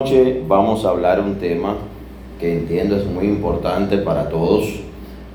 [0.00, 1.74] noche vamos a hablar un tema
[2.38, 4.78] que entiendo es muy importante para todos.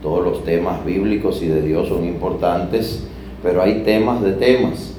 [0.01, 3.05] Todos los temas bíblicos y de Dios son importantes,
[3.43, 4.95] pero hay temas de temas.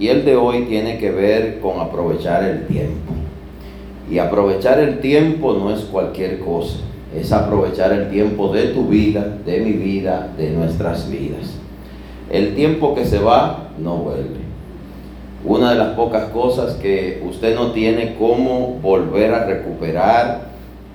[0.00, 3.12] Y el de hoy tiene que ver con aprovechar el tiempo.
[4.10, 6.78] Y aprovechar el tiempo no es cualquier cosa,
[7.16, 11.54] es aprovechar el tiempo de tu vida, de mi vida, de nuestras vidas.
[12.32, 14.43] El tiempo que se va no vuelve
[15.44, 20.40] una de las pocas cosas que usted no tiene cómo volver a recuperar,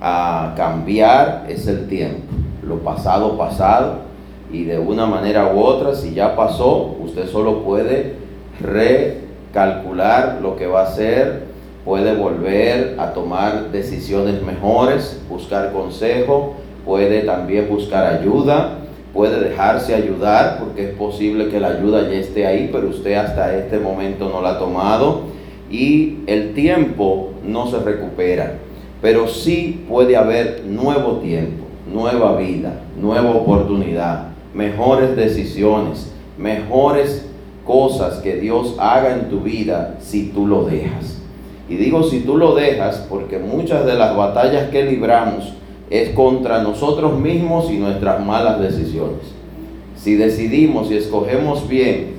[0.00, 2.22] a cambiar, es el tiempo.
[2.66, 4.10] Lo pasado, pasado.
[4.52, 8.16] Y de una manera u otra, si ya pasó, usted solo puede
[8.60, 11.44] recalcular lo que va a hacer,
[11.84, 16.54] puede volver a tomar decisiones mejores, buscar consejo,
[16.84, 18.78] puede también buscar ayuda
[19.12, 23.56] puede dejarse ayudar porque es posible que la ayuda ya esté ahí, pero usted hasta
[23.56, 25.22] este momento no la ha tomado
[25.70, 28.58] y el tiempo no se recupera,
[29.00, 37.26] pero sí puede haber nuevo tiempo, nueva vida, nueva oportunidad, mejores decisiones, mejores
[37.64, 41.18] cosas que Dios haga en tu vida si tú lo dejas.
[41.68, 45.54] Y digo si tú lo dejas porque muchas de las batallas que libramos
[45.90, 49.40] es contra nosotros mismos y nuestras malas decisiones.
[49.96, 52.14] Si decidimos y escogemos bien,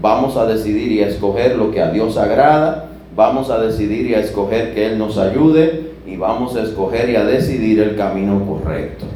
[0.00, 4.14] vamos a decidir y a escoger lo que a Dios agrada, vamos a decidir y
[4.14, 8.46] a escoger que Él nos ayude y vamos a escoger y a decidir el camino
[8.46, 9.06] correcto.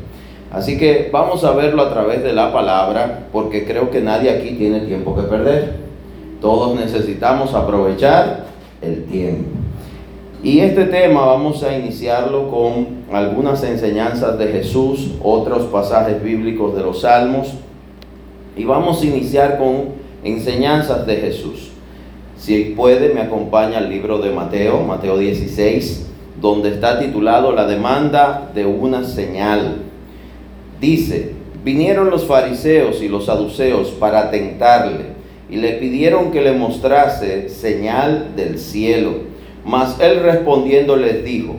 [0.53, 4.51] Así que vamos a verlo a través de la palabra porque creo que nadie aquí
[4.51, 5.77] tiene tiempo que perder.
[6.41, 8.45] Todos necesitamos aprovechar
[8.83, 9.64] el tiempo.
[10.45, 16.83] Y este tema vamos a iniciarlo con algunas enseñanzas de Jesús, otros pasajes bíblicos de
[16.83, 17.55] los Salmos.
[18.55, 21.70] Y vamos a iniciar con enseñanzas de Jesús.
[22.36, 26.11] Si puede, me acompaña al libro de Mateo, Mateo 16,
[26.42, 29.77] donde está titulado La demanda de una señal.
[30.79, 31.33] Dice,
[31.64, 35.14] vinieron los fariseos y los saduceos para tentarle
[35.48, 39.33] y le pidieron que le mostrase señal del cielo.
[39.64, 41.57] Mas él respondiendo les dijo,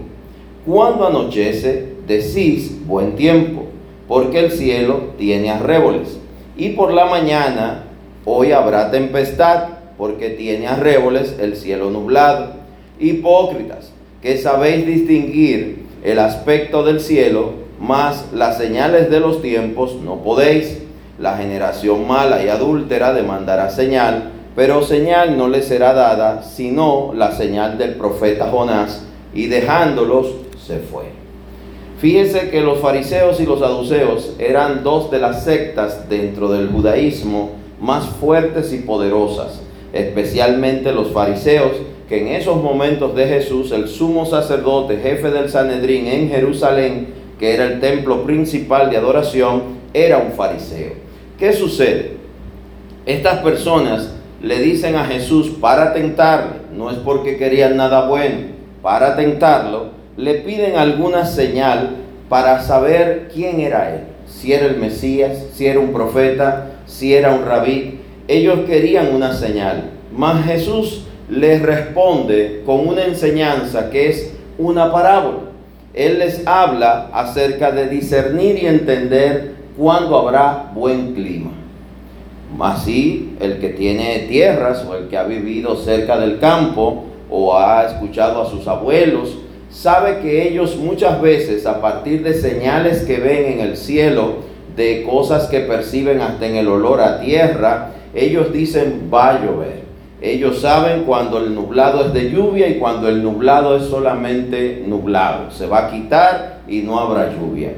[0.65, 3.63] cuando anochece, decís buen tiempo,
[4.07, 6.19] porque el cielo tiene arréboles.
[6.55, 7.85] Y por la mañana,
[8.25, 12.53] hoy habrá tempestad, porque tiene arréboles el cielo nublado.
[12.99, 20.17] Hipócritas, que sabéis distinguir el aspecto del cielo, mas las señales de los tiempos no
[20.17, 20.79] podéis.
[21.17, 27.33] La generación mala y adúltera demandará señal pero señal no le será dada, sino la
[27.33, 30.33] señal del profeta Jonás, y dejándolos
[30.65, 31.03] se fue.
[31.99, 37.51] Fíjense que los fariseos y los saduceos eran dos de las sectas dentro del judaísmo
[37.81, 39.61] más fuertes y poderosas,
[39.93, 41.73] especialmente los fariseos,
[42.07, 47.07] que en esos momentos de Jesús, el sumo sacerdote, jefe del Sanedrín en Jerusalén,
[47.39, 49.63] que era el templo principal de adoración,
[49.93, 50.93] era un fariseo.
[51.37, 52.17] ¿Qué sucede?
[53.05, 54.14] Estas personas
[54.45, 58.41] le dicen a Jesús para tentarle, no es porque querían nada bueno,
[58.83, 61.95] para tentarlo, le piden alguna señal
[62.29, 67.31] para saber quién era él, si era el Mesías, si era un profeta, si era
[67.31, 68.01] un rabí.
[68.27, 75.39] Ellos querían una señal, mas Jesús les responde con una enseñanza que es una parábola.
[75.91, 81.64] Él les habla acerca de discernir y entender cuándo habrá buen clima.
[82.59, 87.85] Así, el que tiene tierras o el que ha vivido cerca del campo o ha
[87.85, 89.37] escuchado a sus abuelos,
[89.69, 95.03] sabe que ellos muchas veces a partir de señales que ven en el cielo, de
[95.03, 99.85] cosas que perciben hasta en el olor a tierra, ellos dicen va a llover.
[100.21, 105.51] Ellos saben cuando el nublado es de lluvia y cuando el nublado es solamente nublado.
[105.51, 107.73] Se va a quitar y no habrá lluvia.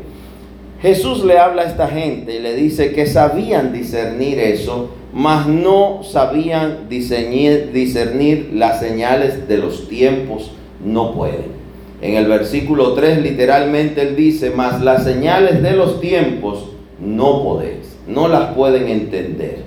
[0.81, 6.03] Jesús le habla a esta gente y le dice que sabían discernir eso, mas no
[6.03, 10.51] sabían discernir, las señales de los tiempos,
[10.85, 11.57] no pueden.
[11.99, 16.69] En el versículo 3 literalmente él dice, mas las señales de los tiempos
[16.99, 19.63] no podéis, no las pueden entender.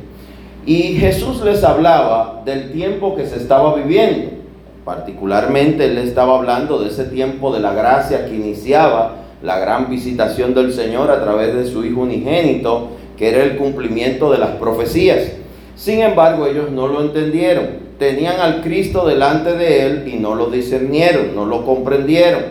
[0.65, 4.31] Y Jesús les hablaba del tiempo que se estaba viviendo.
[4.85, 10.55] Particularmente él estaba hablando de ese tiempo de la gracia que iniciaba la gran visitación
[10.55, 15.33] del Señor a través de su Hijo unigénito, que era el cumplimiento de las profecías.
[15.77, 17.91] Sin embargo, ellos no lo entendieron.
[17.99, 22.45] Tenían al Cristo delante de él y no lo discernieron, no lo comprendieron.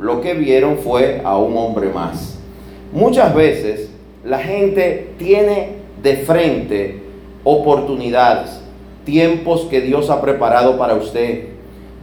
[0.00, 2.38] Lo que vieron fue a un hombre más.
[2.92, 3.90] Muchas veces
[4.24, 5.70] la gente tiene
[6.02, 7.02] de frente
[7.42, 8.60] oportunidades,
[9.04, 11.48] tiempos que Dios ha preparado para usted,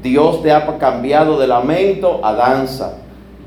[0.04, 2.98] Dios te ha cambiado de lamento a danza.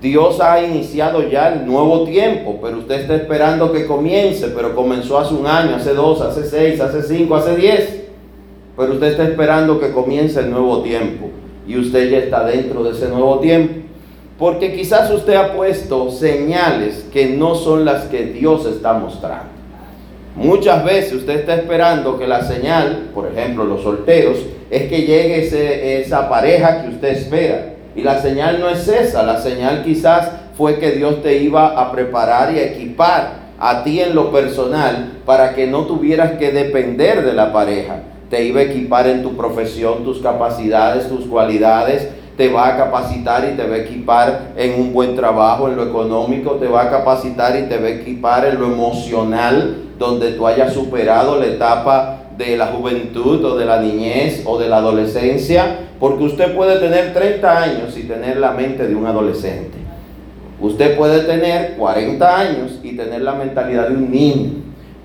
[0.00, 5.18] Dios ha iniciado ya el nuevo tiempo, pero usted está esperando que comience, pero comenzó
[5.18, 8.04] hace un año, hace dos, hace seis, hace cinco, hace diez.
[8.76, 11.30] Pero usted está esperando que comience el nuevo tiempo
[11.66, 13.80] y usted ya está dentro de ese nuevo tiempo.
[14.38, 19.54] Porque quizás usted ha puesto señales que no son las que Dios está mostrando.
[20.34, 24.38] Muchas veces usted está esperando que la señal, por ejemplo, los solteros,
[24.68, 27.73] es que llegue esa pareja que usted espera.
[27.96, 31.92] Y la señal no es esa, la señal quizás fue que Dios te iba a
[31.92, 37.24] preparar y a equipar a ti en lo personal para que no tuvieras que depender
[37.24, 38.02] de la pareja.
[38.30, 43.48] Te iba a equipar en tu profesión, tus capacidades, tus cualidades, te va a capacitar
[43.48, 46.90] y te va a equipar en un buen trabajo, en lo económico, te va a
[46.90, 52.18] capacitar y te va a equipar en lo emocional, donde tú hayas superado la etapa
[52.36, 57.14] de la juventud o de la niñez o de la adolescencia, porque usted puede tener
[57.14, 59.78] 30 años y tener la mente de un adolescente.
[60.60, 64.50] Usted puede tener 40 años y tener la mentalidad de un niño,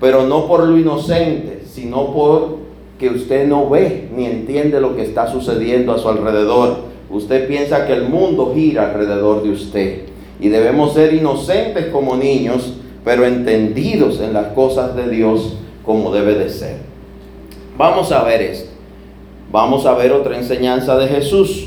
[0.00, 2.58] pero no por lo inocente, sino por
[2.98, 7.86] que usted no ve ni entiende lo que está sucediendo a su alrededor Usted piensa
[7.86, 10.02] que el mundo gira alrededor de usted.
[10.38, 16.34] Y debemos ser inocentes como niños, pero entendidos en las cosas de Dios como debe
[16.36, 16.76] de ser.
[17.76, 18.69] Vamos a ver esto.
[19.52, 21.66] Vamos a ver otra enseñanza de Jesús.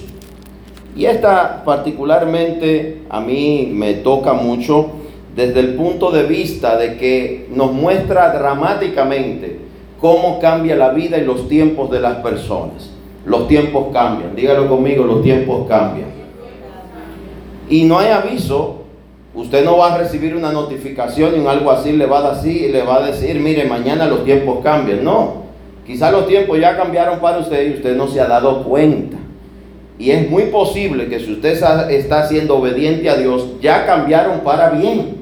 [0.95, 4.91] Y esta particularmente a mí me toca mucho
[5.35, 9.59] desde el punto de vista de que nos muestra dramáticamente
[10.00, 12.91] cómo cambia la vida y los tiempos de las personas.
[13.25, 14.36] Los tiempos cambian.
[14.36, 16.07] Dígalo conmigo, los tiempos cambian.
[17.69, 18.83] Y no hay aviso.
[19.33, 22.71] Usted no va a recibir una notificación y un algo así le va a decir,
[22.71, 25.03] le va a decir, mire, mañana los tiempos cambian.
[25.03, 25.42] No.
[25.85, 29.18] Quizás los tiempos ya cambiaron para usted y usted no se ha dado cuenta.
[30.00, 34.69] Y es muy posible que si usted está siendo obediente a Dios, ya cambiaron para
[34.69, 35.18] bien.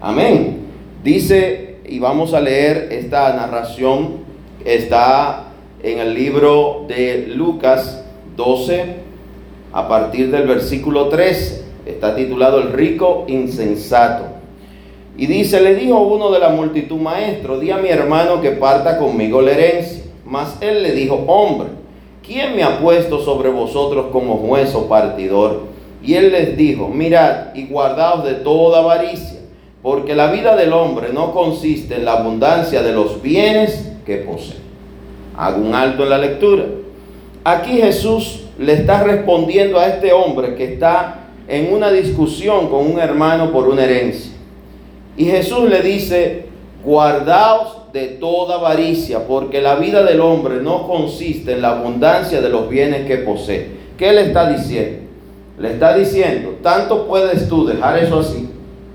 [0.00, 0.60] Amén.
[1.02, 4.24] Dice, y vamos a leer esta narración,
[4.64, 5.48] está
[5.82, 8.04] en el libro de Lucas
[8.36, 8.96] 12,
[9.72, 14.33] a partir del versículo 3, está titulado El rico insensato.
[15.16, 18.98] Y dice, le dijo uno de la multitud, maestro, di a mi hermano que parta
[18.98, 20.02] conmigo la herencia.
[20.26, 21.68] Mas él le dijo, hombre,
[22.26, 25.62] ¿quién me ha puesto sobre vosotros como juez o partidor?
[26.02, 29.40] Y él les dijo, mirad y guardaos de toda avaricia,
[29.82, 34.56] porque la vida del hombre no consiste en la abundancia de los bienes que posee.
[35.36, 36.64] Hago un alto en la lectura.
[37.44, 42.98] Aquí Jesús le está respondiendo a este hombre que está en una discusión con un
[42.98, 44.33] hermano por una herencia.
[45.16, 46.46] Y Jesús le dice,
[46.84, 52.48] guardaos de toda avaricia, porque la vida del hombre no consiste en la abundancia de
[52.48, 53.68] los bienes que posee.
[53.96, 55.04] ¿Qué le está diciendo?
[55.58, 58.48] Le está diciendo, tanto puedes tú dejar eso así,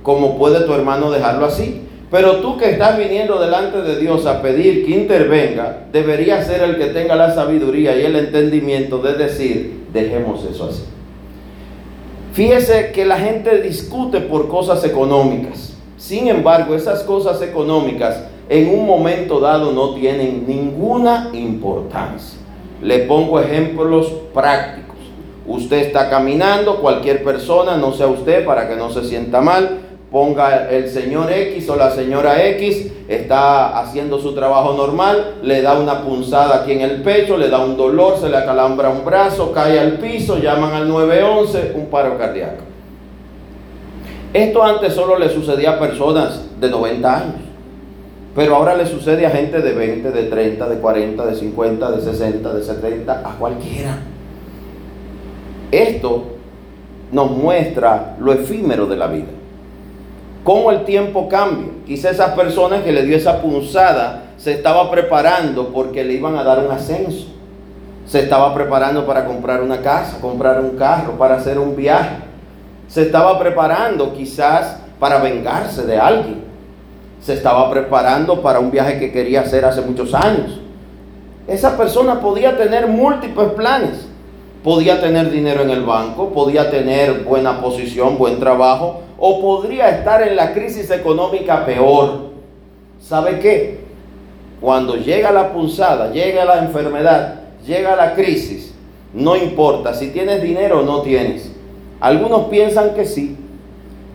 [0.03, 1.83] como puede tu hermano dejarlo así.
[2.11, 6.77] Pero tú que estás viniendo delante de Dios a pedir que intervenga, debería ser el
[6.77, 10.83] que tenga la sabiduría y el entendimiento de decir, dejemos eso así.
[12.33, 15.78] Fíjese que la gente discute por cosas económicas.
[15.99, 22.39] Sin embargo, esas cosas económicas en un momento dado no tienen ninguna importancia.
[22.81, 24.95] Le pongo ejemplos prácticos.
[25.45, 29.79] Usted está caminando, cualquier persona, no sea usted para que no se sienta mal,
[30.09, 35.77] ponga el señor X o la señora X, está haciendo su trabajo normal, le da
[35.77, 39.51] una punzada aquí en el pecho, le da un dolor, se le acalambra un brazo,
[39.51, 42.68] cae al piso, llaman al 911, un paro cardíaco.
[44.33, 47.35] Esto antes solo le sucedía a personas de 90 años,
[48.35, 52.01] pero ahora le sucede a gente de 20, de 30, de 40, de 50, de
[52.01, 53.97] 60, de 70, a cualquiera.
[55.71, 56.23] Esto
[57.11, 59.39] nos muestra lo efímero de la vida
[60.49, 61.67] cómo el tiempo cambia.
[61.85, 66.43] Quizá esas personas que le dio esa punzada se estaba preparando porque le iban a
[66.43, 67.27] dar un ascenso.
[68.07, 72.15] Se estaba preparando para comprar una casa, comprar un carro, para hacer un viaje.
[72.89, 76.43] Se estaba preparando quizás para vengarse de alguien.
[77.21, 80.59] Se estaba preparando para un viaje que quería hacer hace muchos años.
[81.47, 84.07] Esa persona podía tener múltiples planes.
[84.63, 90.21] Podía tener dinero en el banco, podía tener buena posición, buen trabajo, o podría estar
[90.21, 92.31] en la crisis económica peor.
[92.99, 93.79] ¿Sabe qué?
[94.59, 98.73] Cuando llega la punzada, llega la enfermedad, llega la crisis,
[99.13, 101.48] no importa si tienes dinero o no tienes.
[101.99, 103.35] Algunos piensan que sí,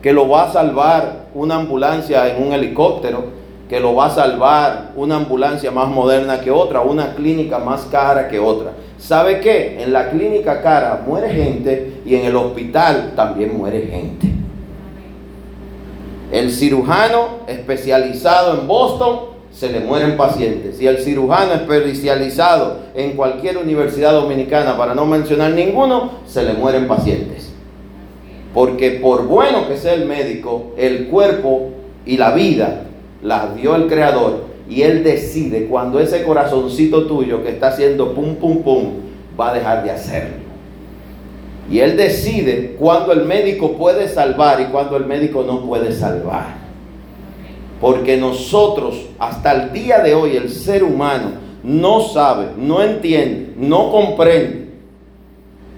[0.02, 3.24] que lo va a salvar una ambulancia en un helicóptero,
[3.68, 8.28] que lo va a salvar una ambulancia más moderna que otra, una clínica más cara
[8.28, 8.72] que otra.
[8.98, 9.82] ¿Sabe qué?
[9.82, 14.28] En la clínica cara muere gente y en el hospital también muere gente.
[16.32, 20.80] El cirujano especializado en Boston se le mueren pacientes.
[20.80, 26.88] Y el cirujano especializado en cualquier universidad dominicana, para no mencionar ninguno, se le mueren
[26.88, 27.53] pacientes.
[28.54, 31.70] Porque por bueno que sea el médico, el cuerpo
[32.06, 32.84] y la vida
[33.20, 38.36] la dio el Creador y Él decide cuando ese corazoncito tuyo que está haciendo pum,
[38.36, 38.92] pum, pum,
[39.38, 40.44] va a dejar de hacerlo.
[41.70, 46.62] Y Él decide cuando el médico puede salvar y cuando el médico no puede salvar.
[47.80, 51.32] Porque nosotros, hasta el día de hoy, el ser humano
[51.62, 54.68] no sabe, no entiende, no comprende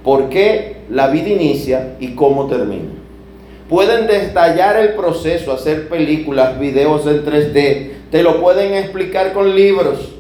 [0.05, 2.91] por qué la vida inicia y cómo termina.
[3.69, 10.13] Pueden detallar el proceso, hacer películas, videos en 3D, te lo pueden explicar con libros,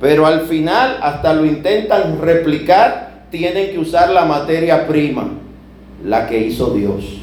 [0.00, 5.32] pero al final hasta lo intentan replicar, tienen que usar la materia prima,
[6.04, 7.22] la que hizo Dios.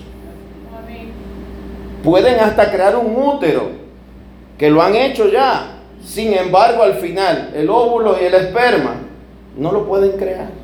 [2.03, 3.69] Pueden hasta crear un útero,
[4.57, 5.77] que lo han hecho ya.
[6.03, 8.95] Sin embargo, al final, el óvulo y el esperma
[9.55, 10.60] no lo pueden crear.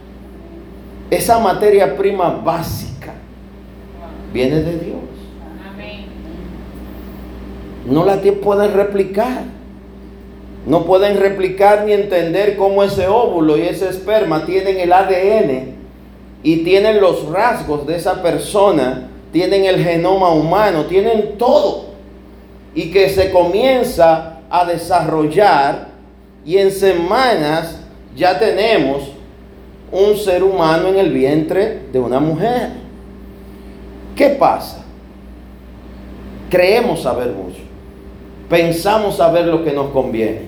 [1.10, 3.14] Esa materia prima básica
[4.34, 4.98] viene de Dios.
[7.86, 9.44] No la pueden replicar.
[10.66, 15.76] No pueden replicar ni entender cómo ese óvulo y ese esperma tienen el ADN
[16.44, 21.86] y tienen los rasgos de esa persona tienen el genoma humano, tienen todo.
[22.74, 25.90] Y que se comienza a desarrollar
[26.46, 27.80] y en semanas
[28.16, 29.04] ya tenemos
[29.98, 32.70] un ser humano en el vientre de una mujer.
[34.16, 34.84] ¿Qué pasa?
[36.50, 37.60] Creemos saber mucho.
[38.50, 40.42] Pensamos saber lo que nos conviene.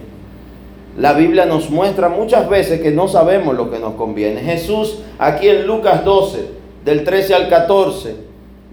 [0.97, 4.41] La Biblia nos muestra muchas veces que no sabemos lo que nos conviene.
[4.41, 6.45] Jesús aquí en Lucas 12,
[6.85, 8.15] del 13 al 14,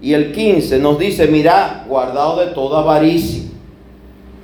[0.01, 3.43] y el 15 nos dice, mira, guardado de toda avaricia.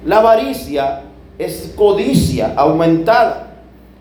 [0.05, 1.03] La avaricia
[1.37, 3.51] es codicia aumentada.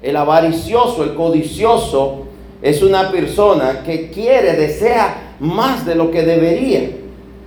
[0.02, 2.21] El avaricioso, el codicioso,
[2.62, 6.90] es una persona que quiere, desea más de lo que debería.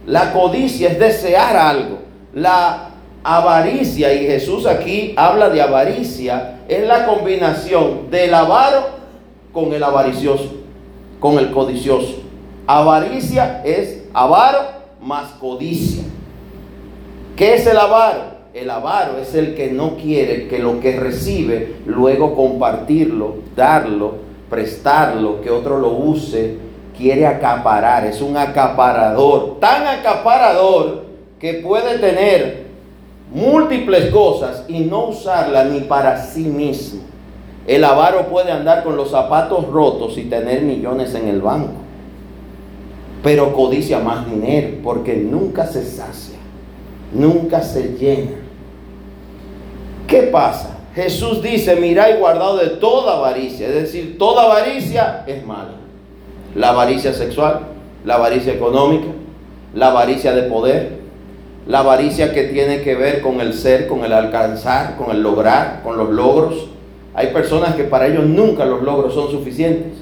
[0.05, 1.99] La codicia es desear algo.
[2.33, 2.89] La
[3.23, 8.87] avaricia, y Jesús aquí habla de avaricia, es la combinación del avaro
[9.53, 10.53] con el avaricioso,
[11.21, 12.21] con el codicioso.
[12.67, 14.59] Avaricia es avaro
[15.01, 16.03] más codicia.
[17.37, 18.35] ¿Qué es el avaro?
[18.53, 25.41] El avaro es el que no quiere que lo que recibe luego compartirlo, darlo, prestarlo,
[25.41, 26.57] que otro lo use,
[26.97, 31.05] quiere acaparar, es un acaparador, tan acaparador
[31.39, 32.65] que puede tener
[33.33, 37.01] múltiples cosas y no usarla ni para sí mismo.
[37.67, 41.85] El avaro puede andar con los zapatos rotos y tener millones en el banco
[43.25, 46.37] pero codicia más dinero porque nunca se sacia,
[47.11, 48.37] nunca se llena.
[50.05, 50.74] ¿Qué pasa?
[50.95, 55.73] Jesús dice, mirá y guardado de toda avaricia, es decir, toda avaricia es mala.
[56.55, 57.59] La avaricia sexual,
[58.05, 59.07] la avaricia económica,
[59.73, 60.99] la avaricia de poder,
[61.67, 65.81] la avaricia que tiene que ver con el ser, con el alcanzar, con el lograr,
[65.83, 66.67] con los logros.
[67.13, 69.97] Hay personas que para ellos nunca los logros son suficientes.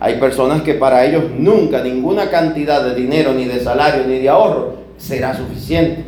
[0.00, 4.28] Hay personas que para ellos nunca ninguna cantidad de dinero, ni de salario, ni de
[4.28, 6.02] ahorro será suficiente.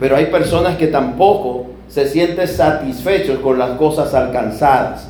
[0.00, 5.08] Pero hay personas que tampoco se sienten satisfechos con las cosas alcanzadas.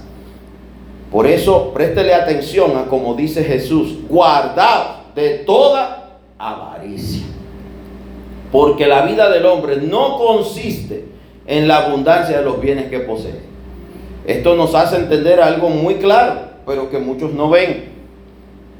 [1.10, 7.24] Por eso préstele atención a como dice Jesús, guardaos de toda avaricia.
[8.52, 11.06] Porque la vida del hombre no consiste
[11.46, 13.40] en la abundancia de los bienes que posee.
[14.26, 17.94] Esto nos hace entender algo muy claro pero que muchos no ven.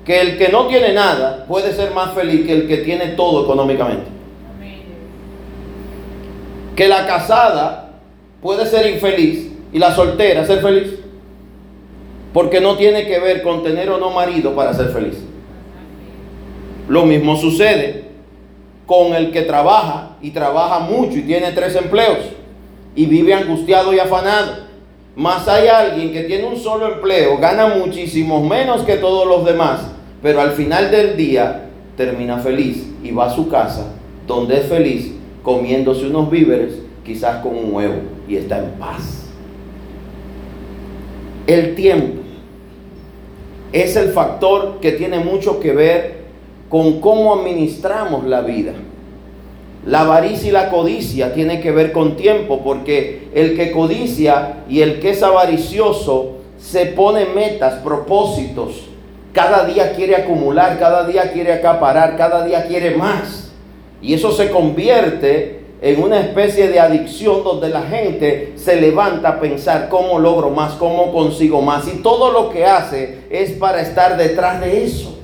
[0.04, 3.44] Que el que no tiene nada puede ser más feliz que el que tiene todo
[3.44, 4.12] económicamente.
[6.76, 7.83] Que la casada
[8.44, 10.98] puede ser infeliz y la soltera ser feliz.
[12.34, 15.14] Porque no tiene que ver con tener o no marido para ser feliz.
[16.86, 18.04] Lo mismo sucede
[18.84, 22.18] con el que trabaja y trabaja mucho y tiene tres empleos
[22.94, 24.64] y vive angustiado y afanado.
[25.16, 29.86] Más hay alguien que tiene un solo empleo, gana muchísimo menos que todos los demás,
[30.22, 33.86] pero al final del día termina feliz y va a su casa,
[34.26, 36.74] donde es feliz, comiéndose unos víveres,
[37.06, 39.24] quizás con un huevo, y está en paz.
[41.46, 42.22] El tiempo
[43.72, 46.24] es el factor que tiene mucho que ver
[46.68, 48.72] con cómo administramos la vida.
[49.86, 54.80] La avaricia y la codicia tiene que ver con tiempo, porque el que codicia y
[54.80, 58.84] el que es avaricioso se pone metas, propósitos,
[59.34, 63.50] cada día quiere acumular, cada día quiere acaparar, cada día quiere más.
[64.00, 69.38] Y eso se convierte en una especie de adicción donde la gente se levanta a
[69.38, 71.86] pensar cómo logro más, cómo consigo más.
[71.86, 75.14] Y todo lo que hace es para estar detrás de eso.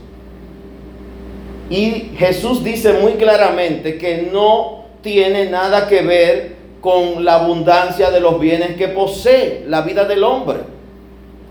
[1.71, 8.21] Y Jesús dice muy claramente que no tiene nada que ver con la abundancia de
[8.21, 10.59] los bienes que posee la vida del hombre.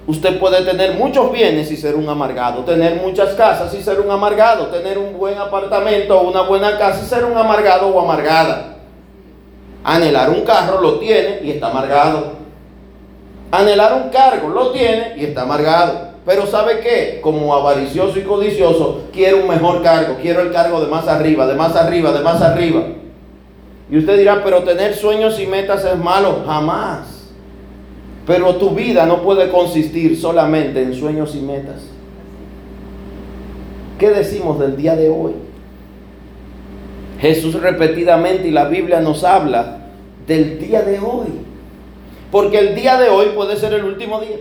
[0.05, 4.11] Usted puede tener muchos bienes y ser un amargado, tener muchas casas y ser un
[4.11, 8.75] amargado, tener un buen apartamento o una buena casa y ser un amargado o amargada.
[9.83, 12.33] Anhelar un carro lo tiene y está amargado.
[13.51, 16.09] Anhelar un cargo lo tiene y está amargado.
[16.25, 17.19] Pero ¿sabe qué?
[17.21, 21.55] Como avaricioso y codicioso, quiero un mejor cargo, quiero el cargo de más arriba, de
[21.55, 22.83] más arriba, de más arriba.
[23.89, 26.43] Y usted dirá, pero tener sueños y metas es malo.
[26.45, 27.07] Jamás.
[28.27, 31.81] Pero tu vida no puede consistir solamente en sueños y metas.
[33.97, 35.33] ¿Qué decimos del día de hoy?
[37.19, 39.77] Jesús repetidamente y la Biblia nos habla
[40.25, 41.27] del día de hoy.
[42.31, 44.37] Porque el día de hoy puede ser el último día.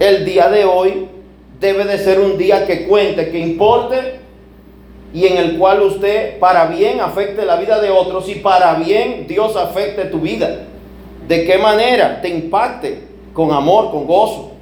[0.00, 1.08] El día de hoy
[1.60, 4.18] debe de ser un día que cuente, que importe
[5.12, 9.26] y en el cual usted para bien afecte la vida de otros y para bien
[9.26, 10.64] Dios afecte tu vida.
[11.26, 13.06] ¿De qué manera te impacte?
[13.32, 14.52] Con amor, con gozo,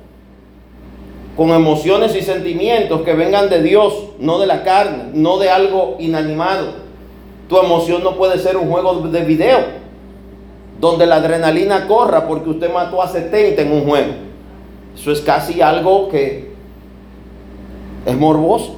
[1.36, 5.96] con emociones y sentimientos que vengan de Dios, no de la carne, no de algo
[5.98, 6.86] inanimado.
[7.48, 9.58] Tu emoción no puede ser un juego de video
[10.80, 14.12] donde la adrenalina corra porque usted mató a 70 en un juego.
[14.94, 16.52] Eso es casi algo que
[18.06, 18.76] es morboso.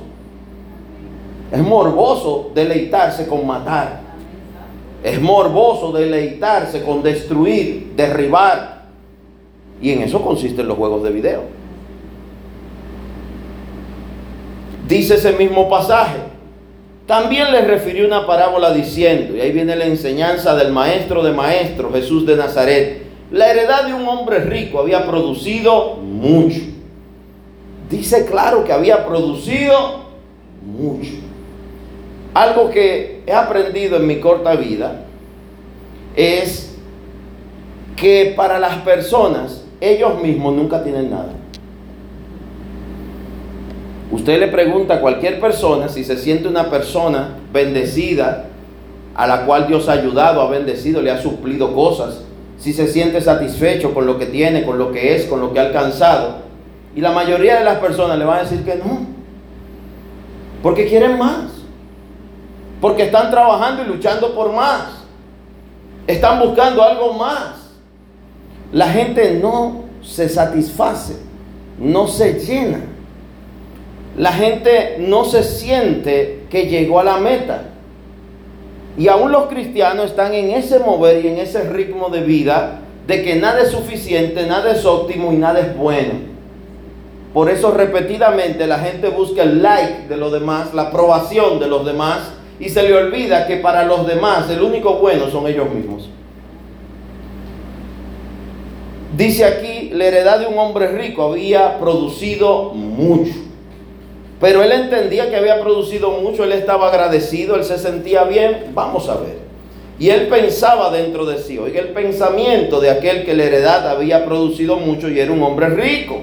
[1.52, 4.00] Es morboso deleitarse con matar.
[5.02, 8.82] Es morboso deleitarse con destruir, derribar.
[9.80, 11.42] Y en eso consisten los juegos de video.
[14.88, 16.16] Dice ese mismo pasaje.
[17.06, 21.92] También le refirió una parábola diciendo, y ahí viene la enseñanza del maestro de maestros,
[21.94, 23.02] Jesús de Nazaret.
[23.30, 26.60] La heredad de un hombre rico había producido mucho.
[27.90, 30.04] Dice claro que había producido
[30.62, 31.12] mucho.
[32.34, 35.04] Algo que he aprendido en mi corta vida
[36.14, 36.76] es
[37.96, 41.32] que para las personas, ellos mismos nunca tienen nada.
[44.10, 48.46] Usted le pregunta a cualquier persona si se siente una persona bendecida,
[49.14, 52.22] a la cual Dios ha ayudado, ha bendecido, le ha suplido cosas,
[52.58, 55.60] si se siente satisfecho con lo que tiene, con lo que es, con lo que
[55.60, 56.48] ha alcanzado.
[56.94, 59.06] Y la mayoría de las personas le van a decir que no,
[60.62, 61.58] porque quieren más.
[62.80, 65.04] Porque están trabajando y luchando por más.
[66.06, 67.54] Están buscando algo más.
[68.72, 71.16] La gente no se satisface,
[71.78, 72.80] no se llena.
[74.16, 77.62] La gente no se siente que llegó a la meta.
[78.96, 83.22] Y aún los cristianos están en ese mover y en ese ritmo de vida de
[83.22, 86.14] que nada es suficiente, nada es óptimo y nada es bueno.
[87.32, 91.86] Por eso repetidamente la gente busca el like de los demás, la aprobación de los
[91.86, 96.10] demás y se le olvida que para los demás el único bueno son ellos mismos.
[99.16, 103.32] Dice aquí, la heredad de un hombre rico había producido mucho.
[104.40, 108.72] Pero él entendía que había producido mucho, él estaba agradecido, él se sentía bien.
[108.72, 109.38] Vamos a ver.
[109.98, 114.24] Y él pensaba dentro de sí, oiga, el pensamiento de aquel que la heredad había
[114.24, 116.20] producido mucho y era un hombre rico.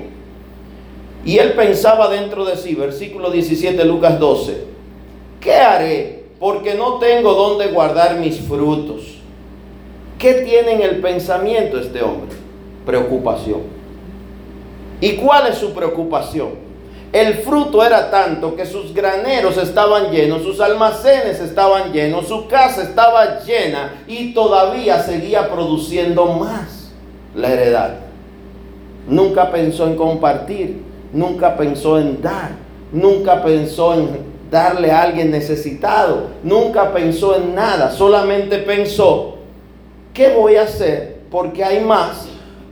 [1.26, 4.62] Y él pensaba dentro de sí, versículo 17, Lucas 12,
[5.42, 6.26] ¿qué haré?
[6.40, 9.16] porque no tengo dónde guardar mis frutos.
[10.20, 12.36] ¿Qué tiene en el pensamiento este hombre?
[12.86, 13.62] Preocupación.
[15.02, 16.65] ¿Y cuál es su preocupación?
[17.12, 22.84] El fruto era tanto que sus graneros estaban llenos, sus almacenes estaban llenos, su casa
[22.84, 26.92] estaba llena y todavía seguía produciendo más
[27.34, 27.96] la heredad.
[29.08, 30.82] Nunca pensó en compartir,
[31.14, 32.52] nunca pensó en dar,
[32.92, 36.28] nunca pensó en darle a alguien necesitado.
[36.44, 39.36] Nunca pensó en nada, solamente pensó,
[40.14, 41.20] ¿qué voy a hacer?
[41.30, 42.28] Porque hay más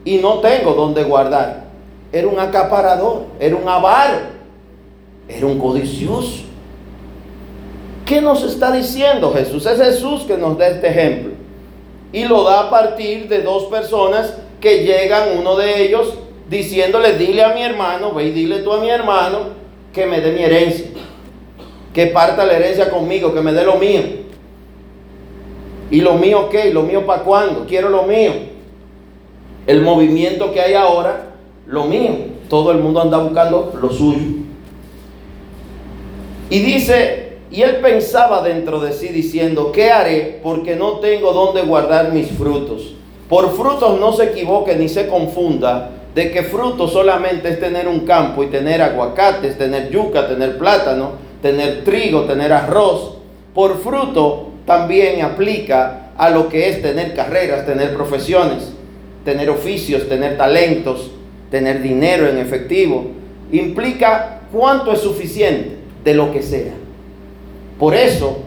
[0.06, 1.63] y no tengo donde guardar.
[2.14, 4.20] Era un acaparador, era un avaro,
[5.28, 6.44] era un codicioso.
[8.06, 9.66] ¿Qué nos está diciendo Jesús?
[9.66, 11.34] Es Jesús que nos da este ejemplo.
[12.14, 16.14] Y lo da a partir de dos personas que llegan, uno de ellos
[16.50, 20.32] diciéndole, dile a mi hermano, ve y dile tú a mi hermano que me dé
[20.32, 20.86] mi herencia
[21.94, 24.02] que parta la herencia conmigo, que me dé lo mío.
[25.92, 26.74] ¿Y lo mío qué?
[26.74, 27.66] ¿Lo mío para cuándo?
[27.68, 28.32] Quiero lo mío.
[29.68, 31.33] El movimiento que hay ahora
[31.68, 32.12] lo mío.
[32.50, 34.44] Todo el mundo anda buscando lo suyo.
[36.50, 40.40] Y dice, y él pensaba dentro de sí diciendo, ¿qué haré?
[40.44, 42.96] Porque no tengo dónde guardar mis frutos.
[43.30, 48.02] Por frutos no se equivoque ni se confunda de que fruto solamente es tener un
[48.02, 53.18] campo y tener aguacates, tener yuca, tener plátano, tener trigo, tener arroz.
[53.54, 58.72] Por fruto también aplica a lo que es tener carreras, tener profesiones,
[59.26, 61.12] tener oficios, tener talentos,
[61.54, 63.12] tener dinero en efectivo.
[63.52, 66.74] Implica cuánto es suficiente de lo que sea.
[67.78, 68.40] Por eso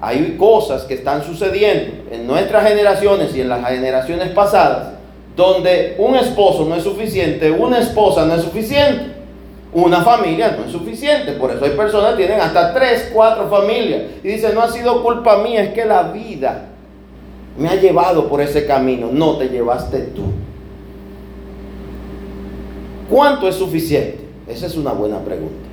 [0.00, 4.90] hay cosas que están sucediendo en nuestras generaciones y en las generaciones pasadas
[5.34, 9.06] donde un esposo no es suficiente, una esposa no es suficiente,
[9.72, 11.32] una familia no es suficiente.
[11.32, 14.02] Por eso hay personas que tienen hasta tres, cuatro familias.
[14.22, 16.66] Y dicen, no ha sido culpa mía, es que la vida
[17.58, 19.08] me ha llevado por ese camino.
[19.10, 20.22] No te llevaste tú.
[23.12, 24.24] ¿Cuánto es suficiente?
[24.48, 25.68] Esa es una buena pregunta.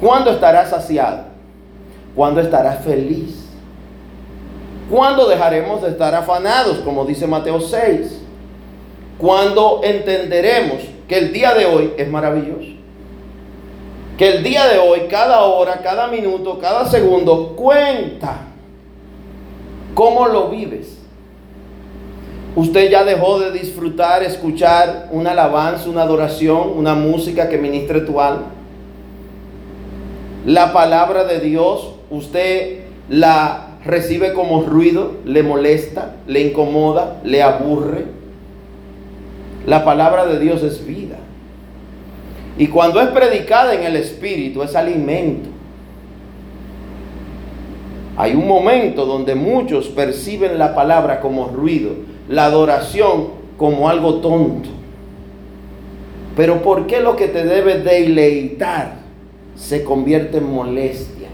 [0.00, 1.24] ¿Cuándo estarás saciado?
[2.14, 3.44] ¿Cuándo estarás feliz?
[4.88, 8.26] ¿Cuándo dejaremos de estar afanados, como dice Mateo 6?
[9.18, 12.72] cuando entenderemos que el día de hoy es maravilloso.
[14.18, 18.38] Que el día de hoy, cada hora, cada minuto, cada segundo cuenta.
[19.94, 20.95] ¿Cómo lo vives?
[22.56, 28.18] Usted ya dejó de disfrutar, escuchar una alabanza, una adoración, una música que ministre tu
[28.18, 28.46] alma.
[30.46, 38.06] La palabra de Dios, usted la recibe como ruido, le molesta, le incomoda, le aburre.
[39.66, 41.16] La palabra de Dios es vida.
[42.56, 45.50] Y cuando es predicada en el Espíritu es alimento.
[48.16, 51.90] Hay un momento donde muchos perciben la palabra como ruido,
[52.28, 54.68] la adoración como algo tonto.
[56.36, 58.96] Pero ¿por qué lo que te debe deleitar
[59.56, 61.28] se convierte en molestia?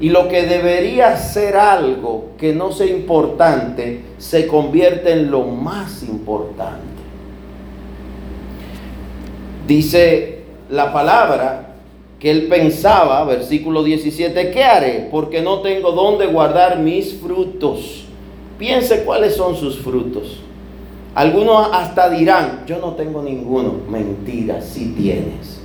[0.00, 6.02] Y lo que debería ser algo que no sea importante se convierte en lo más
[6.02, 6.86] importante.
[9.66, 11.74] Dice la palabra
[12.18, 15.08] que él pensaba, versículo 17, ¿qué haré?
[15.10, 18.07] Porque no tengo dónde guardar mis frutos.
[18.58, 20.40] Piense cuáles son sus frutos.
[21.14, 23.74] Algunos hasta dirán, yo no tengo ninguno.
[23.88, 25.60] Mentira, sí tienes.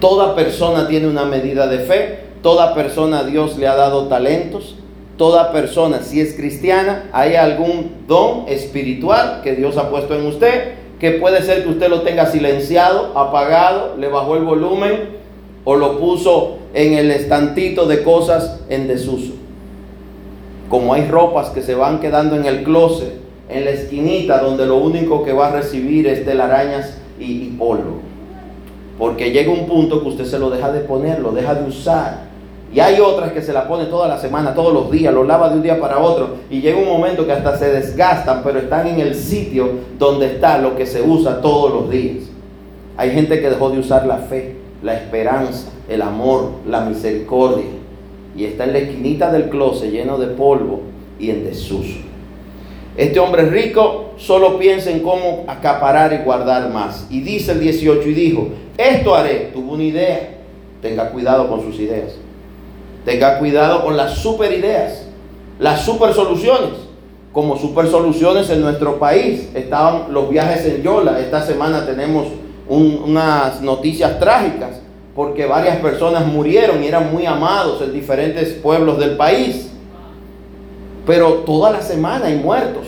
[0.00, 4.76] Toda persona tiene una medida de fe, toda persona Dios le ha dado talentos,
[5.18, 10.80] toda persona, si es cristiana, hay algún don espiritual que Dios ha puesto en usted
[11.00, 15.18] que puede ser que usted lo tenga silenciado, apagado, le bajó el volumen
[15.64, 19.32] o lo puso en el estantito de cosas en desuso.
[20.70, 23.12] Como hay ropas que se van quedando en el closet,
[23.50, 28.00] en la esquinita donde lo único que va a recibir es telarañas y, y polvo.
[28.98, 32.30] Porque llega un punto que usted se lo deja de poner, lo deja de usar
[32.72, 35.48] y hay otras que se la pone toda la semana, todos los días, lo lava
[35.48, 36.36] de un día para otro.
[36.50, 40.58] Y llega un momento que hasta se desgastan, pero están en el sitio donde está
[40.58, 42.24] lo que se usa todos los días.
[42.96, 47.64] Hay gente que dejó de usar la fe, la esperanza, el amor, la misericordia.
[48.36, 50.82] Y está en la esquinita del closet lleno de polvo
[51.18, 51.98] y en desuso.
[52.96, 57.06] Este hombre rico solo piensa en cómo acaparar y guardar más.
[57.10, 59.50] Y dice el 18 y dijo, esto haré.
[59.52, 60.38] Tuvo una idea.
[60.82, 62.14] Tenga cuidado con sus ideas.
[63.04, 65.06] Tenga cuidado con las super ideas,
[65.58, 66.70] las super soluciones.
[67.32, 71.20] Como super soluciones en nuestro país estaban los viajes en Yola.
[71.20, 72.26] Esta semana tenemos
[72.68, 74.80] unas noticias trágicas
[75.14, 79.70] porque varias personas murieron y eran muy amados en diferentes pueblos del país.
[81.06, 82.86] Pero toda la semana hay muertos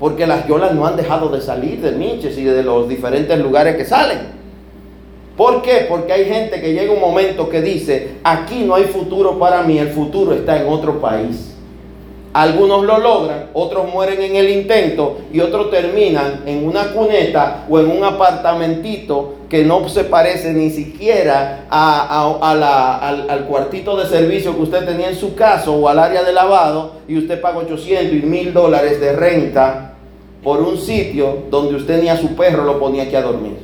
[0.00, 3.76] porque las yolas no han dejado de salir de Miches y de los diferentes lugares
[3.76, 4.40] que salen.
[5.36, 5.86] ¿Por qué?
[5.88, 9.78] Porque hay gente que llega un momento que dice, aquí no hay futuro para mí,
[9.78, 11.49] el futuro está en otro país.
[12.32, 17.80] Algunos lo logran, otros mueren en el intento y otros terminan en una cuneta o
[17.80, 24.86] en un apartamentito que no se parece ni siquiera al, cuartito de servicio que usted
[24.86, 28.52] tenía en su casa o al área de lavado y usted paga 800 y 1000
[28.52, 29.94] dólares de renta
[30.44, 33.56] por un sitio donde usted ni a su perro lo ponía aquí a dormir.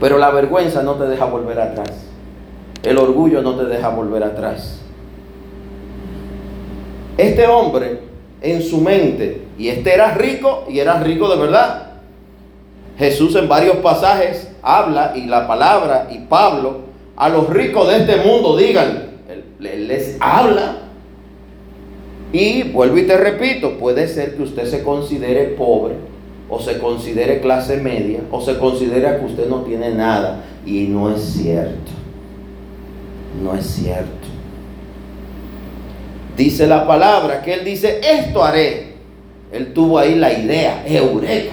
[0.00, 2.06] Pero la vergüenza no te deja volver atrás.
[2.84, 4.81] El orgullo no te deja volver atrás.
[7.16, 8.00] Este hombre
[8.40, 11.92] en su mente, y este era rico y era rico de verdad.
[12.98, 16.80] Jesús en varios pasajes habla y la palabra y Pablo
[17.16, 19.10] a los ricos de este mundo digan,
[19.58, 20.78] les habla.
[22.32, 25.94] Y vuelvo y te repito, puede ser que usted se considere pobre
[26.48, 30.44] o se considere clase media, o se considera que usted no tiene nada.
[30.66, 31.90] Y no es cierto.
[33.42, 34.21] No es cierto.
[36.36, 38.92] Dice la palabra que él dice, esto haré.
[39.52, 41.52] Él tuvo ahí la idea, eureka.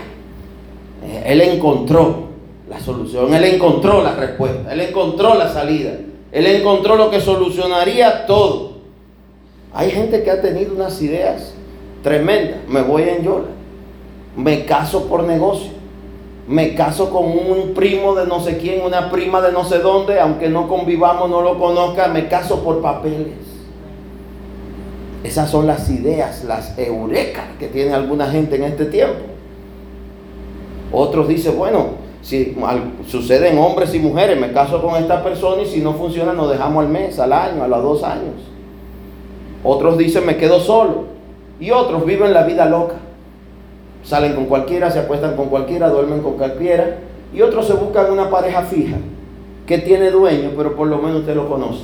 [1.25, 2.29] Él encontró
[2.69, 5.91] la solución, él encontró la respuesta, él encontró la salida,
[6.31, 8.73] él encontró lo que solucionaría todo.
[9.73, 11.53] Hay gente que ha tenido unas ideas
[12.03, 12.59] tremendas.
[12.67, 13.47] Me voy en Yola,
[14.35, 15.71] me caso por negocio,
[16.47, 20.19] me caso con un primo de no sé quién, una prima de no sé dónde,
[20.19, 23.48] aunque no convivamos, no lo conozca, me caso por papeles.
[25.23, 29.19] Esas son las ideas, las eurecas que tiene alguna gente en este tiempo.
[30.91, 31.87] Otros dicen, bueno,
[32.21, 32.55] si
[33.07, 36.85] suceden hombres y mujeres, me caso con esta persona y si no funciona nos dejamos
[36.85, 38.35] al mes, al año, a los dos años.
[39.63, 41.09] Otros dicen, me quedo solo.
[41.59, 42.95] Y otros viven la vida loca.
[44.03, 46.99] Salen con cualquiera, se acuestan con cualquiera, duermen con cualquiera.
[47.33, 48.97] Y otros se buscan una pareja fija
[49.67, 51.83] que tiene dueño, pero por lo menos usted lo conoce.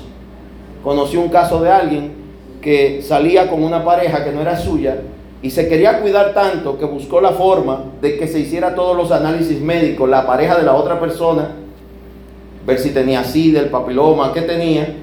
[0.84, 2.25] Conocí un caso de alguien
[2.66, 4.98] que salía con una pareja que no era suya
[5.44, 9.12] y se quería cuidar tanto que buscó la forma de que se hiciera todos los
[9.12, 11.52] análisis médicos, la pareja de la otra persona,
[12.66, 14.96] ver si tenía SIDA, el papiloma, qué tenía,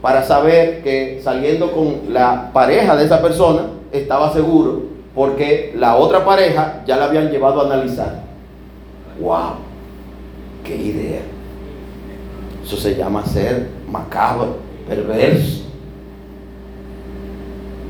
[0.00, 6.24] para saber que saliendo con la pareja de esa persona estaba seguro, porque la otra
[6.24, 8.22] pareja ya la habían llevado a analizar.
[9.20, 9.54] ¡Wow!
[10.62, 11.22] ¡Qué idea!
[12.64, 15.69] Eso se llama ser macabro, perverso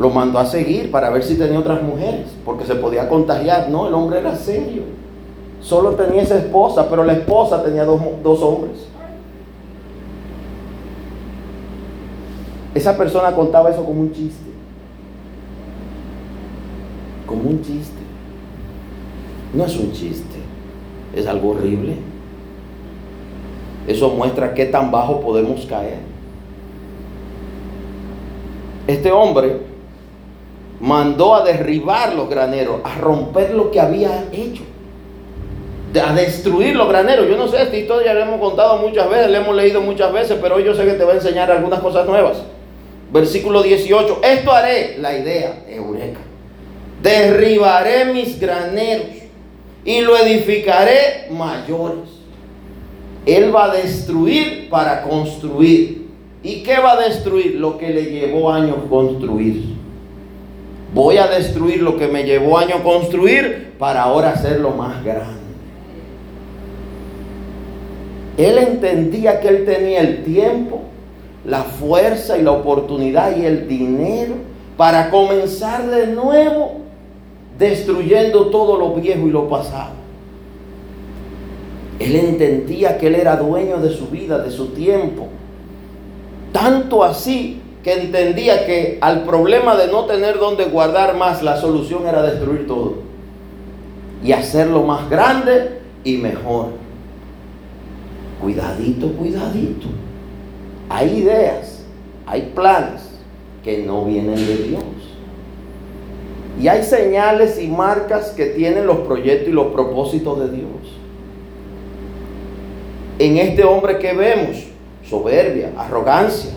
[0.00, 3.68] lo mandó a seguir para ver si tenía otras mujeres, porque se podía contagiar.
[3.68, 4.84] No, el hombre era serio.
[5.60, 8.86] Solo tenía esa esposa, pero la esposa tenía dos, dos hombres.
[12.74, 14.50] Esa persona contaba eso como un chiste.
[17.26, 18.00] Como un chiste.
[19.52, 20.38] No es un chiste,
[21.14, 21.96] es algo horrible.
[23.86, 25.98] Eso muestra qué tan bajo podemos caer.
[28.86, 29.69] Este hombre
[30.80, 34.62] mandó a derribar los graneros, a romper lo que había hecho,
[36.02, 37.28] a destruir los graneros.
[37.28, 40.38] Yo no sé, esta historia la hemos contado muchas veces, la hemos leído muchas veces,
[40.40, 42.38] pero hoy yo sé que te va a enseñar algunas cosas nuevas.
[43.12, 46.20] Versículo 18, esto haré, la idea, eureka.
[47.02, 49.06] Derribaré mis graneros
[49.84, 52.08] y lo edificaré mayores.
[53.26, 56.08] Él va a destruir para construir.
[56.42, 57.56] ¿Y qué va a destruir?
[57.56, 59.79] Lo que le llevó años construir.
[60.94, 65.40] Voy a destruir lo que me llevó años construir para ahora hacerlo más grande.
[68.36, 70.82] Él entendía que él tenía el tiempo,
[71.44, 74.34] la fuerza y la oportunidad y el dinero
[74.76, 76.80] para comenzar de nuevo
[77.58, 80.00] destruyendo todo lo viejo y lo pasado.
[81.98, 85.28] Él entendía que él era dueño de su vida, de su tiempo.
[86.50, 92.06] Tanto así que entendía que al problema de no tener donde guardar más, la solución
[92.06, 93.10] era destruir todo
[94.22, 96.68] y hacerlo más grande y mejor.
[98.40, 99.86] Cuidadito, cuidadito.
[100.88, 101.84] Hay ideas,
[102.26, 103.02] hay planes
[103.62, 104.82] que no vienen de Dios.
[106.60, 110.98] Y hay señales y marcas que tienen los proyectos y los propósitos de Dios.
[113.18, 114.64] En este hombre que vemos,
[115.08, 116.50] soberbia, arrogancia,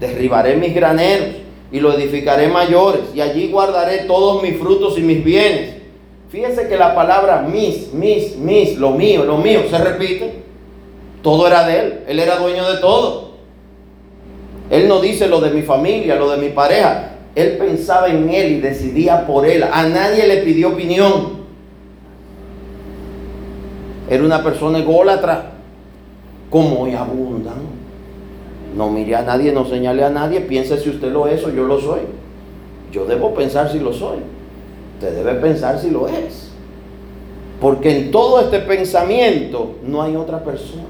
[0.00, 1.28] derribaré mis graneros
[1.70, 5.76] y lo edificaré mayores, y allí guardaré todos mis frutos y mis bienes.
[6.30, 10.42] Fíjense que la palabra mis, mis, mis, lo mío, lo mío, se repite.
[11.22, 13.30] Todo era de él, él era dueño de todo.
[14.70, 17.16] Él no dice lo de mi familia, lo de mi pareja.
[17.34, 19.64] Él pensaba en él y decidía por él.
[19.64, 21.40] A nadie le pidió opinión.
[24.08, 25.52] Era una persona ególatra,
[26.48, 27.79] como hoy abundan.
[28.76, 31.64] No mire a nadie, no señale a nadie, piense si usted lo es o yo
[31.64, 32.00] lo soy.
[32.92, 34.18] Yo debo pensar si lo soy.
[34.94, 36.50] Usted debe pensar si lo es.
[37.60, 40.84] Porque en todo este pensamiento no hay otra persona.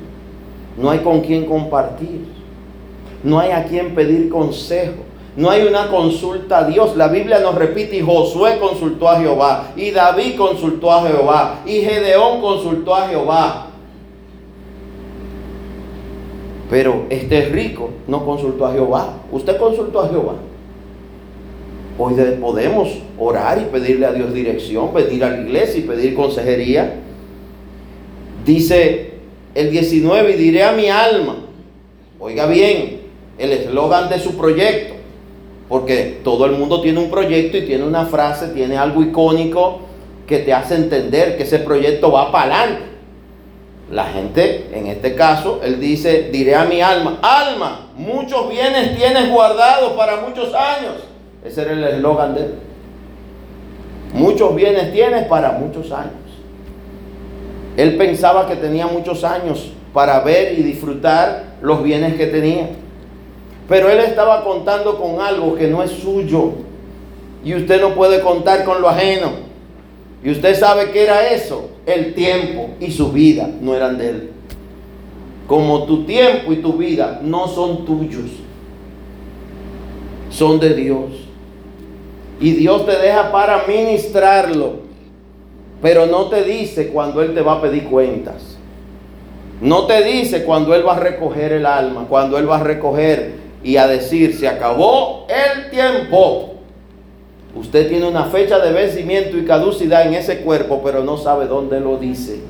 [0.77, 2.27] No hay con quien compartir.
[3.23, 5.03] No hay a quien pedir consejo.
[5.37, 6.97] No hay una consulta a Dios.
[6.97, 11.81] La Biblia nos repite, y Josué consultó a Jehová, y David consultó a Jehová, y
[11.81, 13.70] Gedeón consultó a Jehová.
[16.71, 19.19] Pero este rico no consultó a Jehová.
[19.33, 20.35] Usted consultó a Jehová.
[21.99, 26.95] Hoy podemos orar y pedirle a Dios dirección, pedir a la iglesia y pedir consejería.
[28.47, 29.11] Dice
[29.55, 31.37] el 19, y diré a mi alma,
[32.19, 33.01] oiga bien,
[33.37, 34.95] el eslogan de su proyecto,
[35.69, 39.81] porque todo el mundo tiene un proyecto y tiene una frase, tiene algo icónico
[40.27, 42.90] que te hace entender que ese proyecto va para adelante.
[43.91, 49.29] La gente, en este caso, él dice, diré a mi alma, alma, muchos bienes tienes
[49.31, 50.95] guardados para muchos años.
[51.45, 52.55] Ese era el eslogan de él.
[54.13, 56.13] Muchos bienes tienes para muchos años.
[57.77, 62.69] Él pensaba que tenía muchos años para ver y disfrutar los bienes que tenía.
[63.69, 66.53] Pero él estaba contando con algo que no es suyo.
[67.45, 69.31] Y usted no puede contar con lo ajeno.
[70.23, 71.71] Y usted sabe que era eso.
[71.91, 74.31] El tiempo y su vida no eran de él.
[75.49, 78.31] Como tu tiempo y tu vida no son tuyos.
[80.31, 81.11] Son de Dios.
[82.41, 84.75] Y Dios te deja para ministrarlo.
[85.83, 88.57] Pero no te dice cuando Él te va a pedir cuentas.
[89.61, 93.35] No te dice cuando Él va a recoger el alma, cuando Él va a recoger
[93.65, 96.50] y a decir, se acabó el tiempo.
[97.55, 101.81] Usted tiene una fecha de vencimiento y caducidad en ese cuerpo, pero no sabe dónde
[101.81, 102.41] lo dice.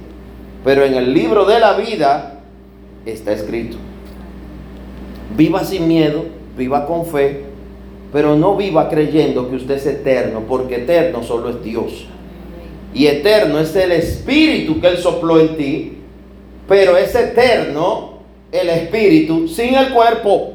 [0.64, 2.40] Pero en el libro de la vida
[3.06, 3.78] está escrito.
[5.36, 6.24] Viva sin miedo,
[6.56, 7.44] viva con fe,
[8.12, 12.06] pero no viva creyendo que usted es eterno, porque eterno solo es Dios.
[12.92, 15.92] Y eterno es el espíritu que Él sopló en ti,
[16.68, 18.18] pero es eterno
[18.52, 20.52] el espíritu sin el cuerpo.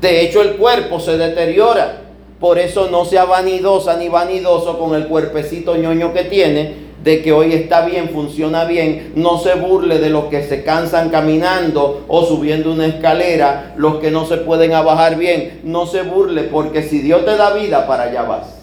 [0.00, 1.99] De hecho, el cuerpo se deteriora.
[2.40, 7.32] Por eso no sea vanidosa ni vanidoso con el cuerpecito ñoño que tiene, de que
[7.32, 9.12] hoy está bien, funciona bien.
[9.14, 14.10] No se burle de los que se cansan caminando o subiendo una escalera, los que
[14.10, 15.60] no se pueden abajar bien.
[15.64, 18.56] No se burle porque si Dios te da vida, para allá vas.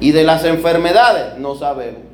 [0.00, 2.07] Y de las enfermedades, no sabemos.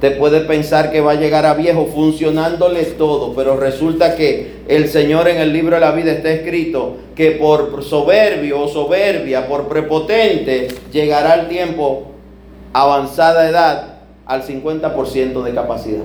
[0.00, 4.88] Te puede pensar que va a llegar a viejo funcionándole todo, pero resulta que el
[4.88, 9.68] Señor en el libro de la vida está escrito que por soberbio o soberbia, por
[9.68, 12.08] prepotente, llegará el tiempo
[12.74, 16.04] avanzada edad al 50% de capacidad.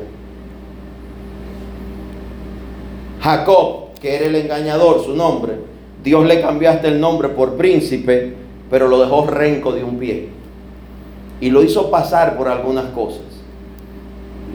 [3.22, 5.54] Jacob, que era el engañador, su nombre,
[6.02, 8.34] Dios le cambió hasta el nombre por príncipe,
[8.70, 10.30] pero lo dejó renco de un pie.
[11.42, 13.31] Y lo hizo pasar por algunas cosas.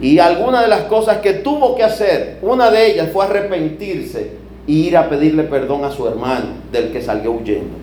[0.01, 4.31] Y algunas de las cosas que tuvo que hacer, una de ellas fue arrepentirse
[4.67, 7.77] e ir a pedirle perdón a su hermano del que salió huyendo.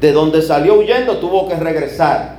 [0.00, 2.36] De donde salió huyendo tuvo que regresar.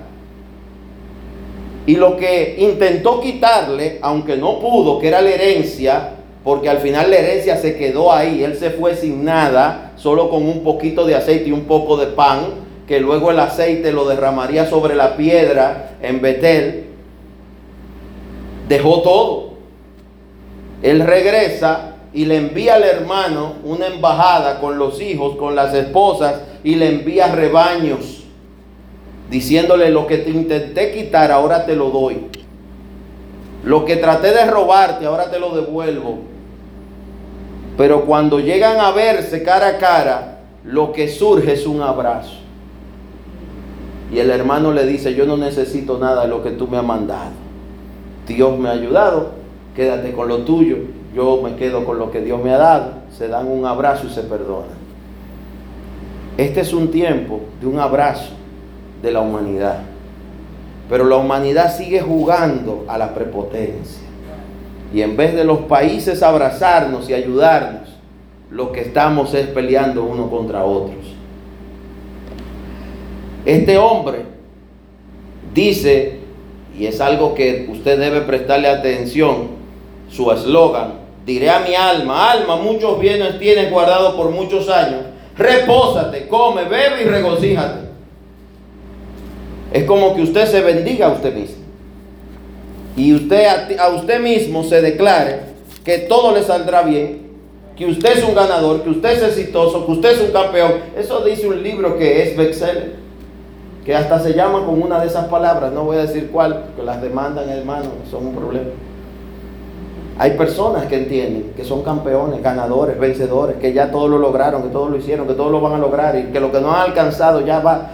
[1.85, 6.09] Y lo que intentó quitarle, aunque no pudo, que era la herencia,
[6.43, 10.45] porque al final la herencia se quedó ahí, él se fue sin nada, solo con
[10.45, 14.69] un poquito de aceite y un poco de pan, que luego el aceite lo derramaría
[14.69, 16.86] sobre la piedra en Betel
[18.67, 19.47] dejó todo.
[20.81, 26.41] Él regresa y le envía al hermano una embajada con los hijos, con las esposas,
[26.63, 28.23] y le envía rebaños,
[29.29, 32.27] diciéndole lo que te intenté quitar, ahora te lo doy.
[33.63, 36.19] Lo que traté de robarte, ahora te lo devuelvo.
[37.77, 42.33] Pero cuando llegan a verse cara a cara, lo que surge es un abrazo.
[44.11, 46.83] Y el hermano le dice, yo no necesito nada de lo que tú me has
[46.83, 47.46] mandado.
[48.27, 49.31] Dios me ha ayudado,
[49.75, 50.77] quédate con lo tuyo,
[51.15, 54.09] yo me quedo con lo que Dios me ha dado, se dan un abrazo y
[54.09, 54.77] se perdonan.
[56.37, 58.33] Este es un tiempo de un abrazo
[59.01, 59.79] de la humanidad,
[60.89, 64.03] pero la humanidad sigue jugando a la prepotencia.
[64.93, 67.89] Y en vez de los países abrazarnos y ayudarnos,
[68.51, 71.15] lo que estamos es peleando uno contra otros.
[73.45, 74.25] Este hombre
[75.53, 76.16] dice
[76.77, 79.49] y es algo que usted debe prestarle atención,
[80.09, 80.93] su eslogan,
[81.25, 85.01] diré a mi alma, alma, muchos bienes tienes guardados por muchos años,
[85.35, 87.87] repósate, come, bebe y regocíjate.
[89.73, 91.57] Es como que usted se bendiga a usted mismo.
[92.95, 95.41] Y usted a, a usted mismo se declare
[95.83, 97.27] que todo le saldrá bien,
[97.75, 100.73] que usted es un ganador, que usted es exitoso, que usted es un campeón.
[100.97, 103.06] Eso dice un libro que es bestseller
[103.87, 106.83] que hasta se llama con una de esas palabras, no voy a decir cuál, que
[106.83, 108.67] las demandan hermano, son un problema.
[110.17, 114.69] Hay personas que entienden que son campeones, ganadores, vencedores, que ya todo lo lograron, que
[114.69, 116.89] todo lo hicieron, que todo lo van a lograr y que lo que no han
[116.89, 117.91] alcanzado ya va.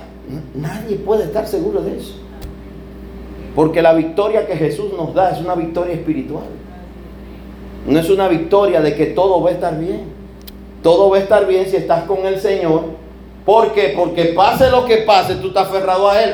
[0.55, 2.15] Nadie puede estar seguro de eso.
[3.55, 6.45] Porque la victoria que Jesús nos da es una victoria espiritual.
[7.85, 10.05] No es una victoria de que todo va a estar bien.
[10.81, 13.02] Todo va a estar bien si estás con el Señor
[13.45, 13.93] ¿Por qué?
[13.95, 16.33] Porque pase lo que pase, tú estás aferrado a Él.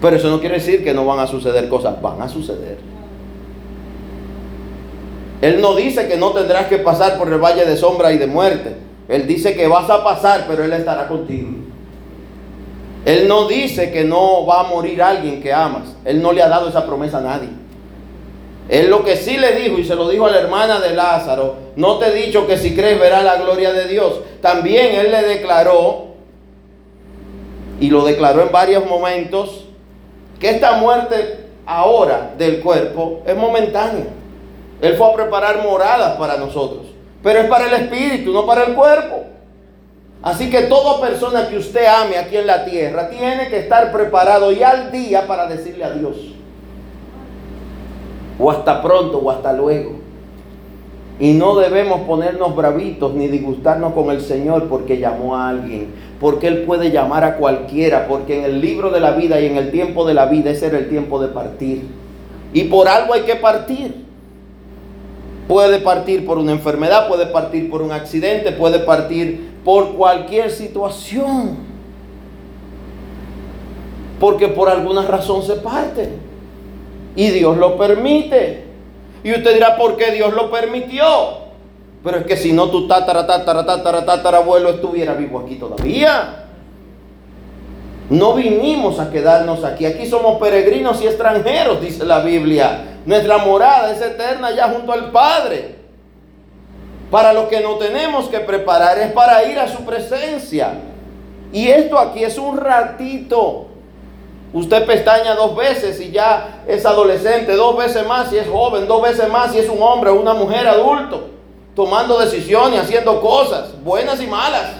[0.00, 2.78] Pero eso no quiere decir que no van a suceder cosas, van a suceder.
[5.40, 8.26] Él no dice que no tendrás que pasar por el valle de sombra y de
[8.26, 8.76] muerte.
[9.08, 11.48] Él dice que vas a pasar, pero Él estará contigo.
[13.04, 15.94] Él no dice que no va a morir alguien que amas.
[16.04, 17.48] Él no le ha dado esa promesa a nadie.
[18.68, 21.56] Él lo que sí le dijo y se lo dijo a la hermana de Lázaro,
[21.76, 24.20] no te he dicho que si crees verás la gloria de Dios.
[24.42, 26.08] También él le declaró,
[27.80, 29.64] y lo declaró en varios momentos,
[30.38, 34.06] que esta muerte ahora del cuerpo es momentánea.
[34.82, 36.86] Él fue a preparar moradas para nosotros,
[37.22, 39.24] pero es para el espíritu, no para el cuerpo.
[40.22, 44.52] Así que toda persona que usted ame aquí en la tierra tiene que estar preparado
[44.52, 46.16] y al día para decirle adiós
[48.38, 49.92] o hasta pronto o hasta luego.
[51.20, 55.88] Y no debemos ponernos bravitos ni disgustarnos con el Señor porque llamó a alguien,
[56.20, 59.56] porque Él puede llamar a cualquiera, porque en el libro de la vida y en
[59.56, 61.88] el tiempo de la vida ese era el tiempo de partir.
[62.52, 64.06] Y por algo hay que partir.
[65.48, 71.56] Puede partir por una enfermedad, puede partir por un accidente, puede partir por cualquier situación.
[74.20, 76.27] Porque por alguna razón se parte.
[77.16, 78.64] Y Dios lo permite.
[79.24, 81.48] Y usted dirá, ¿por qué Dios lo permitió?
[82.04, 86.44] Pero es que si no tu tatara, tatara, tatara, tatara abuelo estuviera vivo aquí todavía.
[88.10, 89.84] No vinimos a quedarnos aquí.
[89.84, 92.98] Aquí somos peregrinos y extranjeros, dice la Biblia.
[93.04, 95.76] Nuestra morada es eterna ya junto al Padre.
[97.10, 100.74] Para lo que no tenemos que preparar es para ir a su presencia.
[101.52, 103.67] Y esto aquí es un ratito.
[104.52, 109.02] Usted pestaña dos veces y ya es adolescente, dos veces más si es joven, dos
[109.02, 111.28] veces más si es un hombre o una mujer adulto,
[111.74, 114.70] tomando decisiones, haciendo cosas, buenas y malas.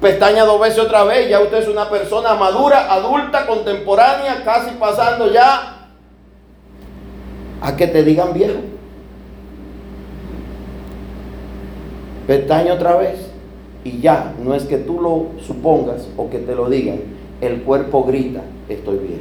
[0.00, 5.32] Pestaña dos veces otra vez, ya usted es una persona madura, adulta, contemporánea, casi pasando
[5.32, 5.88] ya
[7.62, 8.60] a que te digan viejo.
[12.26, 13.18] Pestaña otra vez
[13.84, 18.04] y ya, no es que tú lo supongas o que te lo digan, el cuerpo
[18.04, 19.20] grita, estoy bien.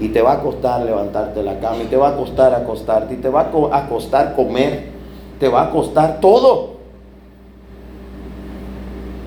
[0.00, 3.18] Y te va a costar levantarte la cama, y te va a costar acostarte, y
[3.18, 4.86] te va a costar comer,
[5.38, 6.72] te va a costar todo.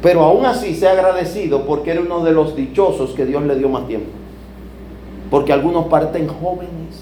[0.01, 3.69] Pero aún así sea agradecido porque eres uno de los dichosos que Dios le dio
[3.69, 4.11] más tiempo.
[5.31, 7.01] Porque algunos parten jóvenes,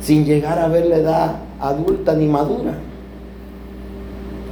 [0.00, 2.74] sin llegar a ver la edad adulta ni madura.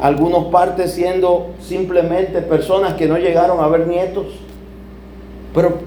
[0.01, 4.27] Algunos parten siendo simplemente personas que no llegaron a ver nietos.
[5.55, 5.79] Pero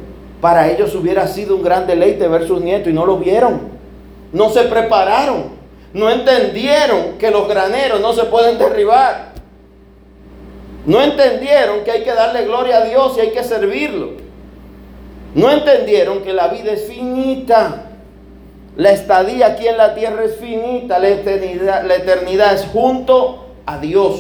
[0.42, 3.60] para ellos hubiera sido un gran deleite ver sus nietos y no lo vieron.
[4.32, 5.58] No se prepararon.
[5.94, 9.34] No entendieron que los graneros no se pueden derribar.
[10.86, 14.12] No entendieron que hay que darle gloria a Dios y hay que servirlo.
[15.36, 17.84] No entendieron que la vida es finita.
[18.78, 20.98] La estadía aquí en la tierra es finita.
[21.00, 24.20] La eternidad, la eternidad es junto a Dios.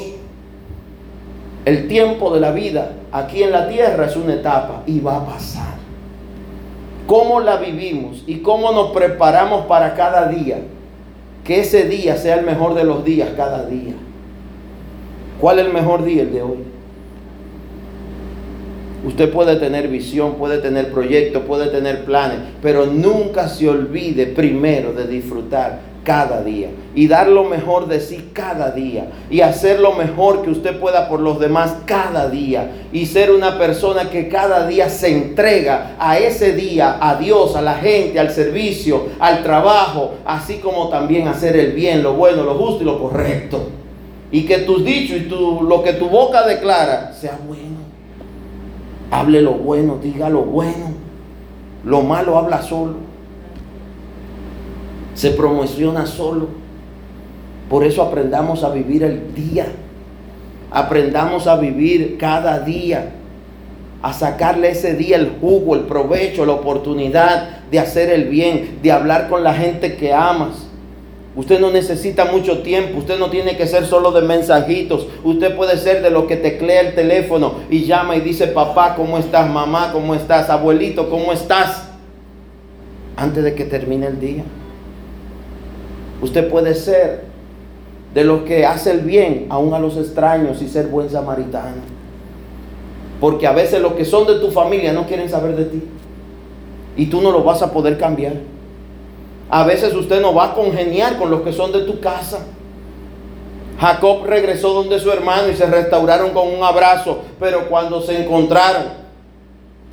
[1.66, 5.26] El tiempo de la vida aquí en la tierra es una etapa y va a
[5.26, 5.76] pasar.
[7.08, 10.60] ¿Cómo la vivimos y cómo nos preparamos para cada día?
[11.44, 13.94] Que ese día sea el mejor de los días cada día.
[15.40, 16.24] ¿Cuál es el mejor día?
[16.24, 16.58] El de hoy.
[19.06, 24.92] Usted puede tener visión, puede tener proyectos, puede tener planes, pero nunca se olvide primero
[24.92, 29.92] de disfrutar cada día y dar lo mejor de sí cada día y hacer lo
[29.92, 34.66] mejor que usted pueda por los demás cada día y ser una persona que cada
[34.66, 40.14] día se entrega a ese día, a Dios, a la gente, al servicio, al trabajo,
[40.26, 43.68] así como también hacer el bien, lo bueno, lo justo y lo correcto.
[44.32, 47.80] Y que tus dichos y tu, lo que tu boca declara sea bueno.
[49.12, 50.94] Hable lo bueno, diga lo bueno.
[51.84, 53.07] Lo malo habla solo
[55.18, 56.48] se promociona solo.
[57.70, 59.66] Por eso aprendamos a vivir el día.
[60.70, 63.14] Aprendamos a vivir cada día.
[64.04, 68.92] A sacarle ese día el jugo, el provecho, la oportunidad de hacer el bien, de
[68.92, 70.68] hablar con la gente que amas.
[71.36, 75.78] Usted no necesita mucho tiempo, usted no tiene que ser solo de mensajitos, usted puede
[75.78, 79.50] ser de lo que teclea el teléfono y llama y dice, papá, ¿cómo estás?
[79.50, 80.50] Mamá, ¿cómo estás?
[80.52, 81.90] Abuelito, ¿cómo estás?
[83.16, 84.44] Antes de que termine el día.
[86.22, 87.26] Usted puede ser
[88.14, 91.98] de los que hace el bien aún a los extraños y ser buen samaritano.
[93.20, 95.84] Porque a veces los que son de tu familia no quieren saber de ti.
[96.96, 98.34] Y tú no lo vas a poder cambiar.
[99.50, 102.40] A veces usted no va a congeniar con los que son de tu casa.
[103.80, 107.20] Jacob regresó donde su hermano y se restauraron con un abrazo.
[107.40, 108.86] Pero cuando se encontraron,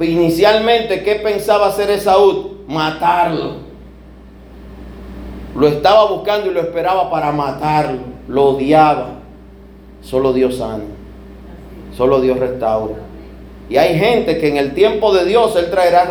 [0.01, 2.59] inicialmente, ¿qué pensaba hacer Esaú?
[2.67, 3.64] Matarlo.
[5.55, 8.01] Lo estaba buscando y lo esperaba para matarlo.
[8.29, 9.09] Lo odiaba.
[10.03, 10.85] Solo Dios sana.
[11.97, 12.95] Solo Dios restaura.
[13.69, 16.05] Y hay gente que en el tiempo de Dios Él traerá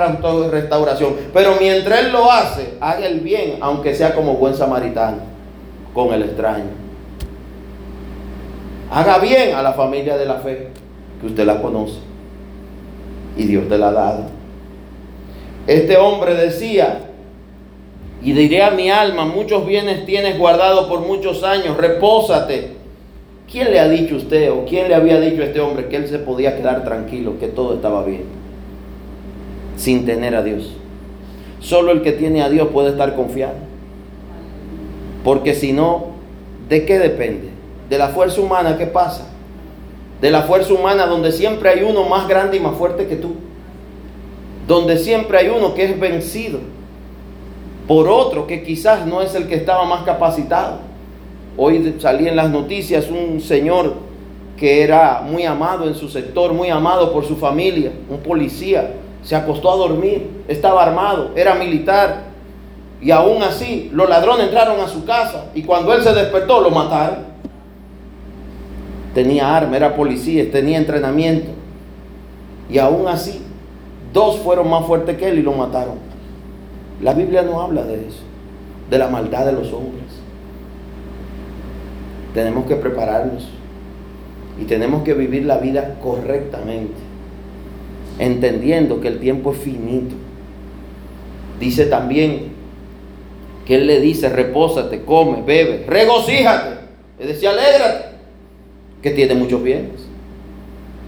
[0.49, 1.15] restauración.
[1.33, 5.17] Pero mientras Él lo hace, haga el bien, aunque sea como buen samaritano,
[5.93, 6.71] con el extraño.
[8.89, 10.69] Haga bien a la familia de la fe,
[11.19, 11.99] que usted la conoce.
[13.37, 14.23] Y Dios te la ha dado.
[15.67, 17.12] Este hombre decía,
[18.23, 22.83] y diré a mi alma, muchos bienes tienes guardado por muchos años, repósate
[23.53, 26.07] ¿Quién le ha dicho usted o quién le había dicho a este hombre que él
[26.07, 28.23] se podía quedar tranquilo, que todo estaba bien,
[29.77, 30.71] sin tener a Dios?
[31.59, 33.53] Solo el que tiene a Dios puede estar confiado.
[35.23, 36.07] Porque si no,
[36.67, 37.49] ¿de qué depende?
[37.91, 39.27] De la fuerza humana, ¿qué pasa?
[40.19, 43.35] De la fuerza humana donde siempre hay uno más grande y más fuerte que tú.
[44.67, 46.59] Donde siempre hay uno que es vencido
[47.87, 50.93] por otro que quizás no es el que estaba más capacitado
[51.55, 53.93] Hoy salí en las noticias un señor
[54.57, 59.35] que era muy amado en su sector, muy amado por su familia, un policía, se
[59.35, 62.23] acostó a dormir, estaba armado, era militar,
[63.01, 66.71] y aún así los ladrones entraron a su casa y cuando él se despertó lo
[66.71, 67.33] mataron.
[69.13, 71.51] Tenía arma, era policía, tenía entrenamiento.
[72.67, 73.43] Y aún así,
[74.11, 76.12] dos fueron más fuertes que él y lo mataron.
[77.03, 78.23] La Biblia no habla de eso,
[78.89, 80.23] de la maldad de los hombres
[82.33, 83.47] tenemos que prepararnos
[84.59, 86.93] y tenemos que vivir la vida correctamente,
[88.19, 90.15] entendiendo que el tiempo es finito.
[91.59, 92.53] Dice también
[93.65, 96.83] que Él le dice, repósate, come, bebe, regocíjate.
[97.19, 98.15] Es decir, alégrate,
[99.01, 100.07] que tiene muchos bienes.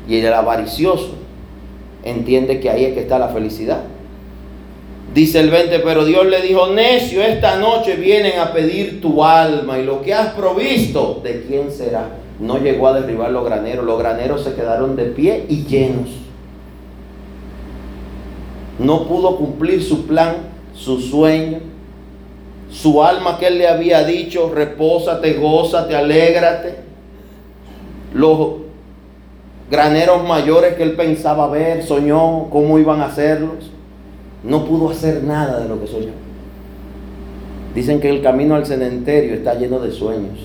[0.07, 1.15] Y el avaricioso
[2.03, 3.83] entiende que ahí es que está la felicidad.
[5.13, 9.79] Dice el 20, pero Dios le dijo, necio, esta noche vienen a pedir tu alma
[9.79, 12.09] y lo que has provisto, ¿de quién será?
[12.39, 16.09] No llegó a derribar los graneros, los graneros se quedaron de pie y llenos.
[18.77, 20.35] No pudo cumplir su plan,
[20.73, 21.59] su sueño,
[22.69, 26.75] su alma que él le había dicho, repósate, gózate, alégrate.
[28.13, 28.49] Los
[29.71, 33.71] graneros mayores que él pensaba ver, soñó cómo iban a hacerlos
[34.45, 36.11] no pudo hacer nada de lo que soñó.
[37.73, 40.39] Dicen que el camino al cementerio está lleno de sueños.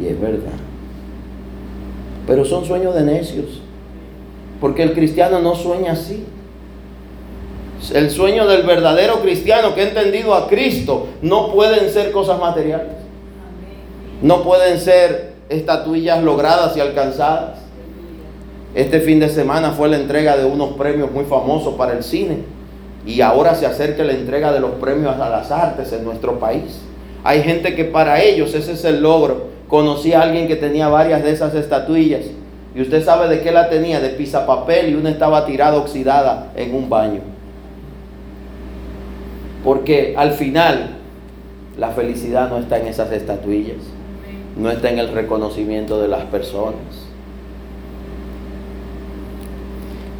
[0.00, 0.52] Y es verdad.
[2.26, 3.60] Pero son sueños de necios.
[4.60, 6.24] Porque el cristiano no sueña así.
[7.92, 12.94] El sueño del verdadero cristiano que ha entendido a Cristo no pueden ser cosas materiales.
[14.22, 17.58] No pueden ser estatuillas logradas y alcanzadas.
[18.74, 22.61] Este fin de semana fue la entrega de unos premios muy famosos para el cine
[23.04, 26.80] y ahora se acerca la entrega de los premios a las artes en nuestro país.
[27.24, 29.50] Hay gente que para ellos ese es el logro.
[29.68, 32.24] Conocí a alguien que tenía varias de esas estatuillas
[32.74, 34.10] y usted sabe de qué la tenía, de
[34.46, 37.20] papel y una estaba tirada oxidada en un baño.
[39.64, 40.96] Porque al final
[41.78, 43.78] la felicidad no está en esas estatuillas,
[44.56, 46.80] no está en el reconocimiento de las personas.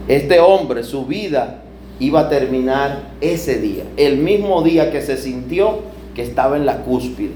[0.08, 1.62] Este hombre, su vida
[2.02, 5.78] iba a terminar ese día, el mismo día que se sintió
[6.16, 7.34] que estaba en la cúspide.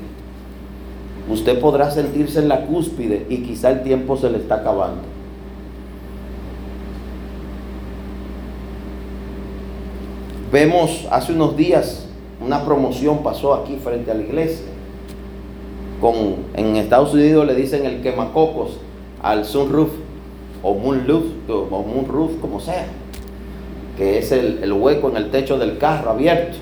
[1.31, 5.03] Usted podrá sentirse en la cúspide y quizá el tiempo se le está acabando.
[10.51, 12.09] Vemos hace unos días
[12.45, 14.67] una promoción pasó aquí frente a la iglesia.
[16.01, 16.17] Con,
[16.55, 18.79] en Estados Unidos le dicen el quemacocos
[19.23, 19.91] al sunroof
[20.63, 22.87] o moonroof, o moonroof, como sea
[23.97, 26.59] que es el, hueco en el techo del carro abierto.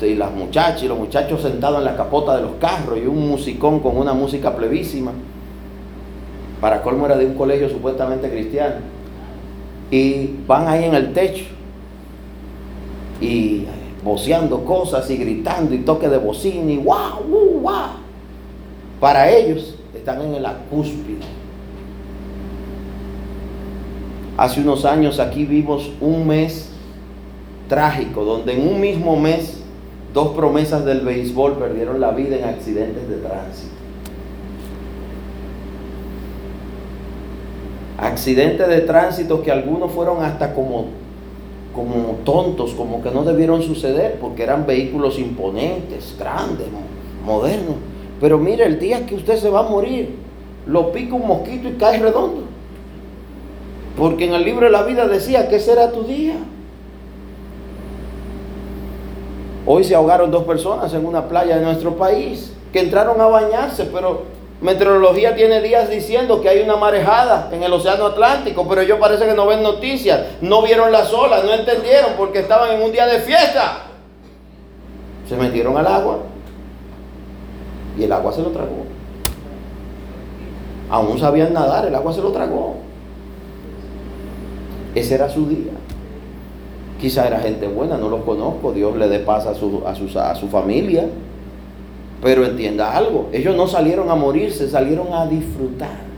[0.00, 3.28] Y las muchachas y los muchachos sentados en la capota de los carros y un
[3.28, 5.12] musicón con una música plebísima.
[6.58, 8.76] Para colmo era de un colegio supuestamente cristiano.
[9.90, 11.44] Y van ahí en el techo
[13.20, 13.66] y
[14.02, 17.22] voceando cosas y gritando y toque de bocina y guau,
[17.60, 17.90] guau.
[18.98, 21.39] Para ellos están en la cúspide
[24.40, 26.70] Hace unos años aquí vimos un mes
[27.68, 29.62] trágico, donde en un mismo mes
[30.14, 33.74] dos promesas del béisbol perdieron la vida en accidentes de tránsito.
[37.98, 40.86] Accidentes de tránsito que algunos fueron hasta como,
[41.74, 46.66] como tontos, como que no debieron suceder, porque eran vehículos imponentes, grandes,
[47.26, 47.76] modernos.
[48.22, 50.14] Pero mire, el día que usted se va a morir,
[50.66, 52.49] lo pica un mosquito y cae redondo.
[53.96, 56.36] Porque en el libro de la vida decía que ese era tu día.
[59.66, 63.84] Hoy se ahogaron dos personas en una playa de nuestro país que entraron a bañarse,
[63.92, 64.22] pero
[64.60, 69.24] Meteorología tiene días diciendo que hay una marejada en el Océano Atlántico, pero ellos parece
[69.24, 73.06] que no ven noticias, no vieron las olas, no entendieron porque estaban en un día
[73.06, 73.86] de fiesta.
[75.26, 76.18] Se metieron al agua
[77.98, 78.84] y el agua se lo tragó.
[80.90, 82.76] Aún sabían nadar, el agua se lo tragó.
[84.94, 85.72] Ese era su día.
[87.00, 90.34] Quizá era gente buena, no los conozco, Dios le dé paz a su, a, a
[90.34, 91.08] su familia.
[92.22, 96.10] Pero entienda algo, ellos no salieron a morirse, salieron a disfrutar.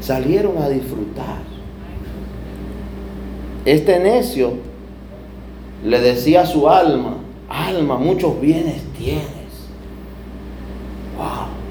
[0.00, 1.42] Salieron a disfrutar.
[3.64, 4.52] Este necio
[5.84, 7.16] le decía a su alma,
[7.48, 9.24] alma, muchos bienes tienes.
[11.16, 11.63] Wow.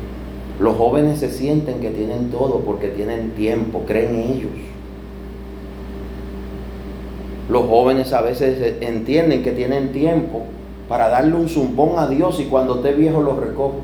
[0.60, 4.52] Los jóvenes se sienten que tienen todo porque tienen tiempo, creen ellos.
[7.50, 10.44] Los jóvenes a veces entienden que tienen tiempo
[10.88, 13.82] para darle un zumbón a Dios y cuando esté viejo lo recojo.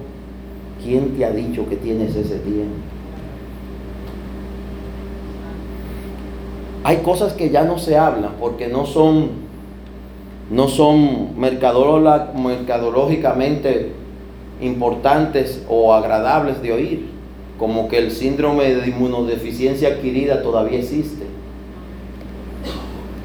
[0.83, 2.75] ¿Quién te ha dicho que tienes ese tiempo?
[6.83, 9.29] Hay cosas que ya no se hablan porque no son,
[10.49, 13.98] no son mercadológicamente
[14.61, 17.09] importantes o agradables de oír,
[17.57, 21.29] como que el síndrome de inmunodeficiencia adquirida todavía existe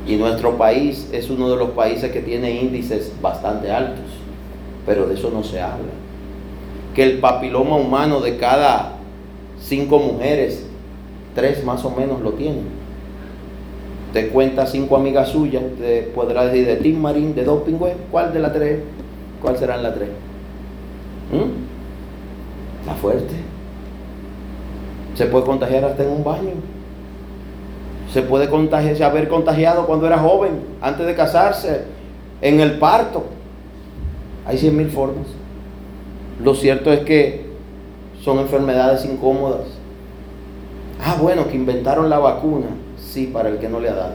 [0.06, 4.04] y nuestro país es uno de los países que tiene índices bastante altos,
[4.84, 5.92] pero de eso no se habla.
[6.94, 8.92] Que el papiloma humano de cada
[9.60, 10.66] cinco mujeres,
[11.34, 12.84] tres más o menos lo tienen.
[14.12, 17.78] Te cuenta cinco amigas suyas, te podrá decir de Tim Marín, de Doping
[18.10, 18.80] ¿cuál de las tres?
[19.42, 20.10] ¿Cuál serán las tres?
[21.34, 22.80] ¿Mm?
[22.80, 23.34] Está fuerte.
[25.14, 26.50] Se puede contagiar hasta en un baño
[28.14, 31.82] se puede contagiar, haber contagiado cuando era joven, antes de casarse,
[32.40, 33.24] en el parto.
[34.46, 35.26] Hay cien mil formas.
[36.40, 37.46] Lo cierto es que
[38.22, 39.66] son enfermedades incómodas.
[41.04, 42.66] Ah, bueno, que inventaron la vacuna.
[42.98, 44.14] Sí, para el que no le ha dado.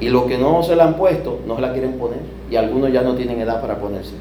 [0.00, 2.20] Y los que no se la han puesto, no se la quieren poner.
[2.50, 4.12] Y algunos ya no tienen edad para ponerse.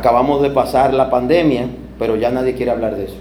[0.00, 1.66] Acabamos de pasar la pandemia,
[1.98, 3.18] pero ya nadie quiere hablar de eso.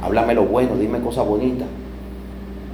[0.00, 1.66] Háblame lo bueno, dime cosas bonitas.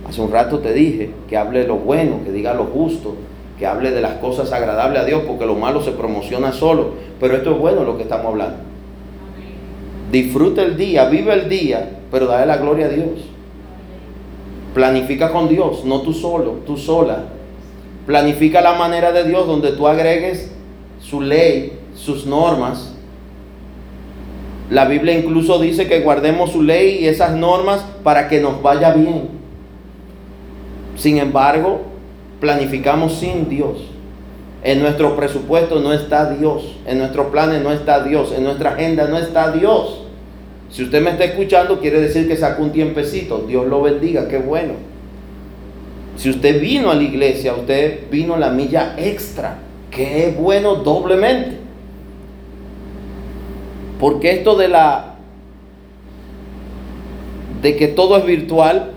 [0.07, 3.15] Hace un rato te dije que hable lo bueno, que diga lo justo,
[3.59, 6.91] que hable de las cosas agradables a Dios, porque lo malo se promociona solo.
[7.19, 8.59] Pero esto es bueno lo que estamos hablando.
[10.11, 13.31] Disfruta el día, vive el día, pero dale la gloria a Dios.
[14.75, 17.25] Planifica con Dios, no tú solo, tú sola.
[18.05, 20.53] Planifica la manera de Dios donde tú agregues
[21.13, 22.95] su ley, sus normas,
[24.71, 28.95] la Biblia incluso dice que guardemos su ley y esas normas para que nos vaya
[28.95, 29.29] bien.
[30.97, 31.83] Sin embargo,
[32.41, 33.77] planificamos sin Dios.
[34.65, 36.77] En nuestro presupuesto no está Dios.
[36.87, 38.33] En nuestros planes no está Dios.
[38.35, 40.05] En nuestra agenda no está Dios.
[40.71, 43.45] Si usted me está escuchando, quiere decir que sacó un tiempecito.
[43.47, 44.73] Dios lo bendiga, qué bueno.
[46.17, 49.59] Si usted vino a la iglesia, usted vino la milla extra,
[49.93, 51.59] que es bueno doblemente.
[54.01, 55.15] Porque esto de la
[57.61, 58.91] de que todo es virtual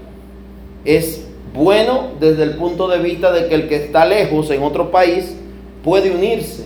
[0.85, 4.89] es bueno desde el punto de vista de que el que está lejos en otro
[4.89, 5.35] país
[5.83, 6.65] puede unirse.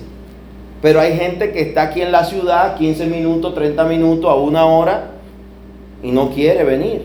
[0.81, 4.65] Pero hay gente que está aquí en la ciudad 15 minutos, 30 minutos, a una
[4.65, 5.11] hora
[6.01, 7.01] y no quiere venir.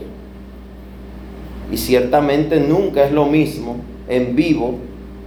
[1.73, 4.77] Y ciertamente nunca es lo mismo en vivo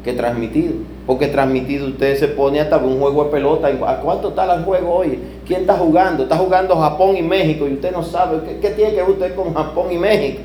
[0.06, 0.76] que transmitido.
[1.08, 3.70] Porque transmitido usted se pone hasta un juego de pelota.
[3.70, 5.18] ¿A cuánto está el juego hoy?
[5.48, 6.24] ¿Quién está jugando?
[6.24, 9.54] Está jugando Japón y México y usted no sabe qué, tiene que ver usted con
[9.54, 10.42] Japón y México.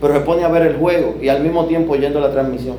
[0.00, 2.76] Pero se pone a ver el juego y al mismo tiempo oyendo la transmisión.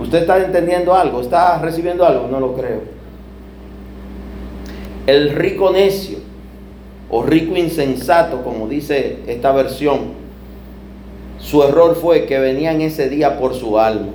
[0.00, 1.20] ¿Usted está entendiendo algo?
[1.20, 2.28] ¿Está recibiendo algo?
[2.28, 2.82] No lo creo.
[5.08, 6.18] El rico necio
[7.10, 10.14] o rico insensato, como dice esta versión,
[11.38, 14.12] su error fue que venía en ese día por su alma.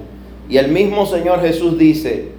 [0.50, 2.30] Y el mismo Señor Jesús dice,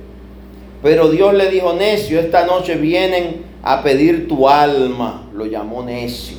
[0.82, 5.28] pero Dios le dijo, necio, esta noche vienen a pedir tu alma.
[5.32, 6.36] Lo llamó necio.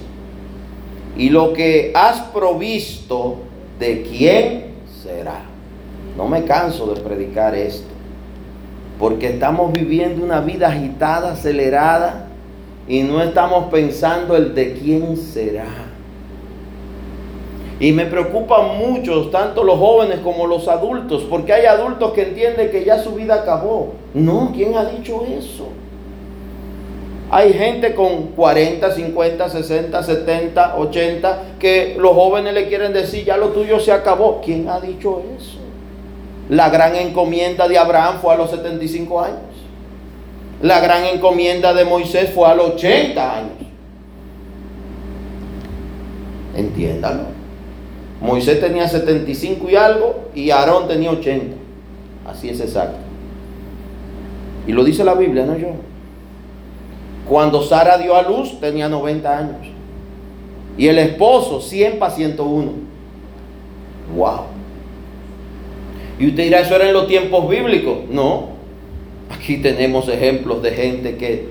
[1.18, 3.38] Y lo que has provisto,
[3.80, 4.66] ¿de quién
[5.02, 5.44] será?
[6.18, 7.88] No me canso de predicar esto.
[9.00, 12.28] Porque estamos viviendo una vida agitada, acelerada,
[12.88, 15.91] y no estamos pensando el de quién será.
[17.82, 22.70] Y me preocupan mucho, tanto los jóvenes como los adultos, porque hay adultos que entienden
[22.70, 23.94] que ya su vida acabó.
[24.14, 25.68] No, ¿quién ha dicho eso?
[27.32, 33.36] Hay gente con 40, 50, 60, 70, 80 que los jóvenes le quieren decir, ya
[33.36, 34.42] lo tuyo se acabó.
[34.46, 35.58] ¿Quién ha dicho eso?
[36.50, 39.40] La gran encomienda de Abraham fue a los 75 años.
[40.62, 43.54] La gran encomienda de Moisés fue a los 80 años.
[46.56, 47.41] Entiéndalo.
[48.22, 51.56] Moisés tenía 75 y algo y Aarón tenía 80.
[52.26, 52.98] Así es exacto.
[54.68, 55.70] Y lo dice la Biblia, no yo.
[57.28, 59.68] Cuando Sara dio a luz tenía 90 años.
[60.78, 62.72] Y el esposo 100 para 101.
[64.16, 64.42] Wow.
[66.20, 67.98] Y usted dirá, eso era en los tiempos bíblicos.
[68.10, 68.50] No.
[69.30, 71.50] Aquí tenemos ejemplos de gente que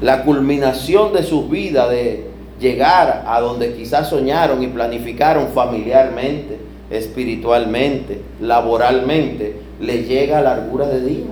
[0.00, 2.29] la culminación de sus vidas, de
[2.60, 6.58] llegar a donde quizás soñaron y planificaron familiarmente,
[6.90, 11.26] espiritualmente, laboralmente, le llega a largura de días.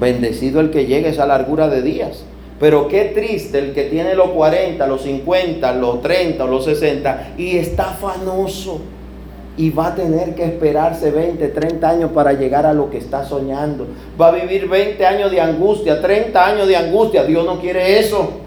[0.00, 2.24] Bendecido el que llegue a esa largura de días.
[2.58, 7.56] Pero qué triste el que tiene los 40, los 50, los 30 los 60 y
[7.56, 8.80] está afanoso
[9.56, 13.24] y va a tener que esperarse 20, 30 años para llegar a lo que está
[13.24, 13.86] soñando.
[14.20, 17.24] Va a vivir 20 años de angustia, 30 años de angustia.
[17.24, 18.41] Dios no quiere eso.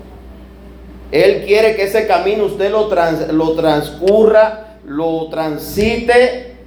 [1.15, 2.87] Él quiere que ese camino usted lo,
[3.55, 6.57] transcurra, lo transite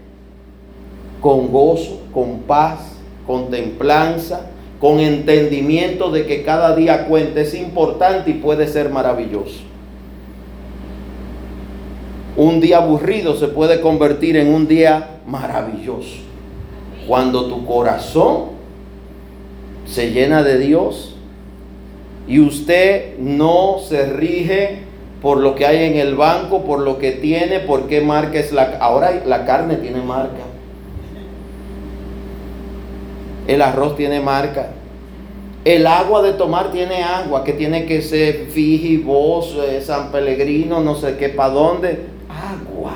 [1.20, 2.78] con gozo, con paz,
[3.26, 4.46] con templanza,
[4.80, 7.42] con entendimiento de que cada día cuenta.
[7.42, 9.60] Es importante y puede ser maravilloso.
[12.34, 16.22] Un día aburrido se puede convertir en un día maravilloso.
[17.06, 18.44] Cuando tu corazón
[19.84, 21.17] se llena de Dios
[22.28, 24.80] y usted no se rige
[25.22, 28.52] por lo que hay en el banco, por lo que tiene, por qué marca es
[28.52, 28.76] la...
[28.80, 30.44] Ahora la carne tiene marca.
[33.46, 34.68] El arroz tiene marca.
[35.64, 40.80] El agua de tomar tiene agua, que tiene que ser Fiji, vos, eh, San Pellegrino,
[40.80, 42.92] no sé qué, para dónde agua.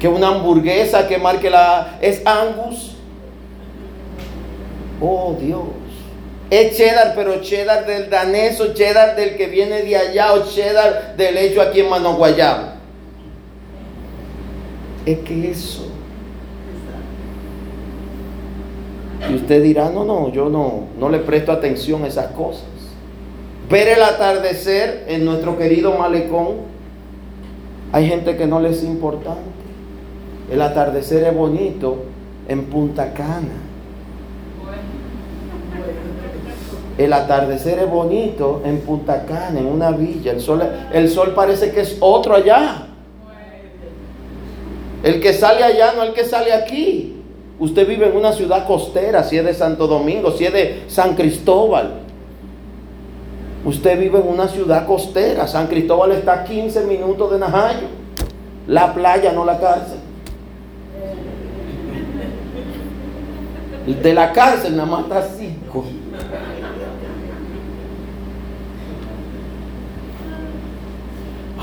[0.00, 1.98] Que una hamburguesa que marque la...
[2.00, 2.93] es Angus.
[5.06, 5.60] Oh Dios.
[6.50, 11.14] Es cheddar, pero cheddar del danés o cheddar del que viene de allá o cheddar
[11.16, 12.68] del hecho aquí en Manoguayabo.
[15.04, 15.88] Es que eso.
[19.28, 22.74] Y usted dirá, no, no, yo no, no le presto atención a esas cosas
[23.70, 26.74] ver el atardecer en nuestro querido malecón.
[27.92, 29.42] Hay gente que no les es importante.
[30.50, 32.04] El atardecer es bonito
[32.48, 33.63] en Punta Cana.
[36.96, 40.32] El atardecer es bonito en Punta Cana, en una villa.
[40.32, 42.86] El sol, el sol parece que es otro allá.
[45.02, 47.16] El que sale allá no el que sale aquí.
[47.58, 51.14] Usted vive en una ciudad costera, si es de Santo Domingo, si es de San
[51.14, 52.00] Cristóbal.
[53.64, 55.48] Usted vive en una ciudad costera.
[55.48, 57.88] San Cristóbal está a 15 minutos de Najayo.
[58.68, 59.98] La playa, no la cárcel.
[64.02, 65.84] De la cárcel nada más está 5.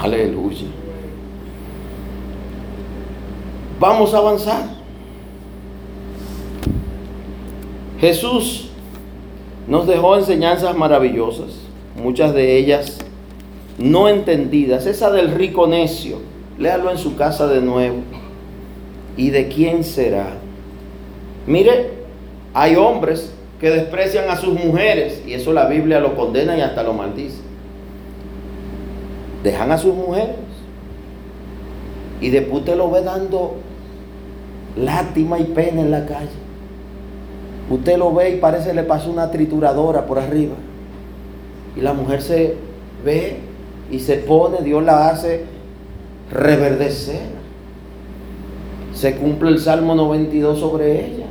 [0.02, 0.68] Aleluya.
[3.80, 4.64] Vamos a avanzar.
[7.99, 8.70] Jesús
[9.68, 11.62] nos dejó enseñanzas maravillosas
[11.95, 12.99] muchas de ellas
[13.78, 14.86] no entendidas.
[14.86, 16.18] Esa del rico necio,
[16.58, 17.97] léalo en su casa de nuevo.
[19.18, 20.34] ¿Y de quién será?
[21.45, 21.91] Mire,
[22.54, 26.84] hay hombres que desprecian a sus mujeres y eso la Biblia lo condena y hasta
[26.84, 27.51] lo maldice.
[29.44, 30.36] Dejan a sus mujeres
[32.22, 33.56] y después usted lo ve dando
[34.78, 36.30] lástima y pena en la calle.
[37.70, 40.56] Usted lo ve y parece le pasa una trituradora por arriba.
[41.76, 42.56] Y la mujer se
[43.04, 43.39] ve
[43.89, 45.46] y se pone, Dios la hace
[46.32, 47.42] reverdecer.
[48.94, 51.26] Se cumple el Salmo 92 sobre ella.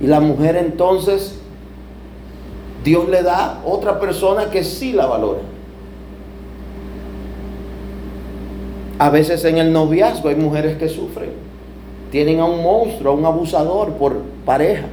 [0.00, 1.38] Y la mujer entonces,
[2.82, 5.40] Dios le da otra persona que sí la valora.
[8.98, 11.30] A veces en el noviazgo hay mujeres que sufren.
[12.10, 14.86] Tienen a un monstruo, a un abusador por pareja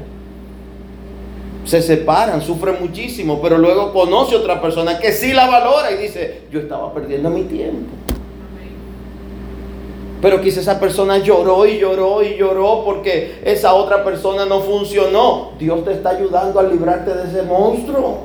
[1.66, 6.42] se separan, sufren muchísimo, pero luego conoce otra persona que sí la valora y dice,
[6.52, 7.90] yo estaba perdiendo mi tiempo.
[10.22, 15.52] Pero quizá esa persona lloró y lloró y lloró porque esa otra persona no funcionó.
[15.60, 18.20] Dios te está ayudando a librarte de ese monstruo.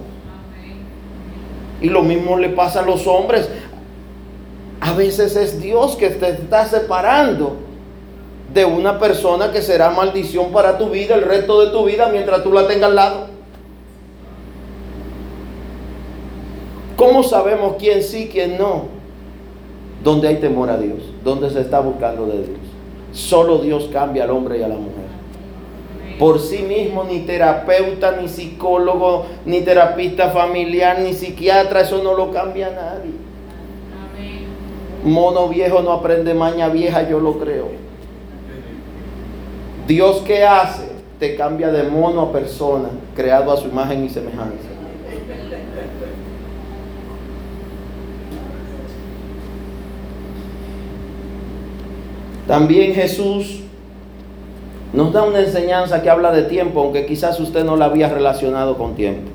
[1.80, 3.48] Y lo mismo le pasa a los hombres.
[4.80, 7.56] A veces es Dios que te está separando
[8.52, 12.42] de una persona que será maldición para tu vida el resto de tu vida mientras
[12.42, 13.26] tú la tengas al lado.
[16.96, 18.98] ¿Cómo sabemos quién sí, quién no?
[20.02, 22.58] donde hay temor a Dios, donde se está buscando de Dios.
[23.12, 25.08] Solo Dios cambia al hombre y a la mujer.
[26.18, 32.30] Por sí mismo, ni terapeuta, ni psicólogo, ni terapista familiar, ni psiquiatra, eso no lo
[32.32, 33.12] cambia nadie.
[35.04, 37.68] Mono viejo no aprende maña vieja, yo lo creo.
[39.86, 40.88] Dios que hace,
[41.18, 44.68] te cambia de mono a persona, creado a su imagen y semejanza.
[52.46, 53.60] También Jesús
[54.92, 58.78] nos da una enseñanza que habla de tiempo, aunque quizás usted no la había relacionado
[58.78, 59.30] con tiempo.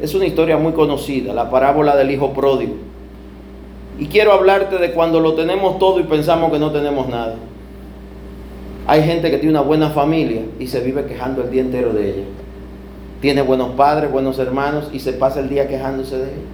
[0.00, 2.87] Es una historia muy conocida, la parábola del hijo pródigo.
[3.98, 7.34] Y quiero hablarte de cuando lo tenemos todo y pensamos que no tenemos nada.
[8.86, 12.10] Hay gente que tiene una buena familia y se vive quejando el día entero de
[12.10, 12.24] ella.
[13.20, 16.44] Tiene buenos padres, buenos hermanos y se pasa el día quejándose de ellos.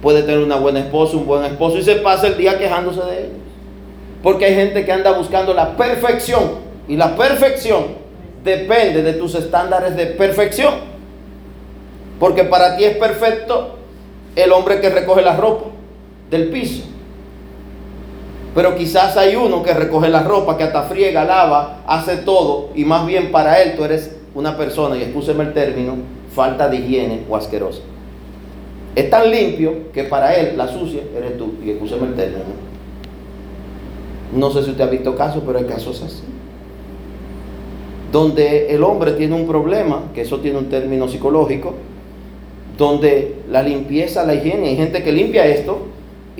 [0.00, 3.18] Puede tener una buena esposa, un buen esposo y se pasa el día quejándose de
[3.18, 3.38] ellos.
[4.22, 6.70] Porque hay gente que anda buscando la perfección.
[6.86, 7.84] Y la perfección
[8.44, 10.74] depende de tus estándares de perfección.
[12.20, 13.76] Porque para ti es perfecto
[14.36, 15.79] el hombre que recoge la ropa
[16.30, 16.84] del piso.
[18.54, 22.70] Pero quizás hay uno que recoge la ropa, que hasta friega, lava, hace todo.
[22.74, 25.96] Y más bien para él tú eres una persona, y escúcheme el término,
[26.34, 27.80] falta de higiene o asquerosa.
[28.96, 31.54] Es tan limpio que para él la sucia eres tú.
[31.64, 32.70] Y escúcheme el término.
[34.34, 36.22] No sé si usted ha visto casos, pero hay casos así.
[38.10, 41.74] Donde el hombre tiene un problema, que eso tiene un término psicológico,
[42.76, 45.86] donde la limpieza, la higiene, hay gente que limpia esto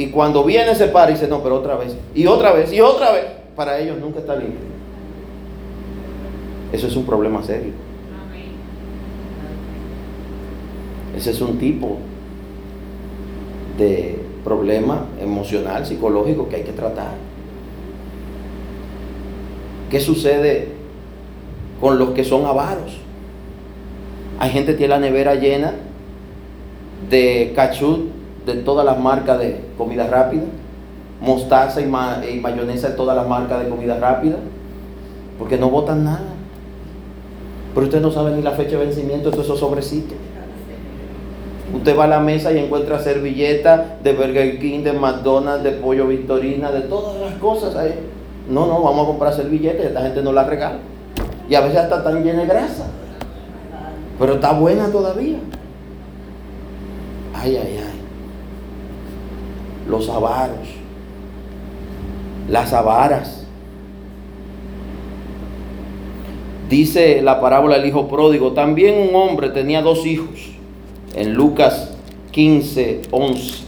[0.01, 2.81] y cuando viene se para y dice, no, pero otra vez, y otra vez, y
[2.81, 4.59] otra vez, para ellos nunca está limpio.
[6.73, 7.73] Eso es un problema serio.
[11.15, 11.99] Ese es un tipo
[13.77, 17.13] de problema emocional, psicológico que hay que tratar.
[19.91, 20.69] ¿Qué sucede
[21.79, 22.97] con los que son avaros?
[24.39, 25.75] Hay gente que tiene la nevera llena
[27.11, 30.45] de cachut de todas las marcas de comida rápida,
[31.21, 34.37] mostaza y, mayonesa de todas las marcas de comida rápida,
[35.39, 36.21] porque no botan nada.
[37.75, 40.17] Pero usted no sabe ni la fecha de vencimiento de esos sobrecitos.
[41.75, 46.09] Usted va a la mesa y encuentra servilletas de Burger King, de McDonald's, de Pollo
[46.09, 47.95] Victorina, de todas las cosas ahí.
[48.49, 50.79] No, no, vamos a comprar servilletas, esta gente no la regala.
[51.49, 52.87] Y a veces hasta tan llena de grasa.
[54.19, 55.39] Pero está buena todavía.
[57.35, 57.90] Ay, ay, ay.
[59.91, 60.69] Los avaros.
[62.49, 63.47] Las avaras.
[66.69, 68.53] Dice la parábola del hijo pródigo.
[68.53, 70.51] También un hombre tenía dos hijos.
[71.15, 71.97] En Lucas
[72.31, 73.65] 15, 11.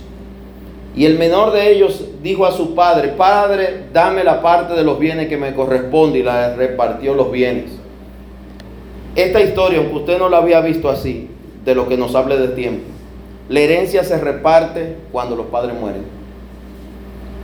[0.95, 4.99] Y el menor de ellos dijo a su padre, Padre, dame la parte de los
[4.99, 7.73] bienes que me corresponde y la repartió los bienes.
[9.17, 11.29] Esta historia, aunque usted no la había visto así,
[11.65, 12.92] de lo que nos hable de tiempo,
[13.53, 16.05] la herencia se reparte cuando los padres mueren.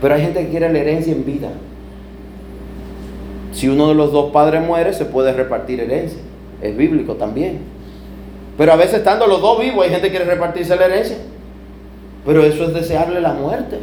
[0.01, 1.49] Pero hay gente que quiere la herencia en vida.
[3.51, 6.17] Si uno de los dos padres muere, se puede repartir herencia.
[6.63, 7.59] Es bíblico también.
[8.57, 11.17] Pero a veces estando los dos vivos, hay gente que quiere repartirse la herencia.
[12.25, 13.77] Pero eso es desearle la muerte.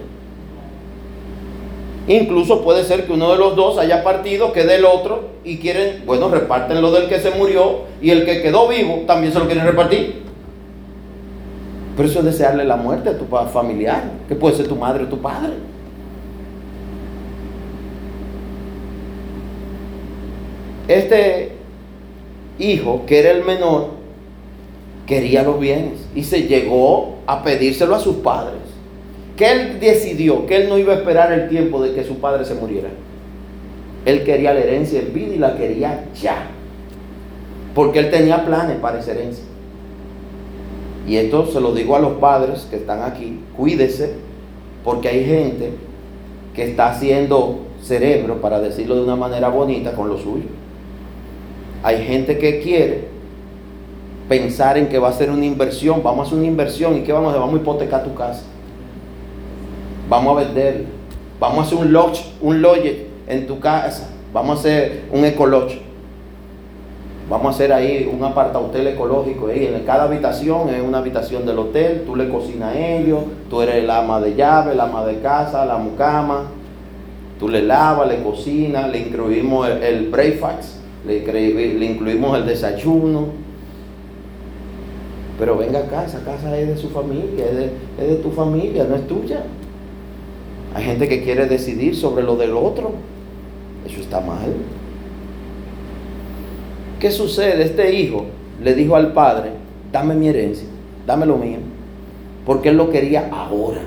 [2.09, 6.03] Incluso puede ser que uno de los dos haya partido, quede el otro y quieren,
[6.05, 9.47] bueno, reparten lo del que se murió y el que quedó vivo también se lo
[9.47, 10.26] quieren repartir.
[11.97, 15.09] Pero eso es desearle la muerte a tu familiar, que puede ser tu madre o
[15.09, 15.55] tu padre.
[20.89, 21.53] Este
[22.59, 23.89] hijo, que era el menor,
[25.07, 28.61] quería los bienes y se llegó a pedírselo a sus padres.
[29.37, 32.45] Que él decidió que él no iba a esperar el tiempo de que su padre
[32.45, 32.89] se muriera.
[34.05, 36.47] Él quería la herencia en vida y la quería ya.
[37.75, 39.45] Porque él tenía planes para esa herencia.
[41.07, 43.41] Y esto se lo digo a los padres que están aquí.
[43.57, 44.15] Cuídese
[44.85, 45.73] porque hay gente
[46.55, 50.47] que está haciendo cerebro, para decirlo de una manera bonita, con lo suyo.
[51.83, 53.09] Hay gente que quiere
[54.29, 57.13] pensar en que va a ser una inversión, vamos a hacer una inversión y que
[57.13, 58.43] vamos a hacer, vamos a hipotecar tu casa.
[60.09, 60.87] Vamos a vender,
[61.39, 62.65] vamos a hacer un lodge, un
[63.29, 65.86] en tu casa, vamos a hacer un ecolodge.
[67.29, 69.49] Vamos a hacer ahí un aparta hotel ecológico.
[69.49, 69.67] Ahí.
[69.67, 72.05] En cada habitación es una habitación del hotel.
[72.07, 73.21] Tú le cocinas a ellos.
[73.51, 76.45] Tú eres el ama de llave, el ama de casa, la mucama.
[77.39, 81.19] Tú le lavas, le cocinas, le incluimos el, breakfast, le,
[81.85, 83.47] incluimos el desayuno
[85.39, 89.07] pero venga acá, esa casa es de su familia, es de, tu familia, no es
[89.07, 89.45] tuya.
[90.75, 92.93] Hay gente que quiere decidir sobre lo del otro.
[93.87, 94.55] Eso está mal.
[97.07, 97.63] ¿Qué sucede?
[97.63, 98.25] Este hijo
[98.61, 99.51] le dijo al padre,
[99.93, 100.67] dame mi herencia,
[101.07, 101.59] dame lo mío,
[102.45, 103.83] porque él lo quería ahora.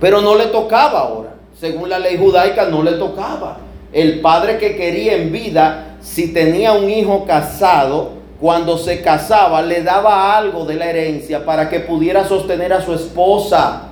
[0.00, 1.34] Pero no le tocaba ahora.
[1.60, 3.58] Según la ley judaica no le tocaba.
[3.92, 9.82] El padre que quería en vida, si tenía un hijo casado, cuando se casaba le
[9.82, 13.88] daba algo de la herencia para que pudiera sostener a su esposa.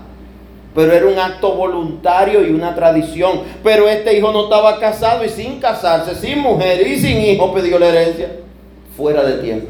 [0.74, 3.42] Pero era un acto voluntario y una tradición.
[3.62, 7.78] Pero este hijo no estaba casado y sin casarse, sin mujer y sin hijo pidió
[7.78, 8.36] la herencia.
[8.96, 9.68] Fuera de tiempo.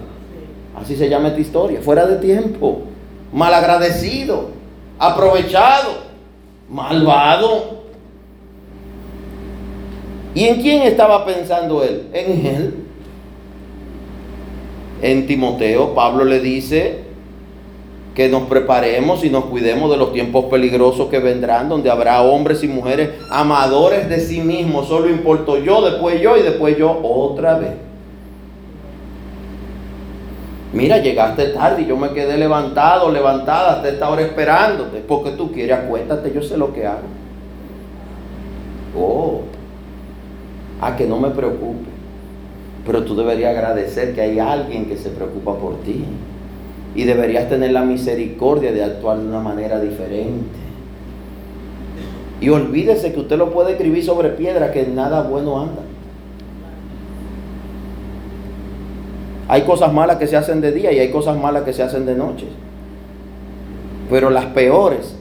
[0.81, 1.81] Así se llama esta historia.
[1.83, 2.83] Fuera de tiempo.
[3.33, 4.51] Malagradecido.
[4.99, 6.03] Aprovechado.
[6.69, 7.83] Malvado.
[10.35, 12.09] ¿Y en quién estaba pensando él?
[12.13, 12.75] En él.
[15.03, 17.12] En Timoteo, Pablo le dice
[18.15, 22.63] que nos preparemos y nos cuidemos de los tiempos peligrosos que vendrán, donde habrá hombres
[22.63, 24.89] y mujeres amadores de sí mismos.
[24.89, 27.73] Solo importo yo, después yo y después yo otra vez.
[30.75, 35.03] Mira, llegaste tarde y yo me quedé levantado, levantada hasta esta hora esperándote.
[35.07, 37.01] Porque tú quieres, acuéstate, yo sé lo que hago.
[38.99, 39.43] Oh,
[40.81, 41.91] a que no me preocupe.
[42.87, 46.05] Pero tú deberías agradecer que hay alguien que se preocupa por ti.
[46.95, 50.61] Y deberías tener la misericordia de actuar de una manera diferente.
[52.41, 55.83] Y olvídese que usted lo puede escribir sobre piedra, que nada bueno anda.
[59.49, 62.05] Hay cosas malas que se hacen de día y hay cosas malas que se hacen
[62.07, 62.47] de noche.
[64.11, 65.15] Pero las peores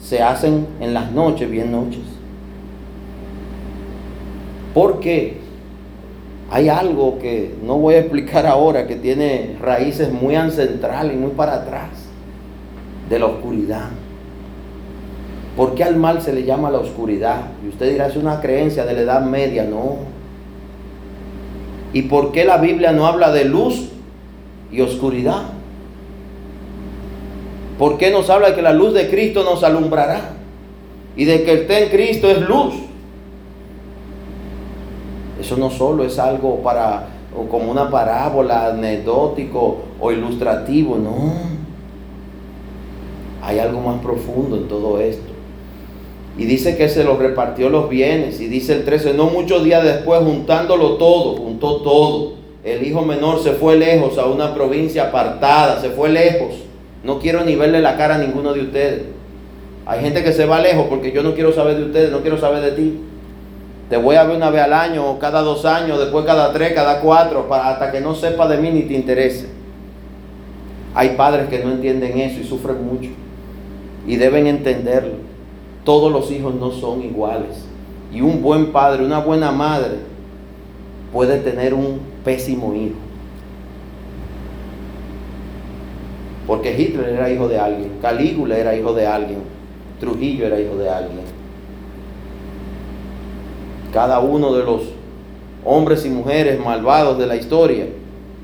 [0.00, 2.02] se hacen en las noches, bien noches.
[4.72, 5.40] Porque
[6.50, 11.30] hay algo que no voy a explicar ahora que tiene raíces muy ancestrales y muy
[11.30, 11.90] para atrás
[13.08, 13.88] de la oscuridad.
[15.56, 17.46] ¿Por qué al mal se le llama la oscuridad?
[17.64, 19.64] Y usted dirá, es una creencia de la Edad Media.
[19.64, 19.96] No.
[21.92, 23.88] ¿Y por qué la Biblia no habla de luz
[24.70, 25.44] y oscuridad?
[27.78, 30.32] ¿Por qué nos habla de que la luz de Cristo nos alumbrará?
[31.16, 32.74] Y de que esté en Cristo es luz.
[35.40, 37.08] Eso no solo es algo para,
[37.50, 41.56] como una parábola, anecdótico o ilustrativo, no.
[43.42, 45.36] Hay algo más profundo en todo esto.
[46.38, 48.40] Y dice que se los repartió los bienes.
[48.40, 52.32] Y dice el 13, no muchos días después, juntándolo todo, juntó todo.
[52.64, 56.54] El hijo menor se fue lejos a una provincia apartada, se fue lejos.
[57.04, 59.02] No quiero ni verle la cara a ninguno de ustedes.
[59.86, 62.38] Hay gente que se va lejos porque yo no quiero saber de ustedes, no quiero
[62.38, 63.00] saber de ti.
[63.88, 67.00] Te voy a ver una vez al año, cada dos años, después cada tres, cada
[67.00, 69.48] cuatro, para, hasta que no sepa de mí ni te interese.
[70.94, 73.10] Hay padres que no entienden eso y sufren mucho.
[74.06, 75.14] Y deben entenderlo.
[75.84, 77.64] Todos los hijos no son iguales.
[78.12, 79.98] Y un buen padre, una buena madre,
[81.12, 82.96] puede tener un pésimo hijo.
[86.46, 89.40] Porque Hitler era hijo de alguien, Calígula era hijo de alguien,
[89.98, 91.25] Trujillo era hijo de alguien.
[93.92, 94.82] Cada uno de los
[95.64, 97.86] hombres y mujeres malvados de la historia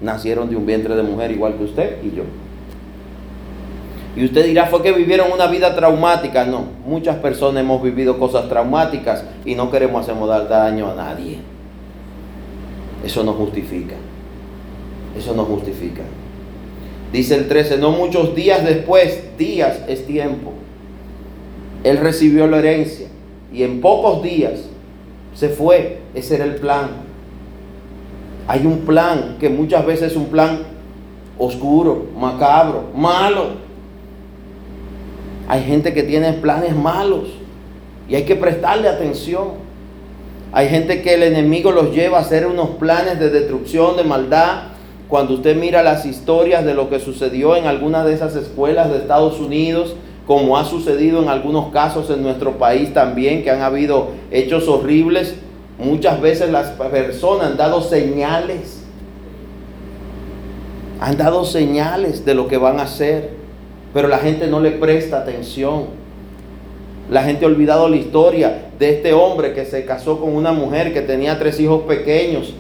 [0.01, 2.25] nacieron de un vientre de mujer igual que usted y yo.
[4.15, 6.45] Y usted dirá, fue que vivieron una vida traumática.
[6.45, 10.17] No, muchas personas hemos vivido cosas traumáticas y no queremos hacer
[10.49, 11.39] daño a nadie.
[13.05, 13.95] Eso no justifica.
[15.17, 16.03] Eso no justifica.
[17.13, 20.53] Dice el 13, no muchos días después, días es tiempo.
[21.85, 23.09] Él recibió la herencia
[23.53, 24.61] y en pocos días
[25.35, 26.01] se fue.
[26.15, 26.91] Ese era el plan.
[28.49, 30.61] Hay un plan que muchas veces es un plan
[31.39, 33.63] oscuro, macabro, malo.
[35.49, 37.29] Hay gente que tiene planes malos
[38.09, 39.63] y hay que prestarle atención.
[40.53, 44.65] Hay gente que el enemigo los lleva a hacer unos planes de destrucción, de maldad.
[45.09, 48.99] Cuando usted mira las historias de lo que sucedió en algunas de esas escuelas de
[48.99, 49.95] Estados Unidos,
[50.27, 55.35] como ha sucedido en algunos casos en nuestro país también, que han habido hechos horribles.
[55.79, 58.83] Muchas veces las personas han dado señales,
[61.01, 63.31] han dado señales de lo que van a hacer,
[63.93, 65.87] pero la gente no le presta atención.
[67.11, 70.95] La gente ha olvidado la historia de este hombre que se casó con una mujer
[70.95, 72.55] que tenía tres hijos pequeños.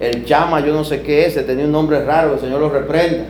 [0.00, 3.24] El chama, yo no sé qué es, tenía un nombre raro, el Señor lo reprenda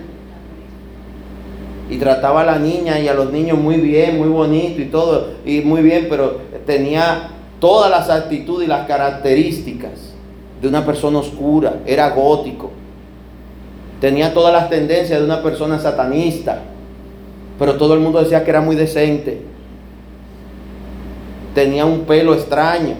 [1.92, 5.28] y trataba a la niña y a los niños muy bien, muy bonito y todo,
[5.44, 7.28] y muy bien, pero tenía
[7.60, 10.14] todas las actitudes y las características
[10.62, 12.70] de una persona oscura, era gótico,
[14.00, 16.62] tenía todas las tendencias de una persona satanista,
[17.58, 19.42] pero todo el mundo decía que era muy decente.
[21.54, 22.94] tenía un pelo extraño,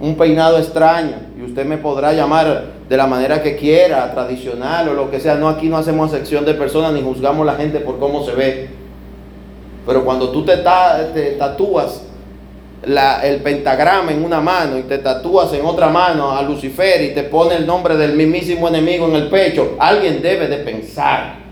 [0.00, 4.94] un peinado extraño, y usted me podrá llamar de la manera que quiera, tradicional o
[4.94, 5.34] lo que sea.
[5.34, 8.32] No, aquí no hacemos sección de personas ni juzgamos a la gente por cómo se
[8.32, 8.68] ve.
[9.86, 10.56] Pero cuando tú te,
[11.12, 12.02] te tatúas
[12.84, 17.24] el pentagrama en una mano y te tatúas en otra mano a Lucifer y te
[17.24, 21.43] pone el nombre del mismísimo enemigo en el pecho, alguien debe de pensar.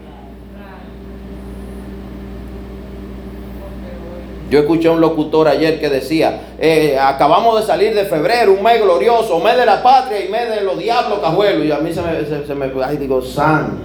[4.53, 8.63] Yo escuché a un locutor ayer que decía, eh, acabamos de salir de febrero, un
[8.63, 11.65] mes glorioso, mes de la patria y mes de los diablos cajuelos.
[11.65, 13.79] Y a mí se me, se, me ay, digo, san.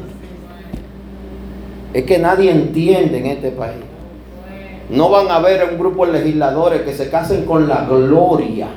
[1.94, 3.80] Es que nadie entiende en este país.
[4.90, 8.68] No van a haber un grupo de legisladores que se casen con la gloria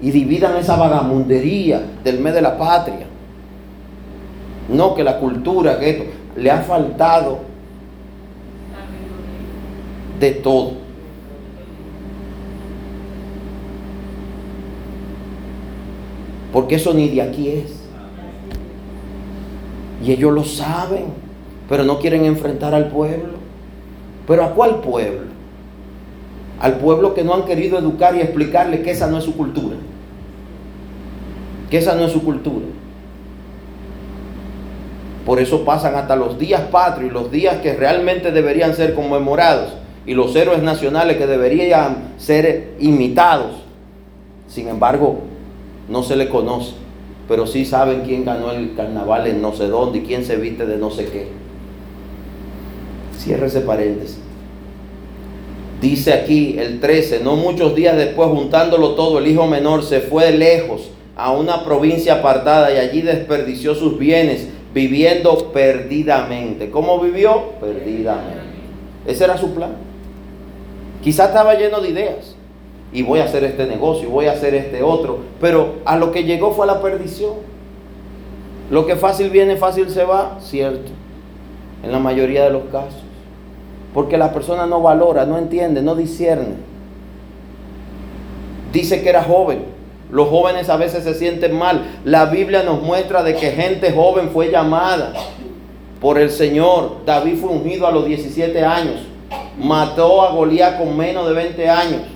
[0.00, 3.06] y dividan esa vagamundería del mes de la patria.
[4.70, 6.04] No que la cultura, que esto,
[6.36, 7.40] le ha faltado
[10.18, 10.85] de todo.
[16.56, 17.70] Porque eso ni de aquí es.
[20.02, 21.04] Y ellos lo saben,
[21.68, 23.34] pero no quieren enfrentar al pueblo.
[24.26, 25.26] ¿Pero a cuál pueblo?
[26.58, 29.76] Al pueblo que no han querido educar y explicarle que esa no es su cultura.
[31.68, 32.64] Que esa no es su cultura.
[35.26, 39.74] Por eso pasan hasta los días patrios, los días que realmente deberían ser conmemorados
[40.06, 43.56] y los héroes nacionales que deberían ser imitados.
[44.48, 45.35] Sin embargo,
[45.88, 46.72] no se le conoce,
[47.28, 50.66] pero sí saben quién ganó el carnaval en no sé dónde y quién se viste
[50.66, 51.28] de no sé qué.
[53.18, 54.18] Cierre ese paréntesis.
[55.80, 60.32] Dice aquí el 13, no muchos días después, juntándolo todo, el hijo menor se fue
[60.32, 66.70] lejos a una provincia apartada y allí desperdició sus bienes, viviendo perdidamente.
[66.70, 67.52] ¿Cómo vivió?
[67.60, 68.40] Perdidamente.
[69.06, 69.72] Ese era su plan.
[71.02, 72.35] Quizás estaba lleno de ideas.
[72.96, 75.18] Y voy a hacer este negocio, voy a hacer este otro.
[75.38, 77.34] Pero a lo que llegó fue a la perdición.
[78.70, 80.92] Lo que fácil viene, fácil se va, cierto.
[81.82, 83.02] En la mayoría de los casos.
[83.92, 86.54] Porque la persona no valora, no entiende, no discierne.
[88.72, 89.58] Dice que era joven.
[90.10, 91.98] Los jóvenes a veces se sienten mal.
[92.06, 95.12] La Biblia nos muestra de que gente joven fue llamada
[96.00, 97.04] por el Señor.
[97.04, 99.02] David fue ungido a los 17 años.
[99.58, 102.15] Mató a Goliat con menos de 20 años.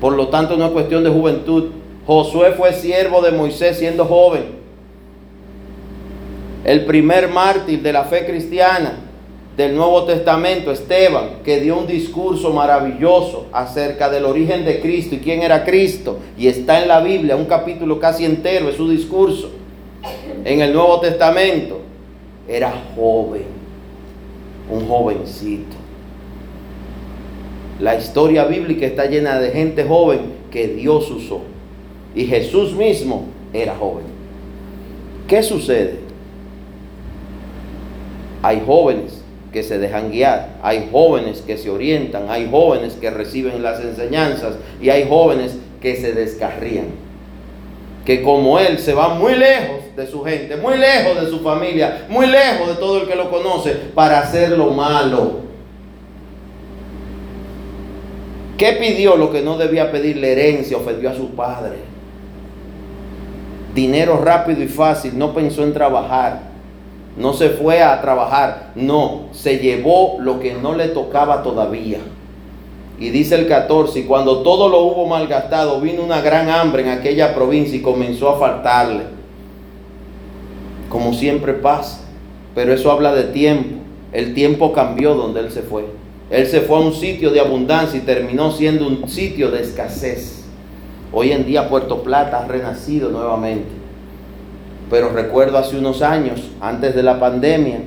[0.00, 1.70] Por lo tanto, no es cuestión de juventud.
[2.06, 4.58] Josué fue siervo de Moisés siendo joven.
[6.64, 8.98] El primer mártir de la fe cristiana
[9.56, 15.18] del Nuevo Testamento, Esteban, que dio un discurso maravilloso acerca del origen de Cristo y
[15.18, 16.18] quién era Cristo.
[16.38, 19.50] Y está en la Biblia, un capítulo casi entero es su discurso.
[20.44, 21.80] En el Nuevo Testamento
[22.46, 23.46] era joven,
[24.70, 25.76] un jovencito.
[27.78, 30.20] La historia bíblica está llena de gente joven
[30.50, 31.42] que Dios usó.
[32.14, 34.04] Y Jesús mismo era joven.
[35.28, 36.00] ¿Qué sucede?
[38.42, 39.22] Hay jóvenes
[39.52, 44.56] que se dejan guiar, hay jóvenes que se orientan, hay jóvenes que reciben las enseñanzas
[44.80, 46.86] y hay jóvenes que se descarrían.
[48.04, 52.06] Que como él se va muy lejos de su gente, muy lejos de su familia,
[52.08, 55.47] muy lejos de todo el que lo conoce para hacer lo malo.
[58.58, 60.76] ¿Qué pidió lo que no debía pedirle herencia?
[60.76, 61.76] Ofendió a su padre.
[63.74, 66.48] Dinero rápido y fácil, no pensó en trabajar
[67.18, 71.98] no se fue a trabajar, no, se llevó lo que no le tocaba todavía.
[73.00, 76.90] Y dice el 14, y cuando todo lo hubo malgastado, vino una gran hambre en
[76.90, 79.02] aquella provincia y comenzó a faltarle.
[80.88, 82.02] Como siempre pasa,
[82.54, 83.82] pero eso habla de tiempo.
[84.12, 85.84] El tiempo cambió donde él se fue.
[86.30, 90.44] Él se fue a un sitio de abundancia y terminó siendo un sitio de escasez.
[91.12, 93.68] Hoy en día Puerto Plata ha renacido nuevamente.
[94.90, 97.80] Pero recuerdo hace unos años, antes de la pandemia,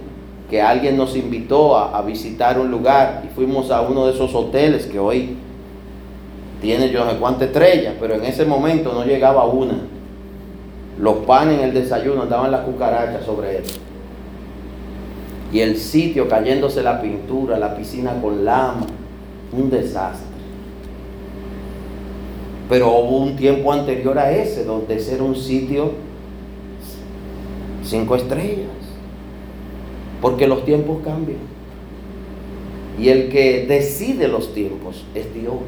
[0.49, 4.85] que alguien nos invitó a, visitar un lugar y fuimos a uno de esos hoteles
[4.85, 5.37] que hoy
[6.61, 9.75] tiene yo no sé cuántas estrellas, pero en ese momento no llegaba una.
[10.99, 13.63] Los panes en el desayuno andaban las cucarachas sobre él.
[15.51, 18.87] Y el sitio cayéndose la pintura, la piscina con lama,
[19.51, 20.27] un desastre.
[22.69, 25.91] Pero hubo un tiempo anterior a ese, donde ese era un sitio
[27.83, 28.69] cinco estrellas.
[30.21, 31.39] Porque los tiempos cambian.
[32.99, 35.59] Y el que decide los tiempos es Dios.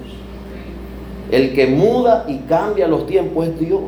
[1.32, 3.82] El que muda y cambia los tiempos es Dios.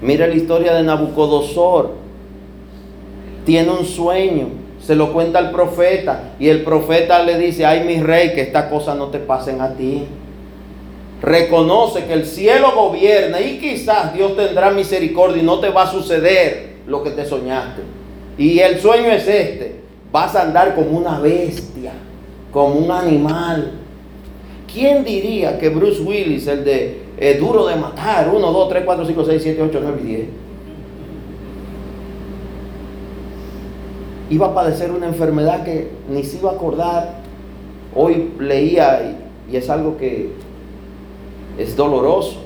[0.00, 1.94] Mira la historia de Nabucodonosor.
[3.44, 4.48] Tiene un sueño,
[4.86, 8.66] se lo cuenta al profeta y el profeta le dice, ay mi rey, que estas
[8.66, 10.04] cosas no te pasen a ti.
[11.20, 15.90] reconoce que el cielo gobierna y quizás Dios tendrá misericordia y no te va a
[15.90, 17.82] suceder lo que te soñaste.
[18.38, 19.80] Y el sueño es este,
[20.12, 21.90] vas a andar como una bestia,
[22.52, 23.72] como un animal.
[24.72, 29.06] ¿Quién diría que Bruce Willis, el de eh, duro de matar, 1, 2, 3, 4,
[29.06, 30.26] 5, 6, 7, 8, 9 y 10,
[34.30, 37.20] iba a padecer una enfermedad que ni se iba a acordar.
[37.94, 39.16] Hoy leía
[39.50, 40.32] y es algo que
[41.58, 42.42] es doloroso,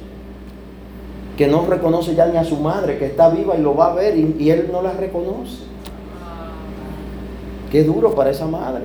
[1.37, 3.95] que no reconoce ya ni a su madre, que está viva y lo va a
[3.95, 5.65] ver y, él no la reconoce.
[7.73, 8.85] Qué duro para esa madre.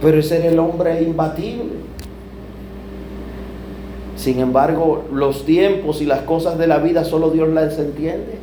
[0.00, 1.80] Pero ese era el hombre imbatible.
[4.16, 8.39] Sin embargo, los tiempos y las cosas de la vida solo Dios las entiende.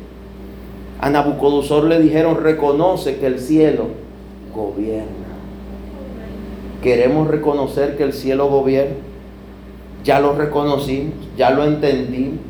[1.00, 3.86] A Nabucodonosor le dijeron, reconoce que el cielo
[4.54, 5.06] gobierna.
[6.82, 8.96] Queremos reconocer que el cielo gobierna.
[10.04, 12.40] Ya lo reconocimos, ya lo entendimos.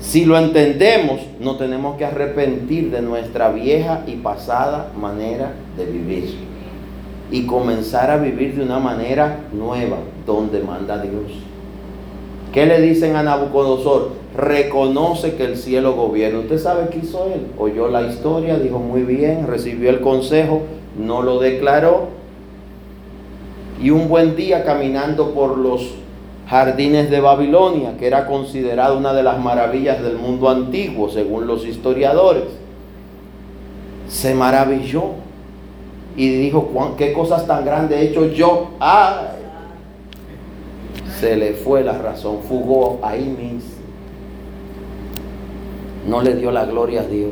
[0.00, 6.34] Si lo entendemos, no tenemos que arrepentir de nuestra vieja y pasada manera de vivir
[7.30, 11.32] y comenzar a vivir de una manera nueva, donde manda Dios.
[12.52, 14.10] ¿Qué le dicen a Nabucodonosor?
[14.36, 16.40] Reconoce que el cielo gobierna.
[16.40, 17.46] ¿Usted sabe qué hizo él?
[17.58, 20.62] Oyó la historia, dijo muy bien, recibió el consejo,
[20.98, 22.08] no lo declaró,
[23.80, 25.94] y un buen día caminando por los
[26.46, 31.66] jardines de Babilonia, que era considerada una de las maravillas del mundo antiguo, según los
[31.66, 32.44] historiadores,
[34.08, 35.04] se maravilló
[36.16, 38.72] y dijo, ¿qué cosas tan grandes he hecho yo?
[38.78, 39.41] ¡Ay!
[41.22, 43.76] Se le fue la razón, fugó ahí mismo.
[46.04, 47.30] No le dio la gloria a Dios.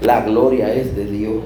[0.00, 1.44] La gloria es de Dios.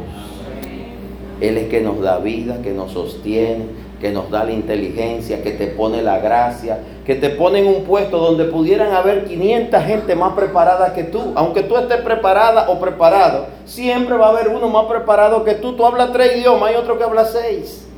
[1.43, 3.67] Él es que nos da vida, que nos sostiene,
[4.01, 7.85] que nos da la inteligencia, que te pone la gracia, que te pone en un
[7.85, 11.33] puesto donde pudieran haber 500 gente más preparada que tú.
[11.35, 15.77] Aunque tú estés preparada o preparado, siempre va a haber uno más preparado que tú.
[15.77, 17.90] Tú hablas tres idiomas, hay otro que habla seis.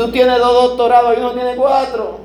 [0.00, 2.20] Tú tienes dos doctorados y uno tiene cuatro.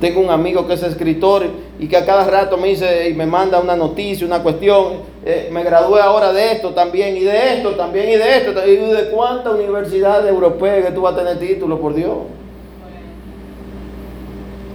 [0.00, 1.44] Tengo un amigo que es escritor
[1.78, 5.00] y que a cada rato me dice y me manda una noticia, una cuestión.
[5.22, 8.52] Eh, me gradué ahora de esto también y de esto también y de esto.
[8.66, 12.16] ¿Y de cuántas universidades europeas que tú vas a tener títulos, por Dios?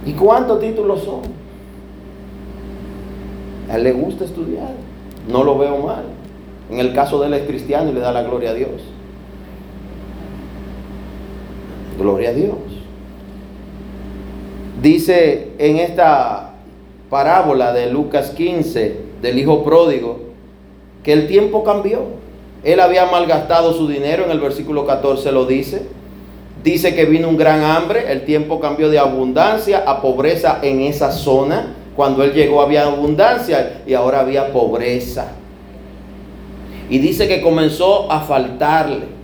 [0.06, 1.22] ¿Y cuántos títulos son?
[3.68, 4.70] A él le gusta estudiar.
[5.26, 6.04] No lo veo mal.
[6.70, 8.97] En el caso de él es cristiano y le da la gloria a Dios.
[11.98, 12.56] Gloria a Dios.
[14.80, 16.54] Dice en esta
[17.10, 20.20] parábola de Lucas 15 del hijo pródigo
[21.02, 22.02] que el tiempo cambió.
[22.62, 25.82] Él había malgastado su dinero, en el versículo 14 lo dice.
[26.62, 31.10] Dice que vino un gran hambre, el tiempo cambió de abundancia a pobreza en esa
[31.10, 31.74] zona.
[31.96, 35.32] Cuando él llegó había abundancia y ahora había pobreza.
[36.90, 39.17] Y dice que comenzó a faltarle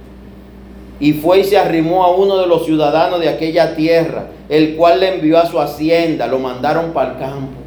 [1.05, 5.01] y fue y se arrimó a uno de los ciudadanos de aquella tierra, el cual
[5.01, 7.59] le envió a su hacienda, lo mandaron para el campo.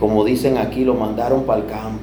[0.00, 2.02] Como dicen aquí, lo mandaron para el campo.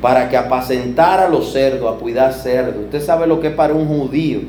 [0.00, 2.84] Para que apacentara los cerdos, a cuidar cerdos.
[2.84, 4.42] Usted sabe lo que es para un judío,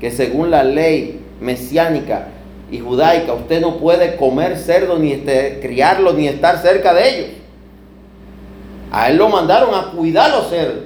[0.00, 2.26] que según la ley mesiánica
[2.72, 7.30] y judaica, usted no puede comer cerdo, ni este, criarlo, ni estar cerca de ellos.
[8.90, 10.82] A él lo mandaron a cuidar los cerdos.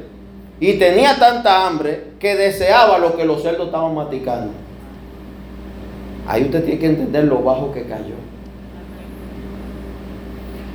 [0.61, 4.53] Y tenía tanta hambre que deseaba lo que los cerdos estaban maticando.
[6.29, 8.15] Ahí usted tiene que entender lo bajo que cayó.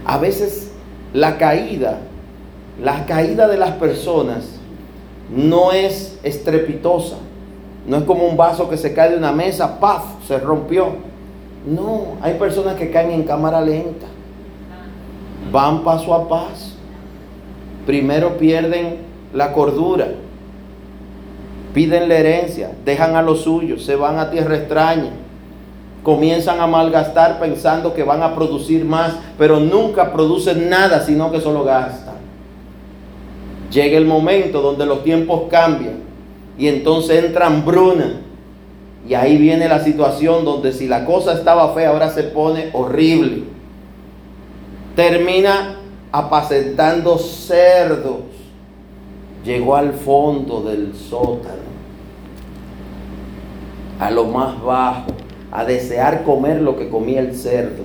[0.05, 0.73] A veces
[1.13, 1.99] la caída,
[2.83, 4.59] la caída de las personas
[5.33, 7.17] no es estrepitosa.
[7.87, 10.25] No es como un vaso que se cae de una mesa, ¡paf!
[10.27, 10.87] se rompió.
[11.67, 14.07] No, hay personas que caen en cámara lenta.
[15.51, 16.73] Van paso a paso.
[17.85, 18.97] Primero pierden
[19.31, 20.07] la cordura
[21.75, 25.11] piden la herencia, dejan a los suyos, se van a tierra extraña,
[26.03, 31.41] comienzan a malgastar pensando que van a producir más, pero nunca producen nada, sino que
[31.41, 32.15] solo gastan.
[33.71, 35.99] Llega el momento donde los tiempos cambian
[36.57, 38.21] y entonces entra hambruna.
[39.05, 43.43] Y ahí viene la situación donde si la cosa estaba fea, ahora se pone horrible.
[44.95, 45.75] Termina
[46.13, 48.34] apacentando cerdos.
[49.45, 51.65] Llegó al fondo del sótano
[53.99, 55.11] a lo más bajo,
[55.51, 57.83] a desear comer lo que comía el cerdo.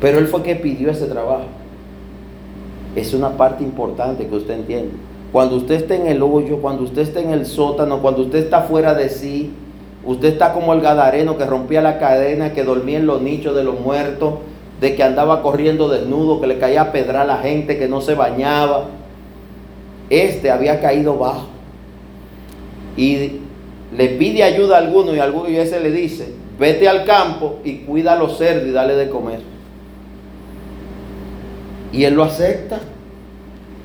[0.00, 1.46] Pero él fue que pidió ese trabajo.
[2.94, 4.92] Es una parte importante que usted entiende.
[5.32, 8.62] Cuando usted está en el hoyo, cuando usted está en el sótano, cuando usted está
[8.62, 9.52] fuera de sí,
[10.04, 13.64] usted está como el gadareno que rompía la cadena, que dormía en los nichos de
[13.64, 14.34] los muertos,
[14.80, 18.14] de que andaba corriendo desnudo, que le caía pedra a la gente, que no se
[18.14, 18.86] bañaba.
[20.08, 21.48] Este había caído bajo.
[22.96, 23.40] Y
[23.96, 27.60] le pide ayuda a alguno y a alguno y ese le dice, vete al campo
[27.64, 29.40] y cuida a los cerdos y dale de comer.
[31.92, 32.80] Y él lo acepta.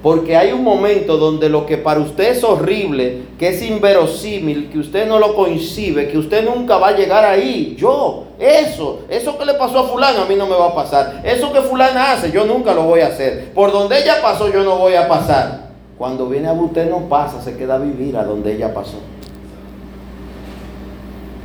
[0.04, 4.80] Porque hay un momento donde lo que para usted es horrible, que es inverosímil, que
[4.80, 7.74] usted no lo coincide, que usted nunca va a llegar ahí.
[7.80, 11.22] Yo, eso, eso que le pasó a fulano a mí no me va a pasar.
[11.24, 13.54] Eso que fulana hace, yo nunca lo voy a hacer.
[13.54, 15.70] Por donde ella pasó, yo no voy a pasar.
[15.98, 18.98] Cuando viene a usted no pasa, se queda a vivir a donde ella pasó.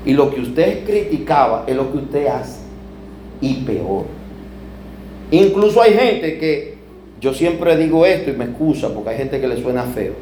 [0.05, 2.59] Y lo que usted criticaba es lo que usted hace.
[3.41, 4.07] Y peor.
[5.31, 6.78] Incluso hay gente que
[7.21, 10.15] yo siempre digo esto y me excusa porque hay gente que le suena feo.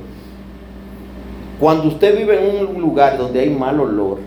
[1.61, 4.19] Cuando usted vive en un lugar donde hay mal olor,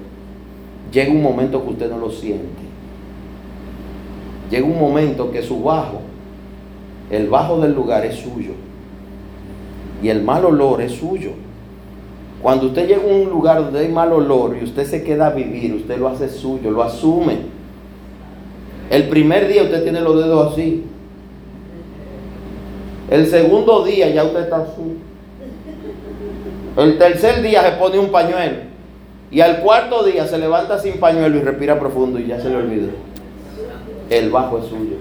[0.92, 2.70] llega un momento que usted no lo siente.
[4.50, 6.02] Llega un momento que su bajo,
[7.12, 8.52] el bajo del lugar es suyo.
[10.02, 11.32] Y el mal olor es suyo.
[12.42, 15.32] Cuando usted llega a un lugar donde hay mal olor y usted se queda a
[15.32, 17.38] vivir, usted lo hace suyo, lo asume.
[18.90, 20.84] El primer día usted tiene los dedos así.
[23.10, 24.98] El segundo día ya usted está así.
[26.78, 28.58] El tercer día se pone un pañuelo.
[29.32, 32.56] Y al cuarto día se levanta sin pañuelo y respira profundo y ya se le
[32.56, 32.90] olvidó.
[34.10, 34.98] El bajo es suyo.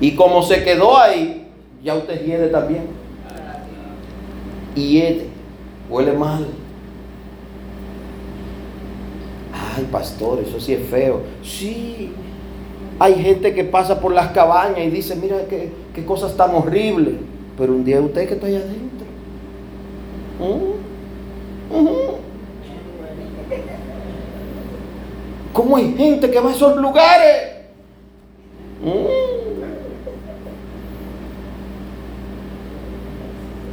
[0.00, 1.48] Y como se quedó ahí,
[1.82, 2.84] ya usted hiede también.
[4.76, 5.26] Este
[5.88, 6.46] huele mal.
[9.52, 11.22] Ay, pastor, eso sí es feo.
[11.42, 12.12] Sí,
[12.98, 17.14] hay gente que pasa por las cabañas y dice, mira qué, qué cosas tan horribles.
[17.58, 19.06] Pero un día usted que está allá adentro.
[20.38, 20.76] ¿Mm?
[25.54, 27.54] ¿Cómo hay gente que va a esos lugares?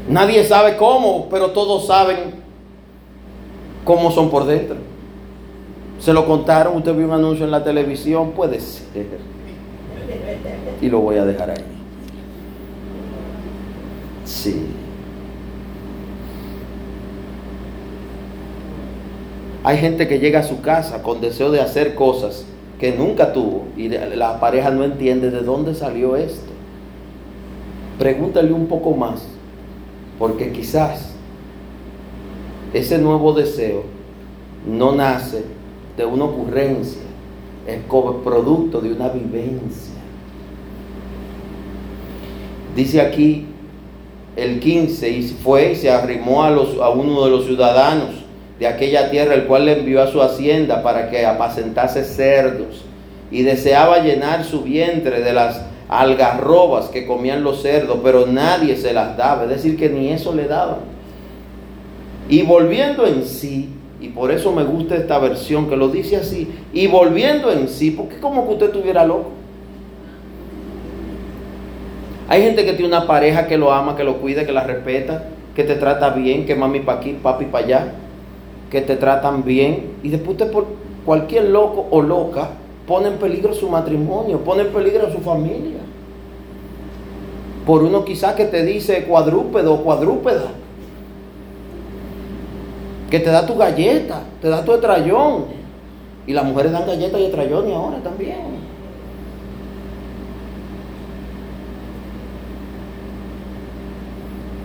[0.07, 2.35] Nadie sabe cómo, pero todos saben
[3.83, 4.77] cómo son por dentro.
[5.99, 9.05] Se lo contaron, usted vio un anuncio en la televisión, puede ser.
[10.81, 11.82] Y lo voy a dejar ahí.
[14.25, 14.67] Sí.
[19.63, 22.45] Hay gente que llega a su casa con deseo de hacer cosas
[22.79, 26.51] que nunca tuvo y la pareja no entiende de dónde salió esto.
[27.97, 29.25] Pregúntale un poco más,
[30.19, 31.13] porque quizás
[32.73, 33.83] ese nuevo deseo
[34.67, 35.45] no nace
[35.95, 37.01] de una ocurrencia,
[37.65, 37.79] es
[38.23, 39.93] producto de una vivencia.
[42.75, 43.45] Dice aquí
[44.35, 48.09] el 15, y fue y se arrimó a, uno de los ciudadanos
[48.59, 52.83] de aquella tierra, el cual le envió a su hacienda para que apacentase cerdos,
[53.31, 58.93] y deseaba llenar su vientre de las algarrobas que comían los cerdos, pero nadie se
[58.93, 60.77] las daba, es decir, que ni eso le daban.
[62.29, 63.69] Y volviendo en sí,
[64.03, 66.49] y por eso me gusta esta versión que lo dice así.
[66.73, 69.31] Y volviendo en sí, porque como que usted estuviera loco.
[72.29, 75.25] Hay gente que tiene una pareja que lo ama, que lo cuida, que la respeta,
[75.55, 77.93] que te trata bien, que mami para aquí, papi para allá,
[78.71, 79.93] que te tratan bien.
[80.03, 80.65] Y después por
[81.05, 82.49] cualquier loco o loca
[82.87, 85.79] pone en peligro su matrimonio, pone en peligro a su familia.
[87.65, 90.51] Por uno quizás que te dice cuadrúpedo o cuadrúpeda
[93.13, 95.45] que te da tu galleta, te da tu estrayón.
[96.25, 98.62] Y las mujeres dan galletas y estrayón y ahora también.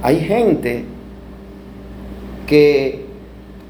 [0.09, 0.87] Hay gente
[2.47, 3.05] que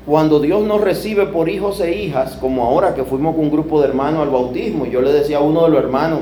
[0.07, 3.81] cuando Dios nos recibe por hijos e hijas, como ahora que fuimos con un grupo
[3.81, 6.21] de hermanos al bautismo, yo le decía a uno de los hermanos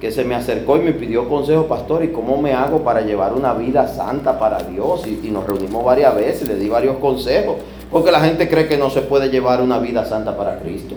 [0.00, 3.34] que se me acercó y me pidió consejo, pastor, ¿y cómo me hago para llevar
[3.34, 5.06] una vida santa para Dios?
[5.06, 7.58] Y, y nos reunimos varias veces, le di varios consejos.
[7.88, 10.96] Porque la gente cree que no se puede llevar una vida santa para Cristo.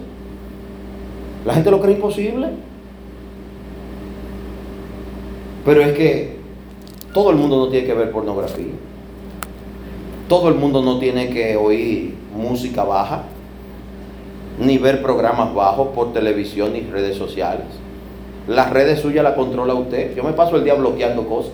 [1.46, 2.48] La gente lo cree imposible.
[5.64, 6.35] Pero es que
[7.16, 8.74] todo el mundo no tiene que ver pornografía.
[10.28, 13.24] Todo el mundo no tiene que oír música baja,
[14.60, 17.68] ni ver programas bajos por televisión ni redes sociales.
[18.50, 20.14] Las redes suyas la controla usted.
[20.14, 21.54] Yo me paso el día bloqueando cosas.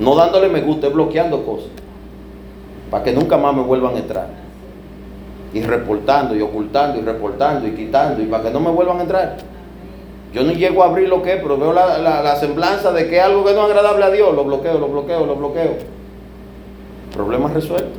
[0.00, 1.68] No dándole me gusta, bloqueando cosas
[2.90, 4.28] para que nunca más me vuelvan a entrar.
[5.52, 9.02] Y reportando y ocultando y reportando y quitando y para que no me vuelvan a
[9.02, 9.51] entrar.
[10.32, 13.44] Yo no llego a abrir lo que pero veo la, la semblanza de que algo
[13.44, 14.34] que no es agradable a Dios.
[14.34, 15.76] Lo bloqueo, lo bloqueo, lo bloqueo.
[17.12, 17.98] Problema resuelto.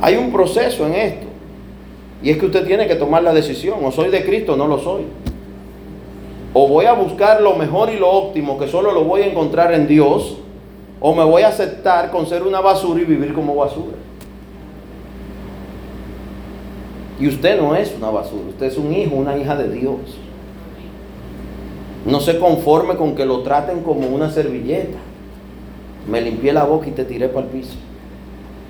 [0.00, 1.26] Hay un proceso en esto.
[2.22, 3.78] Y es que usted tiene que tomar la decisión.
[3.84, 5.04] O soy de Cristo o no lo soy.
[6.52, 9.72] O voy a buscar lo mejor y lo óptimo que solo lo voy a encontrar
[9.72, 10.38] en Dios.
[11.00, 13.96] O me voy a aceptar con ser una basura y vivir como basura.
[17.20, 18.48] Y usted no es una basura.
[18.48, 19.98] Usted es un hijo, una hija de Dios.
[22.06, 24.98] No se conforme con que lo traten como una servilleta.
[26.10, 27.76] Me limpié la boca y te tiré para el piso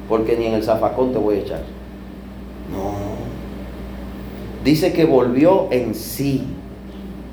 [0.09, 1.63] porque ni en el zafacón te voy a echar.
[2.71, 2.93] No.
[4.65, 6.45] Dice que volvió en sí.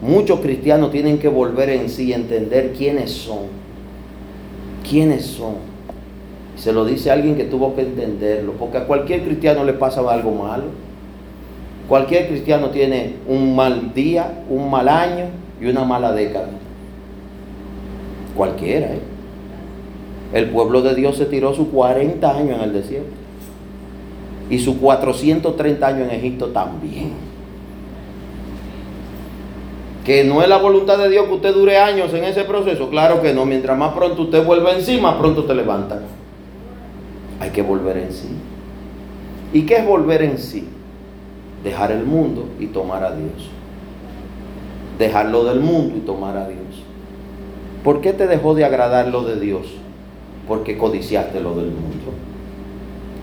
[0.02, 3.62] Muchos cristianos tienen que volver en sí y entender quiénes son.
[4.90, 5.56] ¿Quiénes son?
[6.56, 10.32] Se lo dice alguien que tuvo que entenderlo, porque a cualquier cristiano le pasa algo
[10.32, 10.64] malo.
[11.88, 15.26] Cualquier cristiano tiene un mal día, un mal año
[15.60, 16.50] y una mala década.
[18.36, 19.02] Cualquiera, ¿eh?
[20.34, 23.12] El pueblo de Dios se tiró sus 40 años en el desierto.
[24.50, 27.12] Y sus 430 años en Egipto también.
[30.06, 32.90] Que no es la voluntad de Dios que usted dure años en ese proceso.
[32.90, 33.46] Claro que no.
[33.46, 36.02] Mientras más pronto usted vuelva en sí, más pronto te levanta.
[37.40, 38.30] Hay que volver en sí.
[39.54, 40.68] ¿Y qué es volver en sí?
[41.64, 43.50] Dejar el mundo y tomar a Dios.
[44.98, 46.60] Dejarlo del mundo y tomar a Dios.
[47.84, 49.68] ¿Por qué te dejó de agradar lo de Dios?
[50.52, 52.12] porque codiciaste lo del mundo.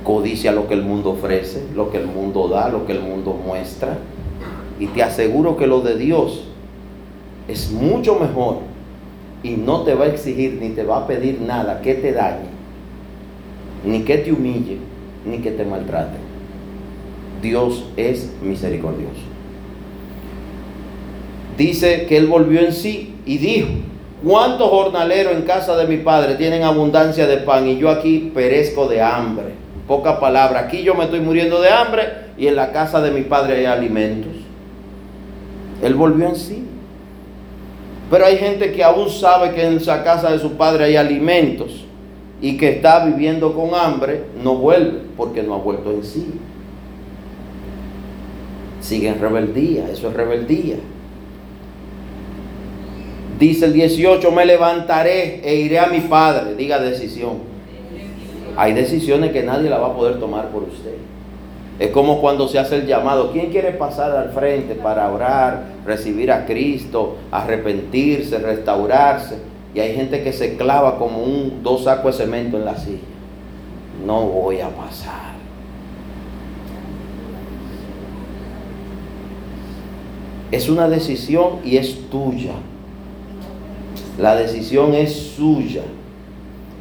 [0.03, 3.39] Codicia lo que el mundo ofrece, lo que el mundo da, lo que el mundo
[3.47, 3.99] muestra.
[4.81, 6.45] Y te aseguro que lo de Dios
[7.47, 8.61] es mucho mejor
[9.43, 12.49] y no te va a exigir ni te va a pedir nada que te dañe,
[13.85, 14.79] ni que te humille,
[15.27, 16.17] ni que te maltrate.
[17.43, 19.23] Dios es misericordioso.
[21.57, 23.69] Dice que él volvió en sí y dijo,
[24.25, 28.89] ¿Cuántos jornaleros en casa de mi padre tienen abundancia de pan y yo aquí perezco
[28.89, 29.55] de hambre?
[29.87, 32.03] Poca palabra, aquí yo me estoy muriendo de hambre
[32.37, 34.33] y en la casa de mi padre hay alimentos.
[35.83, 36.65] Él volvió en sí.
[38.11, 41.85] Pero hay gente que aún sabe que en esa casa de su padre hay alimentos
[42.41, 46.27] y que está viviendo con hambre, no vuelve porque no ha vuelto en sí.
[48.89, 50.77] Sigue en rebeldía, eso es rebeldía.
[53.39, 56.55] Dice el 18, me levantaré e iré a mi padre.
[56.55, 57.35] Diga decisión.
[58.57, 60.95] Hay decisiones que nadie la va a poder tomar por usted.
[61.79, 63.31] Es como cuando se hace el llamado.
[63.31, 69.37] ¿Quién quiere pasar al frente para orar, recibir a Cristo, arrepentirse, restaurarse?
[69.75, 73.01] Y hay gente que se clava como un dos sacos de cemento en la silla.
[74.07, 75.38] No voy a pasar.
[80.51, 82.53] Es una decisión y es tuya.
[84.19, 85.83] La decisión es suya.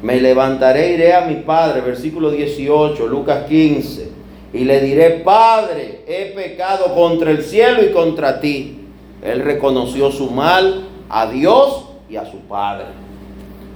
[0.02, 4.08] Me levantaré, iré a mi padre, versículo 18, Lucas 15,
[4.52, 8.78] y le diré, Padre, he pecado contra el cielo y contra ti.
[9.22, 12.86] Él reconoció su mal a Dios y a su Padre.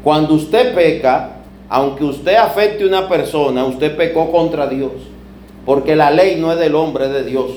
[0.02, 1.36] Cuando usted peca,
[1.69, 4.93] aunque usted afecte a una persona, usted pecó contra Dios,
[5.66, 7.51] porque la ley no es del hombre, es de Dios.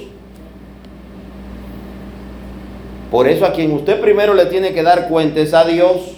[3.16, 6.18] Por eso a quien usted primero le tiene que dar cuenta es a Dios.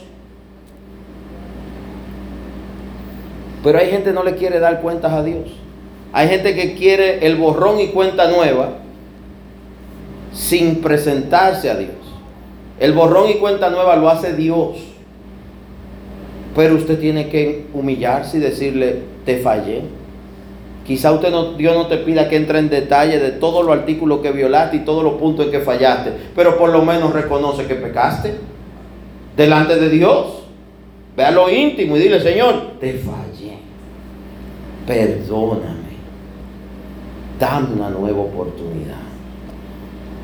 [3.64, 5.44] Pero hay gente que no le quiere dar cuentas a Dios.
[6.12, 8.80] Hay gente que quiere el borrón y cuenta nueva
[10.34, 11.92] sin presentarse a Dios.
[12.80, 14.78] El borrón y cuenta nueva lo hace Dios.
[16.56, 19.84] Pero usted tiene que humillarse y decirle, te fallé.
[20.88, 24.22] Quizá usted no, Dios no te pida que entre en detalle de todos los artículos
[24.22, 27.76] que violaste y todos los puntos en que fallaste, pero por lo menos reconoce que
[27.76, 28.36] pecaste
[29.36, 30.44] delante de Dios.
[31.18, 33.58] Ve lo íntimo y dile, Señor, te fallé.
[34.86, 35.98] Perdóname.
[37.38, 38.96] Dame una nueva oportunidad.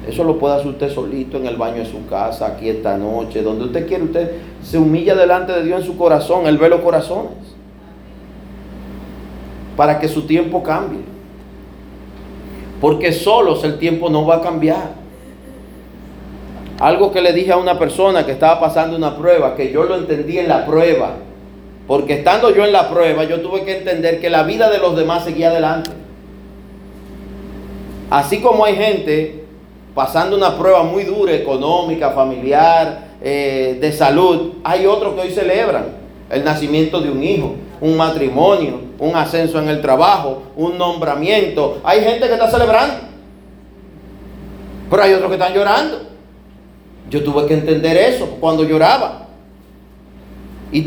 [0.08, 3.42] Eso lo puede hacer usted solito en el baño de su casa, aquí esta noche,
[3.42, 4.32] donde usted quiere, usted
[4.64, 7.53] se humilla delante de Dios en su corazón, Él ve los corazones
[9.76, 11.02] para que su tiempo cambie.
[12.82, 15.04] Porque solos el tiempo no va a cambiar.
[16.80, 19.96] Algo que le dije a una persona que estaba pasando una prueba, que yo lo
[19.96, 21.16] entendí en la prueba.
[21.88, 24.96] Porque estando yo en la prueba, yo tuve que entender que la vida de los
[24.96, 25.92] demás seguía adelante.
[28.10, 29.44] Así como hay gente
[29.96, 35.86] pasando una prueba muy dura, económica, familiar, eh, de salud, hay otros que hoy celebran
[36.30, 41.82] el nacimiento de un hijo, un matrimonio, un ascenso en el trabajo, un nombramiento.
[41.84, 42.96] Hay gente que está celebrando.
[44.90, 46.02] Pero hay otros que están llorando.
[47.10, 49.28] Yo tuve que entender eso cuando lloraba.
[50.72, 50.80] Y,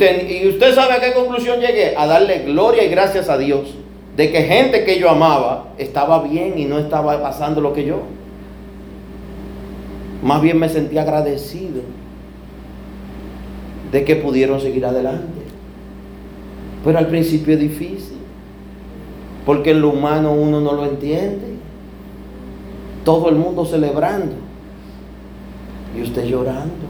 [0.49, 1.95] usted sabe a qué conclusión llegué.
[1.97, 3.69] A darle gloria y gracias a Dios
[4.17, 8.01] de que gente que yo amaba estaba bien y no estaba pasando lo que yo.
[10.23, 11.83] Más bien me sentí agradecido
[13.93, 15.46] de que pudieron seguir adelante.
[16.87, 18.17] Pero al principio es difícil,
[19.45, 21.57] porque en lo humano uno no lo entiende.
[23.05, 24.37] Todo el mundo celebrando
[25.99, 26.87] y usted llorando.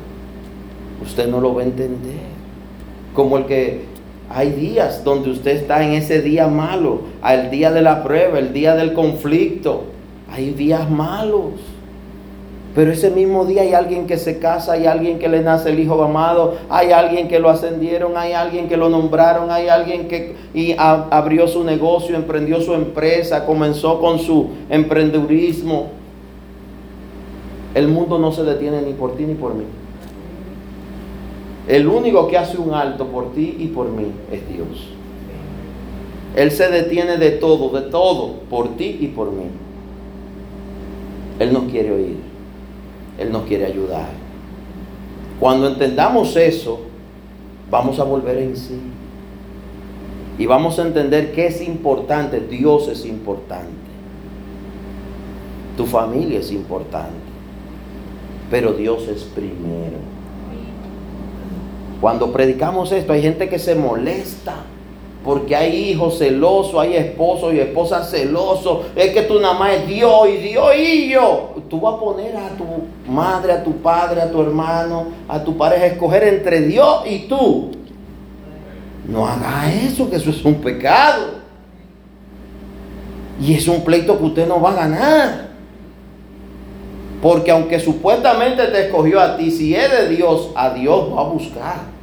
[1.02, 2.26] Usted no lo va a entender.
[3.14, 3.84] Como el que
[4.28, 8.52] hay días donde usted está en ese día malo, al día de la prueba, el
[8.52, 9.84] día del conflicto.
[10.30, 11.52] Hay días malos.
[12.76, 15.80] Pero ese mismo día hay alguien que se casa, hay alguien que le nace el
[15.80, 20.36] hijo amado, hay alguien que lo ascendieron, hay alguien que lo nombraron, hay alguien que
[20.52, 25.86] y abrió su negocio, emprendió su empresa, comenzó con su emprendedurismo.
[27.74, 29.64] El mundo no se detiene ni por ti ni por mí.
[31.68, 34.88] El único que hace un alto por ti y por mí es Dios.
[36.36, 39.46] Él se detiene de todo, de todo, por ti y por mí.
[41.38, 42.25] Él nos quiere oír.
[43.18, 44.08] Él nos quiere ayudar.
[45.40, 46.80] Cuando entendamos eso,
[47.70, 48.80] vamos a volver en sí.
[50.38, 52.40] Y vamos a entender que es importante.
[52.40, 53.86] Dios es importante.
[55.76, 57.26] Tu familia es importante.
[58.50, 59.96] Pero Dios es primero.
[62.00, 64.56] Cuando predicamos esto, hay gente que se molesta.
[65.26, 68.86] Porque hay hijos celosos, hay esposos y esposas celosos.
[68.94, 71.56] Es que tú nada más es Dios y Dios y yo.
[71.68, 75.56] Tú vas a poner a tu madre, a tu padre, a tu hermano, a tu
[75.56, 77.72] pareja, a escoger entre Dios y tú.
[79.08, 81.40] No haga eso, que eso es un pecado.
[83.40, 85.48] Y es un pleito que usted no va a ganar.
[87.20, 91.24] Porque aunque supuestamente te escogió a ti, si es de Dios, a Dios va a
[91.24, 91.95] buscar.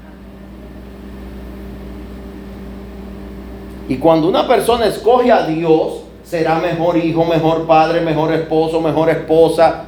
[3.93, 9.11] Y cuando una persona escoge a Dios, será mejor hijo, mejor padre, mejor esposo, mejor
[9.11, 9.85] esposa,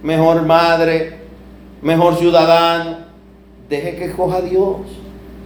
[0.00, 1.16] mejor madre,
[1.82, 2.98] mejor ciudadano.
[3.68, 4.76] Deje que escoja a Dios.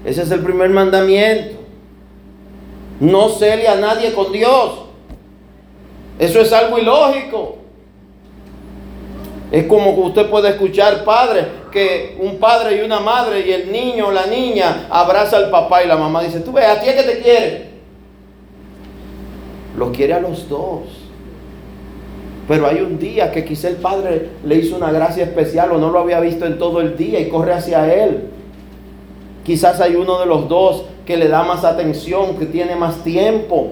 [0.05, 1.57] Ese es el primer mandamiento.
[3.01, 4.73] No cele a nadie con Dios.
[6.19, 7.57] Eso es algo ilógico.
[9.51, 13.73] Es como que usted puede escuchar padre, que un padre y una madre y el
[13.73, 16.91] niño o la niña abraza al papá y la mamá dice, tú ves, a ti
[16.91, 17.70] es que te quiere.
[19.81, 20.83] Lo quiere a los dos.
[22.47, 25.89] Pero hay un día que quizá el padre le hizo una gracia especial o no
[25.89, 28.25] lo había visto en todo el día y corre hacia él.
[29.43, 33.69] Quizás hay uno de los dos que le da más atención, que tiene más tiempo,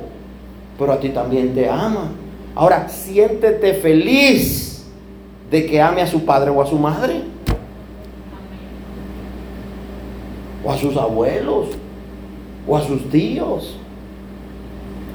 [0.78, 2.12] pero a ti también te ama.
[2.54, 4.86] Ahora, siéntete feliz
[5.50, 7.20] de que ame a su padre o a su madre.
[10.64, 11.66] O a sus abuelos.
[12.66, 13.78] O a sus tíos.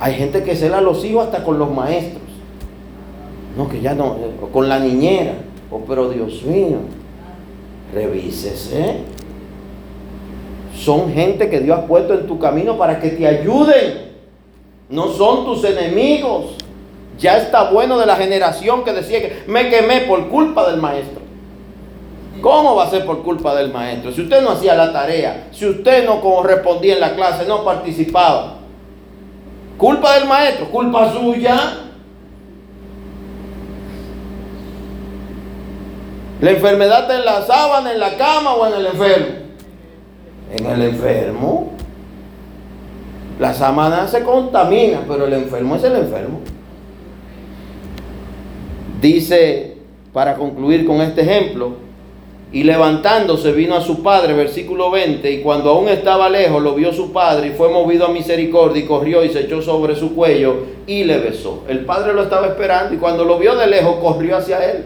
[0.03, 2.23] Hay gente que cela a los hijos hasta con los maestros.
[3.55, 5.35] No, que ya no, o con la niñera.
[5.71, 6.80] Oh, pero Dios mío,
[7.93, 8.97] revísese.
[10.75, 14.11] Son gente que Dios ha puesto en tu camino para que te ayuden.
[14.89, 16.55] No son tus enemigos.
[17.17, 21.21] Ya está bueno de la generación que decía que me quemé por culpa del maestro.
[22.41, 24.11] ¿Cómo va a ser por culpa del maestro?
[24.11, 28.62] Si usted no hacía la tarea, si usted no correspondía en la clase, no participaba.
[29.77, 31.55] Culpa del maestro, culpa suya.
[36.41, 39.27] La enfermedad está en la sábana, en la cama o en el enfermo.
[40.51, 41.71] En el enfermo.
[43.39, 46.39] La sábana se contamina, pero el enfermo es el enfermo.
[49.01, 49.77] Dice,
[50.13, 51.82] para concluir con este ejemplo,
[52.53, 56.93] y levantándose vino a su padre, versículo 20, y cuando aún estaba lejos lo vio
[56.93, 60.57] su padre y fue movido a misericordia y corrió y se echó sobre su cuello
[60.85, 61.63] y le besó.
[61.67, 64.85] El padre lo estaba esperando y cuando lo vio de lejos corrió hacia él.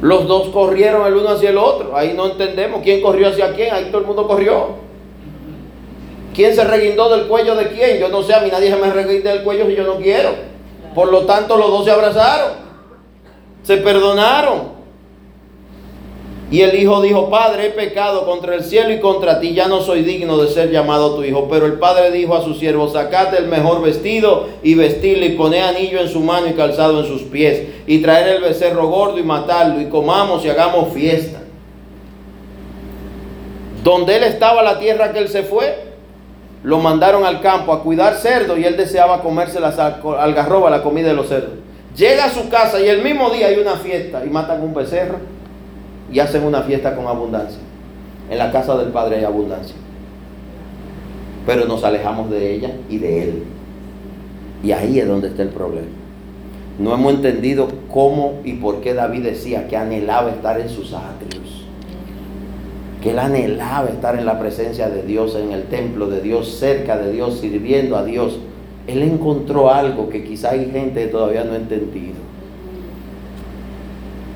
[0.00, 1.96] Los dos corrieron el uno hacia el otro.
[1.96, 3.72] Ahí no entendemos quién corrió hacia quién.
[3.72, 4.68] Ahí todo el mundo corrió.
[6.34, 7.98] ¿Quién se reguindó del cuello de quién?
[7.98, 10.30] Yo no sé, a mí nadie se me reguinde del cuello si yo no quiero.
[10.94, 12.52] Por lo tanto, los dos se abrazaron,
[13.62, 14.81] se perdonaron.
[16.52, 19.80] Y el hijo dijo, Padre, he pecado contra el cielo y contra ti, ya no
[19.80, 21.48] soy digno de ser llamado tu hijo.
[21.50, 25.62] Pero el padre dijo a su siervo, sacate el mejor vestido y vestirle y poné
[25.62, 27.68] anillo en su mano y calzado en sus pies.
[27.86, 31.40] Y traer el becerro gordo y matarlo y comamos y hagamos fiesta.
[33.82, 35.74] Donde él estaba la tierra que él se fue,
[36.64, 41.08] lo mandaron al campo a cuidar cerdos y él deseaba comerse las algarroba, la comida
[41.08, 41.54] de los cerdos.
[41.96, 45.41] llega a su casa y el mismo día hay una fiesta y matan un becerro
[46.12, 47.60] y hacen una fiesta con abundancia.
[48.30, 49.76] En la casa del Padre hay abundancia.
[51.46, 53.42] Pero nos alejamos de ella y de Él.
[54.62, 55.88] Y ahí es donde está el problema.
[56.78, 61.66] No hemos entendido cómo y por qué David decía que anhelaba estar en sus atrios.
[63.02, 66.96] Que él anhelaba estar en la presencia de Dios, en el templo de Dios, cerca
[66.96, 68.38] de Dios, sirviendo a Dios.
[68.86, 72.21] Él encontró algo que quizá hay gente que todavía no ha entendido.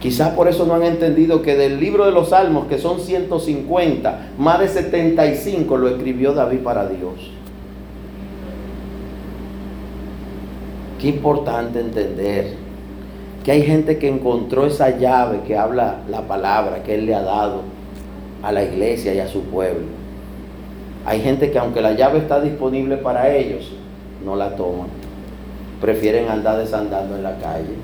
[0.00, 4.32] Quizá por eso no han entendido que del libro de los Salmos, que son 150,
[4.38, 7.32] más de 75 lo escribió David para Dios.
[11.00, 12.54] Qué importante entender
[13.44, 17.22] que hay gente que encontró esa llave que habla la palabra que Él le ha
[17.22, 17.62] dado
[18.42, 19.86] a la iglesia y a su pueblo.
[21.04, 23.70] Hay gente que aunque la llave está disponible para ellos,
[24.24, 24.88] no la toman.
[25.80, 27.74] Prefieren andar desandando en la calle.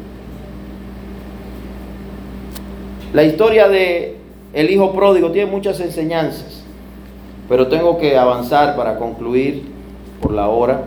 [3.12, 4.16] La historia de
[4.54, 6.62] el hijo pródigo tiene muchas enseñanzas,
[7.46, 9.64] pero tengo que avanzar para concluir
[10.22, 10.84] por la hora.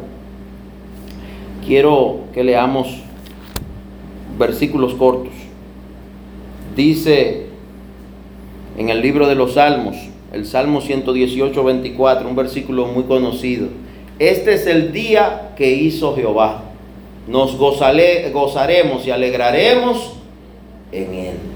[1.66, 2.88] Quiero que leamos
[4.40, 5.34] versículos cortos.
[6.76, 7.46] Dice
[8.78, 9.96] en el libro de los Salmos,
[10.34, 13.68] el Salmo 118, 24, un versículo muy conocido.
[14.18, 16.64] Este es el día que hizo Jehová.
[17.28, 20.16] Nos gozaremos y alegraremos
[20.92, 21.55] en él.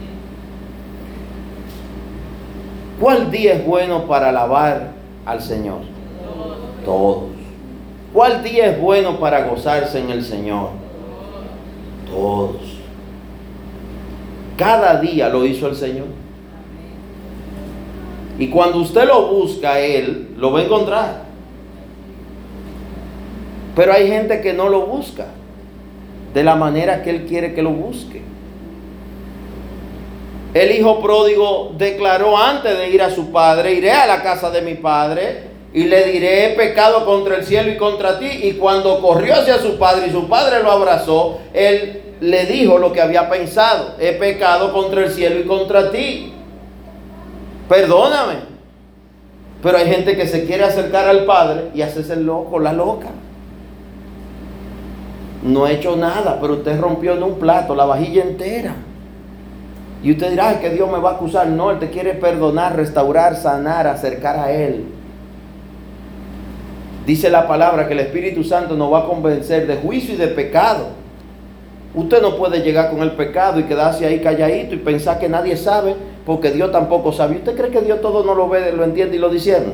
[3.00, 4.92] ¿Cuál día es bueno para alabar
[5.26, 5.80] al Señor?
[6.84, 7.30] Todos.
[8.14, 10.70] ¿Cuál día es bueno para gozarse en el Señor?
[12.10, 12.80] Todos.
[14.58, 16.08] Cada día lo hizo el Señor.
[18.38, 21.24] Y cuando usted lo busca Él, lo va a encontrar.
[23.76, 25.28] Pero hay gente que no lo busca
[26.34, 28.29] de la manera que Él quiere que lo busque.
[30.60, 34.62] El hijo pródigo declaró antes de ir a su padre, iré a la casa de
[34.62, 38.28] mi padre y le diré, he pecado contra el cielo y contra ti.
[38.44, 42.92] Y cuando corrió hacia su padre y su padre lo abrazó, él le dijo lo
[42.92, 46.34] que había pensado, he pecado contra el cielo y contra ti.
[47.70, 48.50] Perdóname.
[49.64, 53.08] Pero hay gente que se quiere acercar al padre y hace el loco, la loca.
[55.42, 58.76] No he hecho nada, pero usted rompió en un plato la vajilla entera.
[60.02, 61.48] Y usted dirá que Dios me va a acusar.
[61.48, 64.86] No, Él te quiere perdonar, restaurar, sanar, acercar a Él.
[67.06, 70.28] Dice la palabra que el Espíritu Santo nos va a convencer de juicio y de
[70.28, 70.88] pecado.
[71.96, 75.58] Usted no puede llegar con el pecado y quedarse ahí calladito y pensar que nadie
[75.58, 75.96] sabe,
[76.26, 77.38] porque Dios tampoco sabe.
[77.38, 79.74] ¿Usted cree que Dios todo no lo ve, lo entiende y lo discierne?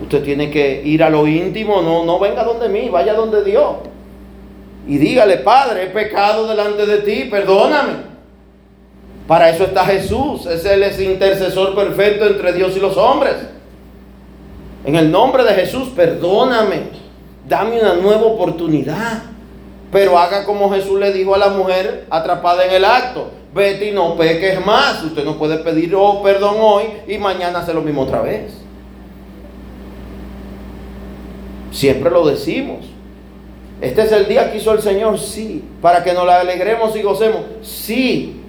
[0.00, 3.76] Usted tiene que ir a lo íntimo, no, no venga donde mí, vaya donde Dios.
[4.86, 8.13] Y dígale, Padre, he pecado delante de ti, perdóname.
[9.26, 10.46] Para eso está Jesús.
[10.46, 13.36] Es el intercesor perfecto entre Dios y los hombres.
[14.84, 17.04] En el nombre de Jesús, perdóname.
[17.48, 19.22] Dame una nueva oportunidad.
[19.90, 23.30] Pero haga como Jesús le dijo a la mujer atrapada en el acto.
[23.54, 25.02] Vete y no peques más.
[25.02, 28.52] Usted no puede pedir oh, perdón hoy y mañana hacer lo mismo otra vez.
[31.70, 32.84] Siempre lo decimos.
[33.80, 35.64] Este es el día que hizo el Señor, sí.
[35.80, 38.43] Para que nos la alegremos y gocemos, sí.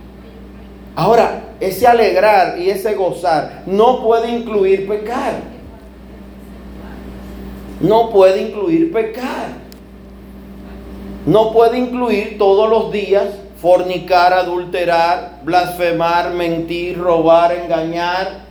[0.96, 5.34] Ahora, ese alegrar y ese gozar no puede incluir pecar.
[7.82, 9.66] No puede incluir pecar.
[11.26, 13.26] No puede incluir todos los días
[13.58, 18.46] fornicar, adulterar, blasfemar, mentir, robar, engañar.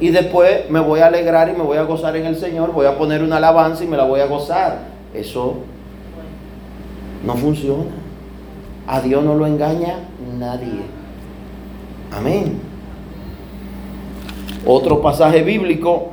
[0.00, 2.72] Y después me voy a alegrar y me voy a gozar en el Señor.
[2.72, 4.78] Voy a poner una alabanza y me la voy a gozar.
[5.12, 5.56] Eso
[7.24, 7.84] no funciona.
[8.86, 9.98] A Dios no lo engaña
[10.38, 11.05] nadie.
[12.10, 12.60] Amén.
[14.64, 16.10] Otro pasaje bíblico,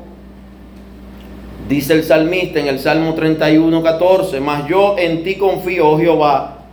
[1.67, 6.65] dice el salmista en el Salmo 31, 14, mas yo en ti confío, oh Jehová,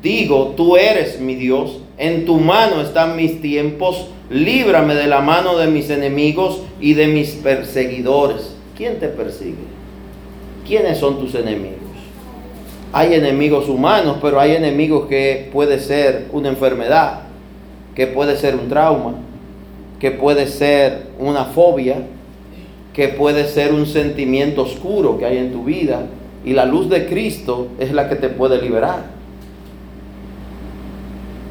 [0.00, 5.58] digo, tú eres mi Dios, en tu mano están mis tiempos, líbrame de la mano
[5.58, 8.54] de mis enemigos y de mis perseguidores.
[8.76, 9.56] ¿Quién te persigue?
[10.66, 11.78] ¿Quiénes son tus enemigos?
[12.92, 17.22] Hay enemigos humanos, pero hay enemigos que puede ser una enfermedad,
[17.98, 19.14] que puede ser un trauma,
[19.98, 21.96] que puede ser una fobia,
[22.92, 26.02] que puede ser un sentimiento oscuro que hay en tu vida.
[26.44, 29.06] Y la luz de Cristo es la que te puede liberar.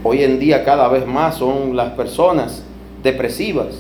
[0.06, 2.64] Hoy en día cada vez más son las personas
[3.04, 3.80] depresivas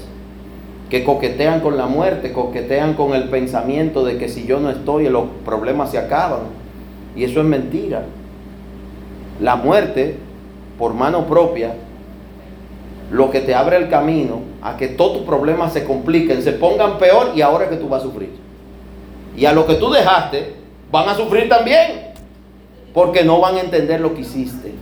[0.89, 5.07] que coquetean con la muerte, coquetean con el pensamiento de que si yo no estoy
[5.07, 6.41] los problemas se acaban.
[7.15, 8.03] Y eso es mentira.
[9.39, 10.18] la muerte
[10.77, 11.73] por mano propia,
[13.11, 16.97] lo que te abre el camino a que todos tus problemas se compliquen, se pongan
[16.97, 18.31] peor y ahora que tú vas a sufrir.
[19.35, 20.55] Y a lo que tú dejaste,
[20.91, 22.11] van a sufrir también,
[22.93, 24.73] porque no van a entender lo que hiciste.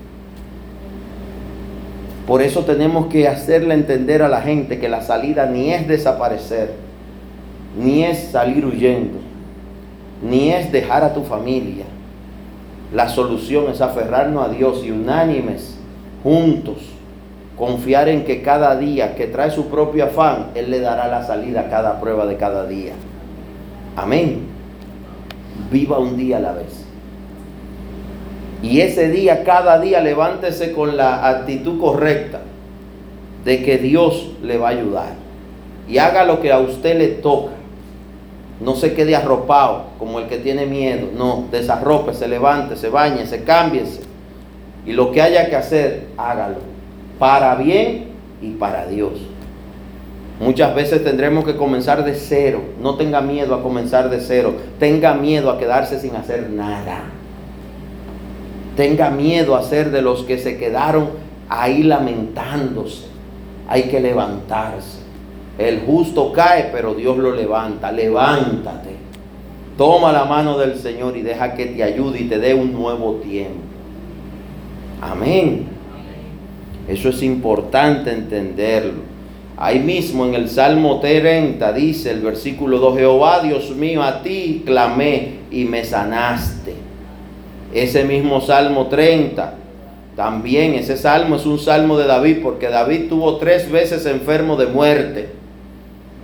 [2.26, 6.74] Por eso tenemos que hacerle entender a la gente que la salida ni es desaparecer,
[7.80, 9.20] ni es salir huyendo,
[10.24, 11.86] ni es dejar a tu familia.
[12.94, 15.76] La solución es aferrarnos a Dios y unánimes,
[16.24, 16.78] juntos,
[17.58, 21.62] confiar en que cada día que trae su propio afán, Él le dará la salida
[21.62, 22.94] a cada prueba de cada día.
[23.96, 24.48] Amén.
[25.72, 26.86] Viva un día a la vez.
[28.62, 32.42] Y ese día, cada día, levántese con la actitud correcta
[33.46, 35.14] de que Dios le va a ayudar.
[35.88, 37.52] Y haga lo que a usted le toca.
[38.60, 41.10] No se quede arropado como el que tiene miedo.
[41.16, 44.02] No, desarrope, se levante, se bañe, se cámbiese.
[44.86, 46.75] Y lo que haya que hacer, hágalo.
[47.20, 48.08] Para bien
[48.42, 49.14] y para Dios.
[50.40, 52.62] Muchas veces tendremos que comenzar de cero.
[52.82, 54.54] No tenga miedo a comenzar de cero.
[54.80, 57.04] Tenga miedo a quedarse sin hacer nada
[58.76, 61.10] tenga miedo a ser de los que se quedaron
[61.50, 63.06] ahí lamentándose.
[63.68, 65.00] Hay que levantarse.
[65.58, 67.92] El justo cae, pero Dios lo levanta.
[67.92, 68.96] Levántate.
[69.78, 73.16] Toma la mano del Señor y deja que te ayude y te dé un nuevo
[73.16, 73.60] tiempo.
[75.02, 75.75] Amén.
[76.88, 79.16] Eso es importante entenderlo.
[79.58, 84.64] Ahí mismo en el Salmo 30 dice el versículo 2, Jehová Dios mío, a ti
[84.66, 86.74] clamé y me sanaste.
[87.74, 89.56] Ese mismo Salmo 30,
[90.16, 94.68] también ese salmo es un salmo de David, porque David tuvo tres veces enfermo de
[94.68, 95.30] muerte.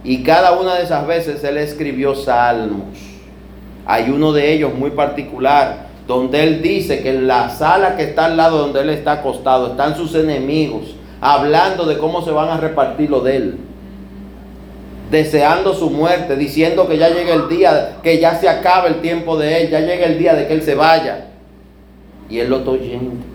[0.04, 2.98] Y cada una de esas veces él escribió salmos.
[3.86, 8.26] Hay uno de ellos muy particular, donde él dice que en la sala que está
[8.26, 12.57] al lado donde él está acostado están sus enemigos, hablando de cómo se van a
[12.57, 13.57] repartir lo de él
[15.11, 19.38] deseando su muerte, diciendo que ya llega el día, que ya se acaba el tiempo
[19.38, 21.28] de él, ya llega el día de que él se vaya.
[22.30, 23.26] Y él lo está oyendo.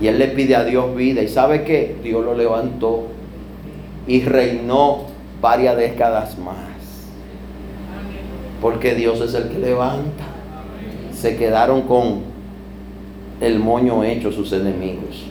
[0.00, 1.22] Y él le pide a Dios vida.
[1.22, 1.94] ¿Y sabe qué?
[2.02, 3.08] Dios lo levantó
[4.06, 5.04] y reinó
[5.42, 6.56] varias décadas más.
[8.62, 10.24] Porque Dios es el que levanta.
[11.20, 12.20] Se quedaron con
[13.40, 15.24] el moño hecho sus enemigos.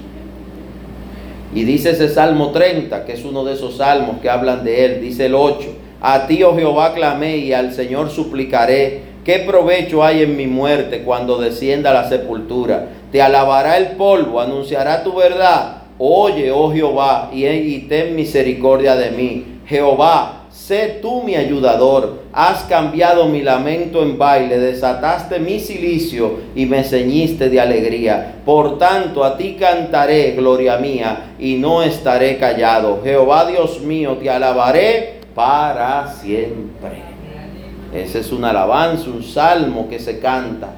[1.54, 5.02] Y dice ese Salmo 30, que es uno de esos salmos que hablan de él.
[5.02, 5.68] Dice el 8.
[6.02, 11.04] A ti, oh Jehová, clamé y al Señor suplicaré ¿Qué provecho hay en mi muerte
[11.04, 12.88] cuando descienda a la sepultura?
[13.12, 15.84] Te alabará el polvo, anunciará tu verdad.
[15.98, 19.60] Oye, oh Jehová, y, ten misericordia de mí.
[19.68, 22.19] Jehová, sé tú mi ayudador.
[22.32, 28.36] Has cambiado mi lamento en baile, desataste mi silicio y me ceñiste de alegría.
[28.46, 33.02] Por tanto, a ti cantaré, gloria mía, y no estaré callado.
[33.04, 37.02] Jehová Dios mío, te alabaré para siempre.
[37.94, 40.70] Ese es un alabanza, un salmo que se canta.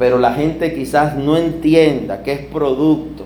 [0.00, 3.24] Pero la gente quizás no entienda que es producto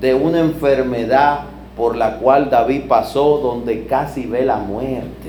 [0.00, 1.40] de una enfermedad
[1.76, 5.19] por la cual David pasó donde casi ve la muerte.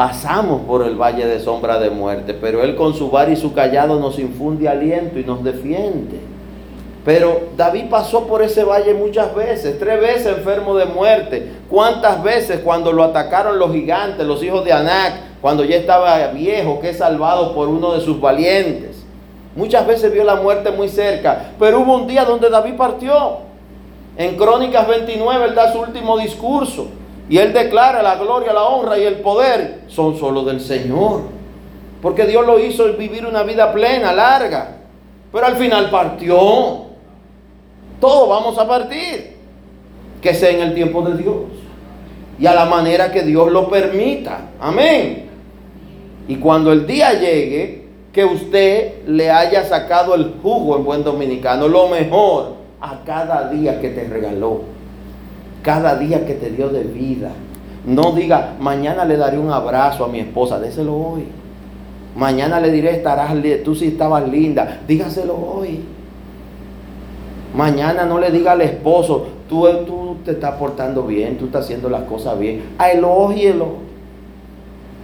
[0.00, 3.52] Pasamos por el valle de sombra de muerte, pero Él con su bar y su
[3.52, 6.18] callado nos infunde aliento y nos defiende.
[7.04, 11.52] Pero David pasó por ese valle muchas veces, tres veces enfermo de muerte.
[11.68, 16.80] ¿Cuántas veces cuando lo atacaron los gigantes, los hijos de Anac, cuando ya estaba viejo,
[16.80, 19.04] que es salvado por uno de sus valientes?
[19.54, 23.40] Muchas veces vio la muerte muy cerca, pero hubo un día donde David partió.
[24.16, 26.86] En Crónicas 29 él da su último discurso
[27.30, 31.22] y él declara la gloria, la honra y el poder son solo del Señor.
[32.02, 34.78] Porque Dios lo hizo vivir una vida plena, larga.
[35.30, 36.36] Pero al final partió.
[38.00, 39.36] Todos vamos a partir.
[40.20, 41.36] Que sea en el tiempo de Dios.
[42.36, 44.50] Y a la manera que Dios lo permita.
[44.60, 45.28] Amén.
[46.26, 51.68] Y cuando el día llegue, que usted le haya sacado el jugo en buen dominicano,
[51.68, 54.79] lo mejor a cada día que te regaló.
[55.62, 57.30] Cada día que te dio de vida.
[57.84, 61.24] No diga, mañana le daré un abrazo a mi esposa, déselo hoy.
[62.16, 63.32] Mañana le diré, estarás,
[63.64, 65.80] tú sí estabas linda, dígaselo hoy.
[67.54, 71.88] Mañana no le diga al esposo, tú, tú te estás portando bien, tú estás haciendo
[71.88, 72.62] las cosas bien.
[72.78, 73.90] A elógielo.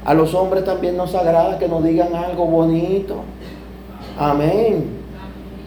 [0.04, 3.16] A los hombres también nos agrada que nos digan algo bonito.
[4.18, 5.05] Amén.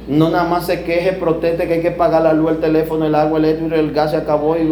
[0.09, 3.13] No nada más se queje, proteste que hay que pagar la luz, el teléfono, el
[3.13, 4.67] agua, el el gas se acabó y...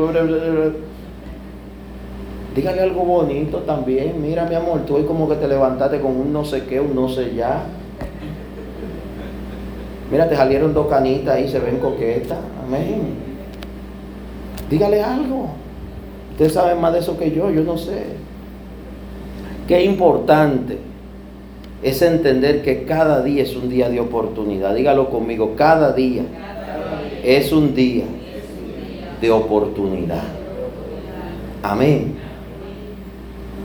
[2.55, 4.19] Dígale algo bonito también.
[4.19, 6.95] Mira, mi amor, tú hoy como que te levantaste con un no sé qué, un
[6.95, 7.65] no sé ya.
[10.11, 12.39] Mira, te salieron dos canitas ahí, se ven coquetas.
[12.65, 13.13] Amén.
[14.71, 15.49] Dígale algo.
[16.31, 18.05] Usted sabe más de eso que yo, yo no sé.
[19.67, 20.79] Qué importante
[21.87, 24.75] es entender que cada día es un día de oportunidad.
[24.75, 26.23] Dígalo conmigo, cada día
[27.23, 28.05] es un día
[29.21, 30.23] de oportunidad.
[31.63, 32.15] Amén.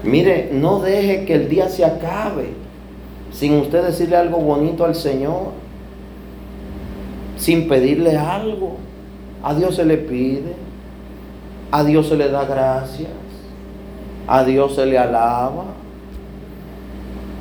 [0.05, 2.63] Mire, no deje que el día se acabe
[3.33, 5.53] sin usted decirle algo bonito al Señor,
[7.37, 8.77] sin pedirle algo.
[9.43, 10.55] A Dios se le pide,
[11.73, 13.11] a Dios se le da gracias,
[14.29, 15.65] a Dios se le alaba,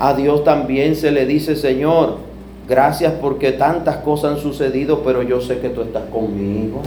[0.02, 2.18] a Dios también se le dice, Señor,
[2.68, 6.82] gracias porque tantas cosas han sucedido, pero yo sé que tú estás conmigo.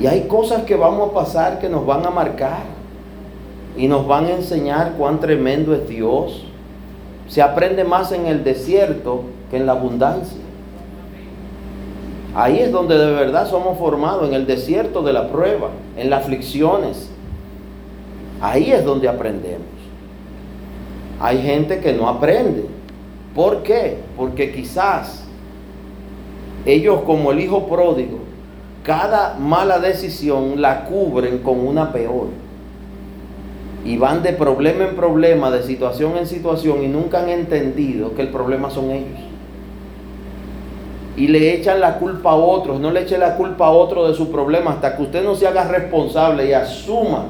[0.00, 2.64] Y hay cosas que vamos a pasar que nos van a marcar
[3.76, 6.44] y nos van a enseñar cuán tremendo es Dios.
[7.28, 9.22] Se aprende más en el desierto
[9.52, 10.40] que en la abundancia.
[12.34, 16.24] Ahí es donde de verdad somos formados, en el desierto de la prueba, en las
[16.24, 17.13] aflicciones.
[18.44, 19.66] Ahí es donde aprendemos.
[21.18, 22.66] Hay gente que no aprende.
[23.34, 23.96] ¿Por qué?
[24.18, 25.24] Porque quizás
[26.66, 28.18] ellos como el hijo pródigo
[28.82, 32.26] cada mala decisión la cubren con una peor.
[33.82, 38.20] Y van de problema en problema, de situación en situación y nunca han entendido que
[38.20, 39.20] el problema son ellos.
[41.16, 44.12] Y le echan la culpa a otros, no le eche la culpa a otro de
[44.12, 47.28] su problema hasta que usted no se haga responsable y asuma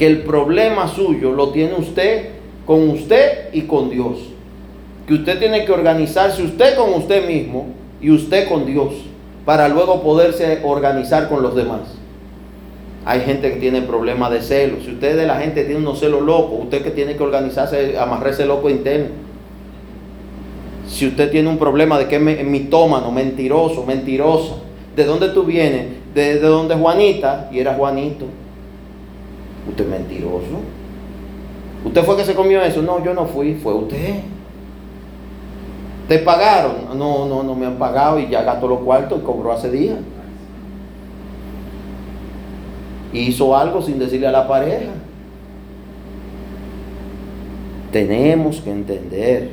[0.00, 2.30] que el problema suyo lo tiene usted
[2.64, 4.16] con usted y con Dios.
[5.06, 7.66] Que usted tiene que organizarse usted con usted mismo
[8.00, 8.94] y usted con Dios
[9.44, 11.80] para luego poderse organizar con los demás.
[13.04, 14.84] Hay gente que tiene problemas de celos.
[14.84, 18.46] Si usted de la gente tiene unos celos locos, usted que tiene que organizarse, amarrarse
[18.46, 19.08] loco interno.
[20.88, 24.54] Si usted tiene un problema de que es mitómano, mentiroso, mentirosa,
[24.96, 25.88] ¿de dónde tú vienes?
[26.14, 28.24] De, de donde Juanita y era Juanito.
[29.68, 30.60] Usted es mentiroso.
[31.84, 32.82] ¿Usted fue que se comió eso?
[32.82, 34.20] No, yo no fui, fue usted.
[36.08, 36.98] ¿Te pagaron?
[36.98, 39.98] No, no, no me han pagado y ya gastó los cuartos y cobró hace días.
[43.12, 44.90] Hizo algo sin decirle a la pareja.
[47.92, 49.50] Tenemos que entender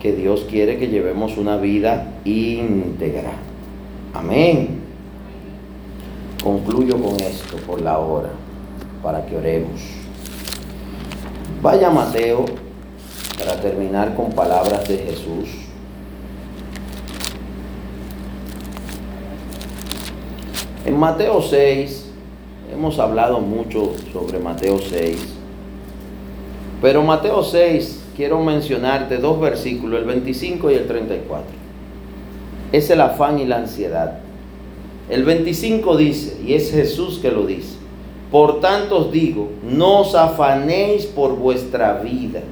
[0.00, 3.32] que Dios quiere que llevemos una vida íntegra.
[4.14, 4.80] Amén.
[6.42, 8.30] Concluyo con esto por la hora,
[9.02, 9.80] para que oremos.
[11.62, 12.44] Vaya Mateo
[13.38, 15.48] para terminar con palabras de Jesús.
[20.84, 22.10] En Mateo 6,
[22.72, 25.18] hemos hablado mucho sobre Mateo 6,
[26.80, 31.46] pero Mateo 6 quiero mencionarte dos versículos, el 25 y el 34.
[32.72, 34.18] Es el afán y la ansiedad.
[35.08, 37.77] El 25 dice, y es Jesús que lo dice,
[38.30, 42.42] por tanto os digo, no os afanéis por vuestra vida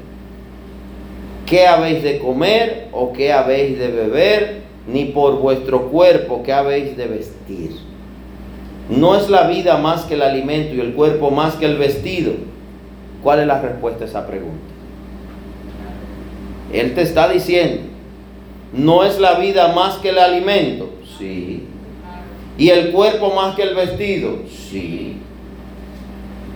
[1.45, 6.97] qué habéis de comer o qué habéis de beber, ni por vuestro cuerpo qué habéis
[6.97, 7.71] de vestir.
[8.89, 12.33] ¿No es la vida más que el alimento y el cuerpo más que el vestido?
[13.23, 14.63] ¿Cuál es la respuesta a esa pregunta?
[16.73, 17.83] Él te está diciendo,
[18.73, 20.91] ¿no es la vida más que el alimento?
[21.19, 21.65] Sí.
[22.59, 24.39] ¿Y el cuerpo más que el vestido?
[24.71, 25.19] Sí.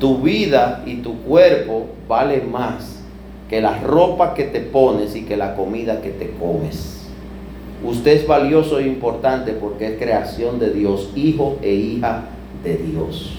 [0.00, 3.00] Tu vida y tu cuerpo vale más
[3.48, 7.08] que la ropa que te pones y que la comida que te comes.
[7.84, 12.24] Usted es valioso e importante porque es creación de Dios, hijo e hija
[12.64, 13.36] de Dios.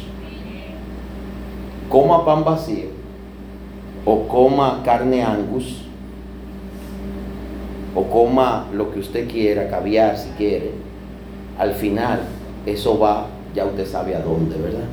[1.90, 2.90] Coma pan vacío
[4.06, 5.82] o coma carne angus
[7.94, 10.72] o coma lo que usted quiera, caviar si quiere.
[11.58, 12.22] Al final
[12.66, 14.88] eso va, ya usted sabe a dónde, ¿verdad?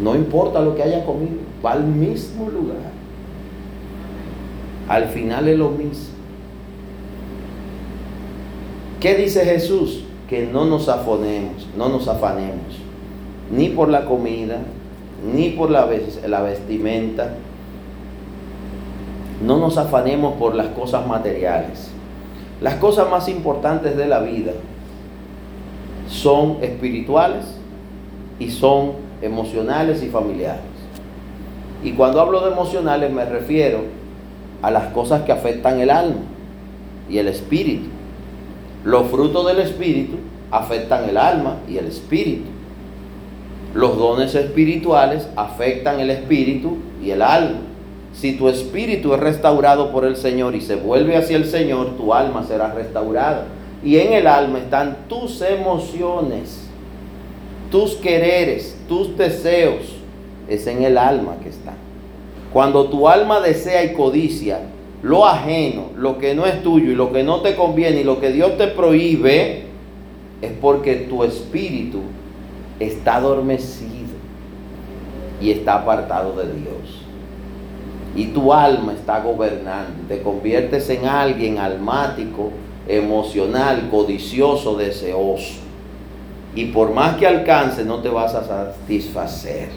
[0.00, 2.90] No importa lo que haya comido, va al mismo lugar.
[4.88, 6.14] Al final es lo mismo.
[8.98, 10.04] ¿Qué dice Jesús?
[10.28, 12.78] Que no nos afanemos, no nos afanemos,
[13.50, 14.58] ni por la comida,
[15.34, 15.88] ni por la,
[16.26, 17.34] la vestimenta.
[19.44, 21.90] No nos afanemos por las cosas materiales.
[22.60, 24.52] Las cosas más importantes de la vida
[26.08, 27.44] son espirituales
[28.38, 30.62] y son emocionales y familiares.
[31.82, 33.80] Y cuando hablo de emocionales me refiero
[34.62, 36.20] a las cosas que afectan el alma
[37.08, 37.88] y el espíritu.
[38.84, 40.16] Los frutos del espíritu
[40.50, 42.48] afectan el alma y el espíritu.
[43.74, 47.60] Los dones espirituales afectan el espíritu y el alma.
[48.12, 52.12] si tu espíritu es restaurado por el Señor y se vuelve hacia el Señor, tu
[52.12, 53.44] alma será restaurada.
[53.84, 56.68] Y en el alma están tus emociones,
[57.70, 59.96] tus quereres, tus deseos.
[60.48, 61.76] Es en el alma que están.
[62.52, 64.60] Cuando tu alma desea y codicia
[65.02, 68.20] lo ajeno, lo que no es tuyo y lo que no te conviene y lo
[68.20, 69.64] que Dios te prohíbe,
[70.42, 72.00] es porque tu espíritu
[72.78, 73.90] está adormecido
[75.40, 77.02] y está apartado de Dios.
[78.14, 79.92] Y tu alma está gobernando.
[80.08, 82.50] Te conviertes en alguien almático,
[82.88, 85.69] emocional, codicioso, deseoso.
[86.54, 89.68] Y por más que alcance, no te vas a satisfacer.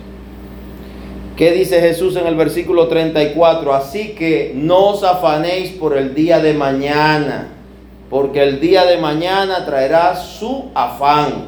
[1.38, 3.74] ¿Qué dice Jesús en el versículo 34?
[3.74, 7.50] Así que no os afanéis por el día de mañana,
[8.10, 11.46] porque el día de mañana traerá su afán.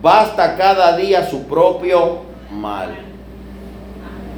[0.00, 2.20] Basta cada día su propio
[2.50, 2.90] mal.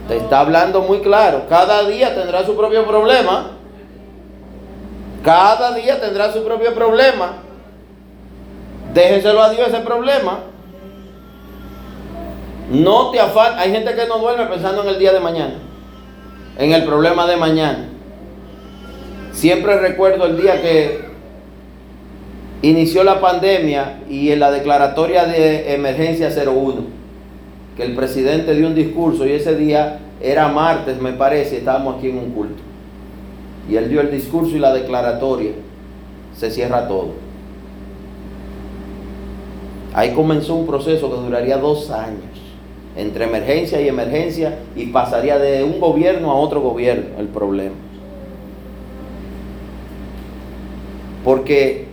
[0.08, 1.46] Te está hablando muy claro.
[1.48, 3.52] Cada día tendrá su propio problema.
[5.22, 7.34] Cada día tendrá su propio problema.
[8.94, 10.40] Déjeselo a Dios ese problema.
[12.70, 13.58] No te afán.
[13.58, 15.54] Hay gente que no duerme pensando en el día de mañana.
[16.58, 17.88] En el problema de mañana.
[19.32, 21.10] Siempre recuerdo el día que
[22.62, 26.82] inició la pandemia y en la declaratoria de emergencia 01,
[27.76, 32.10] que el presidente dio un discurso y ese día era martes, me parece, estábamos aquí
[32.10, 32.62] en un culto.
[33.70, 35.52] Y él dio el discurso y la declaratoria.
[36.36, 37.29] Se cierra todo.
[39.92, 42.40] Ahí comenzó un proceso que duraría dos años
[42.96, 47.74] entre emergencia y emergencia y pasaría de un gobierno a otro gobierno el problema.
[51.24, 51.86] Porque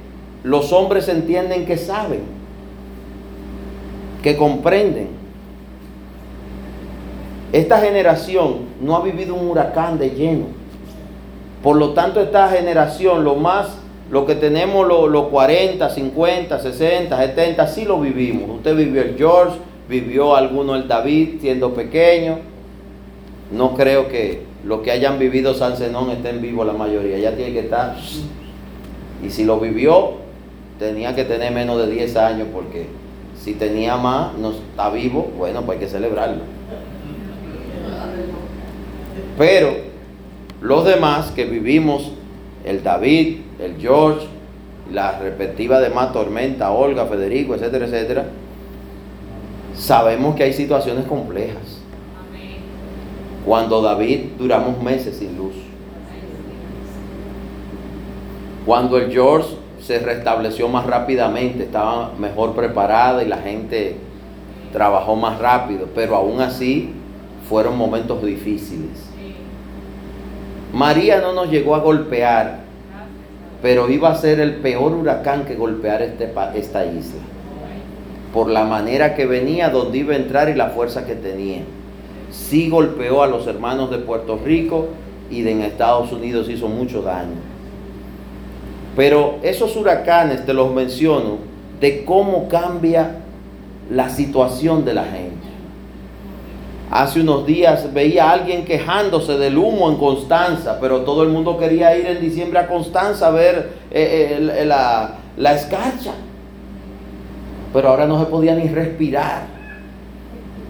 [0.43, 2.21] los hombres entienden que saben,
[4.23, 5.09] que comprenden.
[7.51, 10.45] Esta generación no ha vivido un huracán de lleno.
[11.63, 13.77] Por lo tanto, esta generación, lo más,
[14.09, 18.49] lo que tenemos los 40, 50, 60, 70, sí lo vivimos.
[18.57, 19.57] Usted vivió el George,
[19.89, 22.39] vivió alguno el David siendo pequeño.
[23.51, 27.17] No creo que los que hayan vivido San Zenón estén vivos la mayoría.
[27.17, 27.97] Ya tiene que estar.
[29.25, 30.13] Y si lo vivió,
[30.79, 32.87] tenía que tener menos de 10 años porque
[33.41, 36.41] si tenía más, no está vivo, bueno, pues hay que celebrarlo.
[39.37, 39.75] Pero
[40.61, 42.11] los demás que vivimos,
[42.65, 44.27] el David, el George,
[44.91, 48.25] la respectiva demás Tormenta, Olga, Federico, etcétera, etcétera,
[49.75, 51.81] sabemos que hay situaciones complejas.
[53.45, 55.53] Cuando David duramos meses sin luz.
[58.65, 63.95] Cuando el George se restableció más rápidamente, estaba mejor preparada y la gente
[64.73, 66.91] trabajó más rápido, pero aún así
[67.47, 69.07] fueron momentos difíciles.
[70.73, 72.66] María no nos llegó a golpear,
[73.61, 77.21] pero iba a ser el peor huracán que golpear este, esta isla
[78.33, 81.61] por la manera que venía, donde iba a entrar y la fuerza que tenía.
[82.29, 84.89] Sí golpeó a los hermanos de Puerto Rico
[85.31, 87.35] y en Estados Unidos hizo mucho daño.
[88.95, 91.37] Pero esos huracanes te los menciono
[91.79, 93.17] de cómo cambia
[93.89, 95.26] la situación de la gente.
[96.89, 101.57] Hace unos días veía a alguien quejándose del humo en Constanza, pero todo el mundo
[101.57, 106.13] quería ir en diciembre a Constanza a ver eh, eh, la, la escarcha
[107.73, 109.43] pero ahora no se podía ni respirar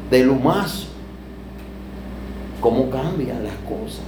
[0.10, 0.88] del humazo.
[2.60, 4.04] ¿Cómo cambian las cosas?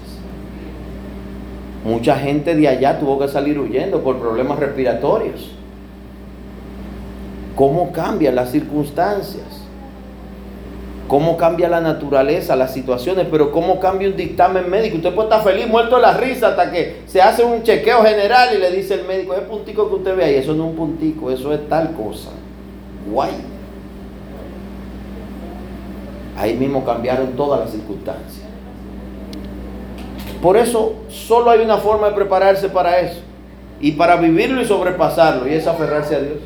[1.86, 5.52] Mucha gente de allá tuvo que salir huyendo por problemas respiratorios.
[7.56, 9.46] ¿Cómo cambian las circunstancias?
[11.10, 13.26] ¿Cómo cambia la naturaleza, las situaciones?
[13.32, 14.98] Pero ¿cómo cambia un dictamen médico?
[14.98, 18.56] Usted puede estar feliz, muerto de la risa, hasta que se hace un chequeo general
[18.56, 20.76] y le dice el médico, ese puntico que usted ve ahí, eso no es un
[20.76, 22.30] puntico, eso es tal cosa
[23.12, 23.32] guay.
[26.38, 28.46] Ahí mismo cambiaron todas las circunstancias.
[30.44, 33.22] Por eso solo hay una forma de prepararse para eso.
[33.82, 35.48] Y para vivirlo y sobrepasarlo.
[35.48, 36.38] Y es aferrarse a Dios.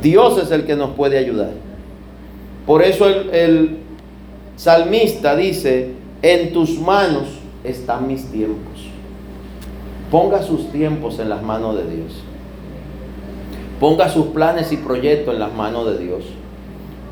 [0.00, 1.63] Dios es el que nos puede ayudar.
[2.66, 3.78] Por eso el,
[4.56, 5.90] salmista dice,
[6.22, 7.24] en tus manos
[7.62, 8.88] están mis tiempos.
[10.10, 12.12] Ponga sus tiempos en las manos de Dios.
[13.80, 16.24] Ponga sus planes y proyectos en las manos de Dios.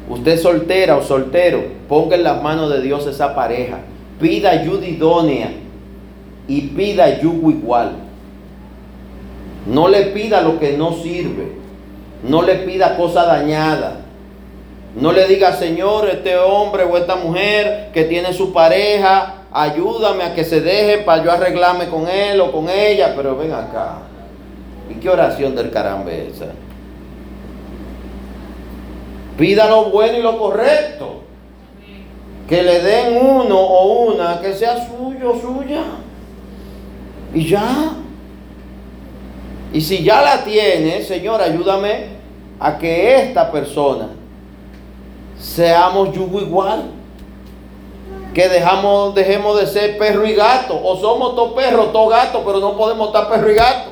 [0.09, 3.79] Usted soltera o soltero, ponga en las manos de Dios esa pareja.
[4.21, 5.53] Pida ayuda idónea
[6.47, 7.93] y pida yugo igual.
[9.67, 11.53] No le pida lo que no sirve.
[12.29, 14.02] No le pida cosa dañada.
[14.95, 20.35] No le diga, Señor, este hombre o esta mujer que tiene su pareja ayúdame a
[20.35, 23.99] que se deje para yo arreglarme con él o con ella, pero ven acá.
[24.91, 26.47] ¿Y qué oración del caramba es esa?
[29.37, 31.23] Pida lo bueno y lo correcto.
[32.49, 35.83] Que le den uno o una que sea suyo suya.
[37.35, 37.95] Y ya.
[39.73, 42.09] Y si ya la tiene, Señor, ayúdame
[42.61, 44.09] a que esta persona
[45.43, 46.85] seamos yugo igual.
[48.33, 50.81] Que dejamos, dejemos de ser perro y gato.
[50.83, 53.91] O somos todo perro, todo gato, pero no podemos estar perro y gato.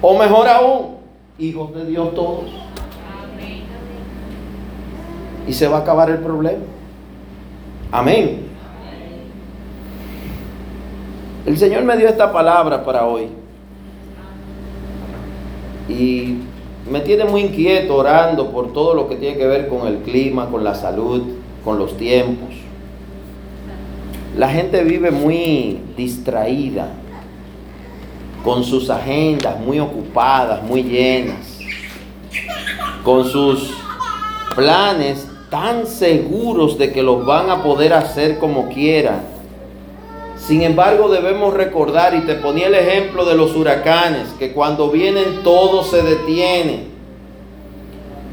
[0.00, 0.96] O mejor aún,
[1.38, 2.44] hijos de Dios todos.
[5.48, 6.64] Y se va a acabar el problema.
[7.90, 8.46] Amén.
[11.44, 13.28] El Señor me dio esta palabra para hoy.
[15.88, 16.36] Y
[16.90, 20.50] me tiene muy inquieto orando por todo lo que tiene que ver con el clima,
[20.50, 21.22] con la salud,
[21.64, 22.48] con los tiempos.
[24.36, 26.88] La gente vive muy distraída,
[28.42, 31.58] con sus agendas muy ocupadas, muy llenas,
[33.04, 33.72] con sus
[34.56, 39.29] planes tan seguros de que los van a poder hacer como quieran.
[40.50, 45.44] Sin embargo, debemos recordar, y te ponía el ejemplo de los huracanes, que cuando vienen
[45.44, 46.86] todo se detiene.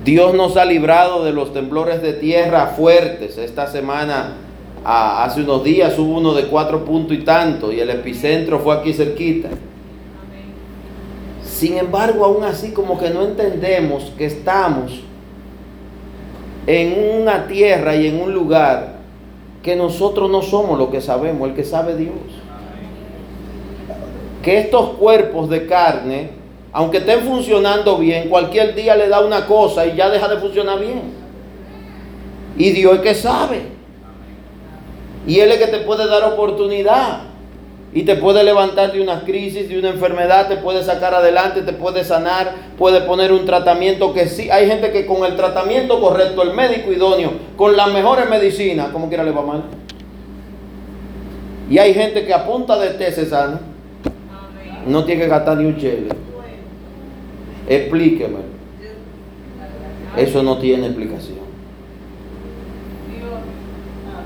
[0.03, 3.37] Dios nos ha librado de los temblores de tierra fuertes.
[3.37, 4.33] Esta semana,
[4.83, 8.93] hace unos días, hubo uno de cuatro puntos y tanto, y el epicentro fue aquí
[8.93, 9.49] cerquita.
[11.43, 15.01] Sin embargo, aún así como que no entendemos que estamos
[16.65, 18.96] en una tierra y en un lugar
[19.63, 22.15] que nosotros no somos lo que sabemos, el que sabe Dios.
[24.43, 26.31] Que estos cuerpos de carne,
[26.71, 30.79] aunque estén funcionando bien, cualquier día le da una cosa y ya deja de funcionar
[30.79, 31.01] bien.
[32.57, 33.61] Y Dios es que sabe.
[35.27, 37.21] Y Él es que te puede dar oportunidad
[37.97, 41.73] y te puede levantar de una crisis, de una enfermedad, te puede sacar adelante, te
[41.73, 44.51] puede sanar, puede poner un tratamiento que sí.
[44.51, 49.07] Hay gente que con el tratamiento correcto, el médico idóneo, con las mejores medicinas, como
[49.07, 49.63] quiera le va mal.
[51.71, 53.61] Y hay gente que a punta de té se sana.
[54.85, 56.09] No tiene que gastar ni un chile.
[57.67, 58.37] Explíqueme.
[60.15, 61.39] Eso no tiene explicación.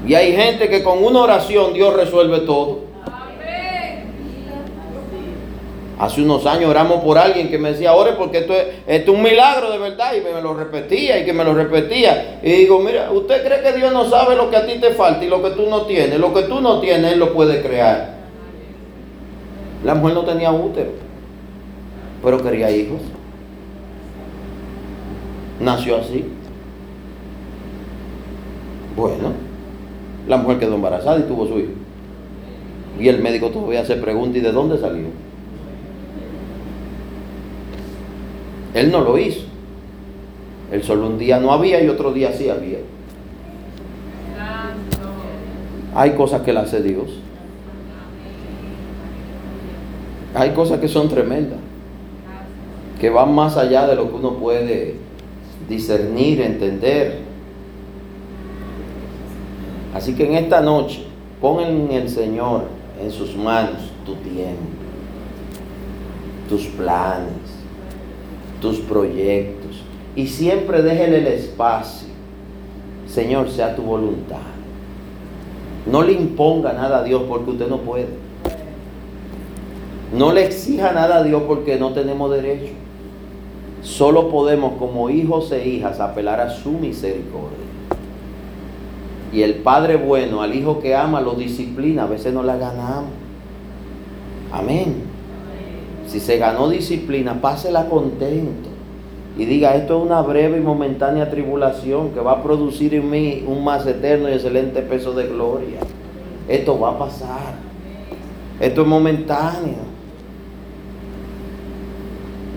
[0.06, 2.91] Y hay gente que con una oración Dios resuelve todo.
[6.02, 8.56] Hace unos años oramos por alguien que me decía, ore porque esto
[8.88, 10.16] es, un milagro de verdad.
[10.16, 12.40] Y me, lo repetía y que me lo repetía.
[12.42, 15.24] Y digo, mira, ¿usted cree que Dios no sabe lo que a ti te falta
[15.24, 16.20] y lo que tú no tienes?
[16.20, 18.16] Lo que tú no tienes, Él lo puede crear.
[19.84, 20.90] La mujer no tenía útero,
[22.24, 23.02] pero quería hijos.
[25.60, 26.26] Nació así.
[28.96, 29.34] Bueno,
[30.28, 31.74] la mujer quedó embarazada y tuvo su hijo.
[33.00, 35.21] Y el médico todavía se pregunta, ¿y de dónde salió?
[38.74, 39.42] Él no lo hizo.
[40.72, 42.80] Él solo un día no había y otro día sí había.
[45.94, 47.10] Hay cosas que le hace Dios.
[50.34, 51.60] Hay cosas que son tremendas.
[53.00, 54.96] Que van más allá de lo que uno puede
[55.68, 57.20] discernir, entender.
[59.94, 61.06] Así que en esta noche,
[61.42, 62.64] pon en el Señor
[63.02, 64.62] en sus manos tu tiempo,
[66.48, 67.61] tus planes
[68.62, 69.82] tus proyectos.
[70.16, 72.08] Y siempre déjele el espacio.
[73.08, 74.38] Señor, sea tu voluntad.
[75.86, 78.08] No le imponga nada a Dios porque usted no puede.
[80.16, 82.74] No le exija nada a Dios porque no tenemos derecho.
[83.82, 87.58] Solo podemos como hijos e hijas apelar a su misericordia.
[89.34, 92.04] Y el Padre bueno al hijo que ama lo disciplina.
[92.04, 93.12] A veces no la ganamos.
[94.52, 95.11] Amén.
[96.12, 98.68] Si se ganó disciplina, pásela contento.
[99.38, 103.46] Y diga, esto es una breve y momentánea tribulación que va a producir en mí
[103.48, 105.80] un más eterno y excelente peso de gloria.
[106.50, 107.54] Esto va a pasar.
[108.60, 109.90] Esto es momentáneo.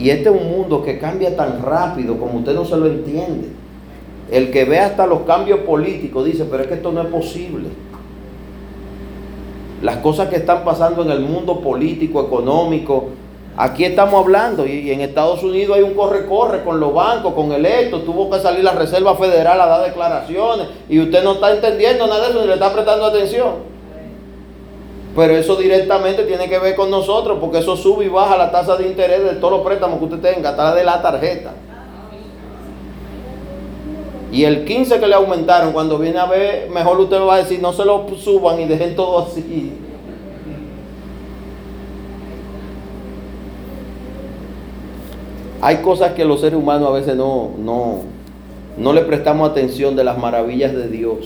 [0.00, 3.50] Y este es un mundo que cambia tan rápido como usted no se lo entiende.
[4.32, 7.68] El que ve hasta los cambios políticos dice, pero es que esto no es posible.
[9.80, 13.10] Las cosas que están pasando en el mundo político, económico,
[13.56, 17.64] Aquí estamos hablando y en Estados Unidos hay un corre-corre con los bancos, con el
[17.64, 18.00] esto.
[18.00, 22.24] Tuvo que salir la Reserva Federal a dar declaraciones y usted no está entendiendo nada
[22.24, 23.74] de eso ni le está prestando atención.
[25.14, 28.76] Pero eso directamente tiene que ver con nosotros porque eso sube y baja la tasa
[28.76, 31.52] de interés de todos los préstamos que usted tenga, hasta de la tarjeta.
[34.32, 37.62] Y el 15 que le aumentaron, cuando viene a ver, mejor usted va a decir,
[37.62, 39.83] no se lo suban y dejen todo así.
[45.64, 48.02] Hay cosas que los seres humanos a veces no, no,
[48.76, 51.20] no le prestamos atención de las maravillas de Dios.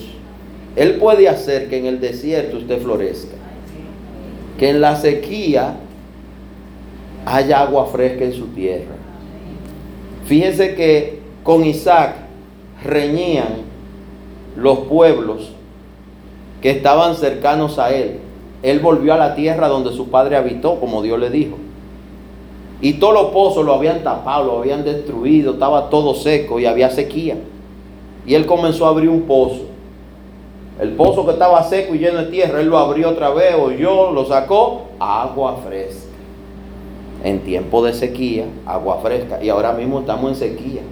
[0.76, 3.34] Él puede hacer que en el desierto usted florezca.
[4.56, 5.74] Que en la sequía
[7.26, 8.94] haya agua fresca en su tierra.
[10.26, 12.14] Fíjense que con Isaac
[12.84, 13.62] reñían
[14.56, 15.50] los pueblos
[16.62, 18.18] que estaban cercanos a él.
[18.62, 21.56] Él volvió a la tierra donde su padre habitó, como Dios le dijo.
[22.80, 26.90] Y todos los pozos lo habían tapado, lo habían destruido, estaba todo seco y había
[26.90, 27.36] sequía.
[28.26, 29.62] Y él comenzó a abrir un pozo.
[30.80, 34.12] El pozo que estaba seco y lleno de tierra, él lo abrió otra vez, oyó,
[34.12, 36.06] lo sacó, agua fresca.
[37.24, 39.42] En tiempo de sequía, agua fresca.
[39.42, 40.82] Y ahora mismo estamos en sequía.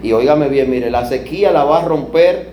[0.00, 2.52] Y óigame bien, mire, la sequía la va a romper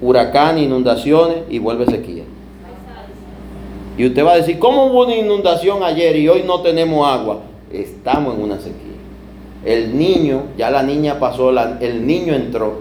[0.00, 2.24] huracán, inundaciones y vuelve sequía.
[3.96, 7.40] Y usted va a decir, ¿cómo hubo una inundación ayer y hoy no tenemos agua?
[7.72, 8.94] Estamos en una sequía.
[9.64, 11.50] El niño, ya la niña pasó,
[11.80, 12.80] el niño entró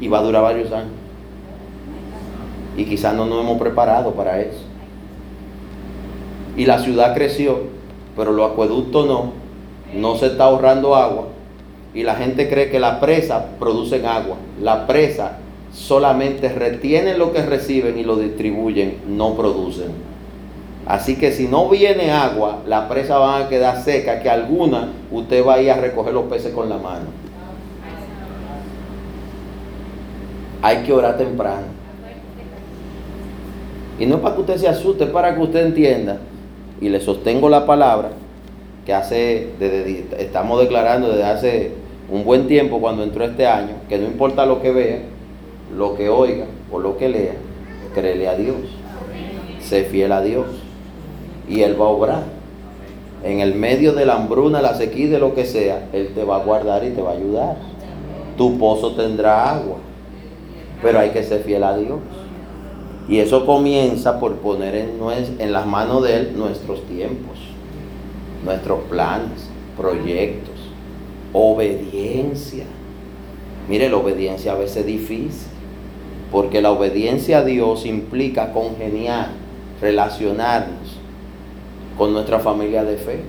[0.00, 0.92] y va a durar varios años.
[2.76, 4.60] Y quizás no nos hemos preparado para eso.
[6.56, 7.60] Y la ciudad creció,
[8.16, 9.32] pero los acueductos no.
[9.94, 11.28] No se está ahorrando agua.
[11.94, 14.36] Y la gente cree que la presa producen agua.
[14.60, 15.38] La presa
[15.72, 19.92] solamente retienen lo que reciben y lo distribuyen, no producen.
[20.86, 25.44] Así que si no viene agua, la presa van a quedar seca, que alguna usted
[25.44, 27.06] va a ir a recoger los peces con la mano.
[30.62, 31.66] Hay que orar temprano.
[33.98, 36.18] Y no es para que usted se asuste, es para que usted entienda.
[36.80, 38.10] Y le sostengo la palabra
[38.86, 41.72] que hace, desde, estamos declarando desde hace
[42.10, 45.00] un buen tiempo cuando entró este año, que no importa lo que vea,
[45.76, 47.34] lo que oiga o lo que lea,
[47.94, 48.56] créele a Dios.
[49.60, 50.46] Sé fiel a Dios.
[51.48, 52.22] Y Él va a obrar.
[53.22, 56.36] En el medio de la hambruna, la sequía, de lo que sea, Él te va
[56.36, 57.56] a guardar y te va a ayudar.
[58.36, 59.76] Tu pozo tendrá agua.
[60.82, 61.98] Pero hay que ser fiel a Dios.
[63.08, 64.98] Y eso comienza por poner en,
[65.38, 67.38] en las manos de Él nuestros tiempos,
[68.44, 70.54] nuestros planes, proyectos,
[71.32, 72.64] obediencia.
[73.68, 75.57] Mire, la obediencia a veces es difícil.
[76.30, 79.28] Porque la obediencia a Dios implica congeniar,
[79.80, 80.98] relacionarnos
[81.96, 83.20] con nuestra familia de fe.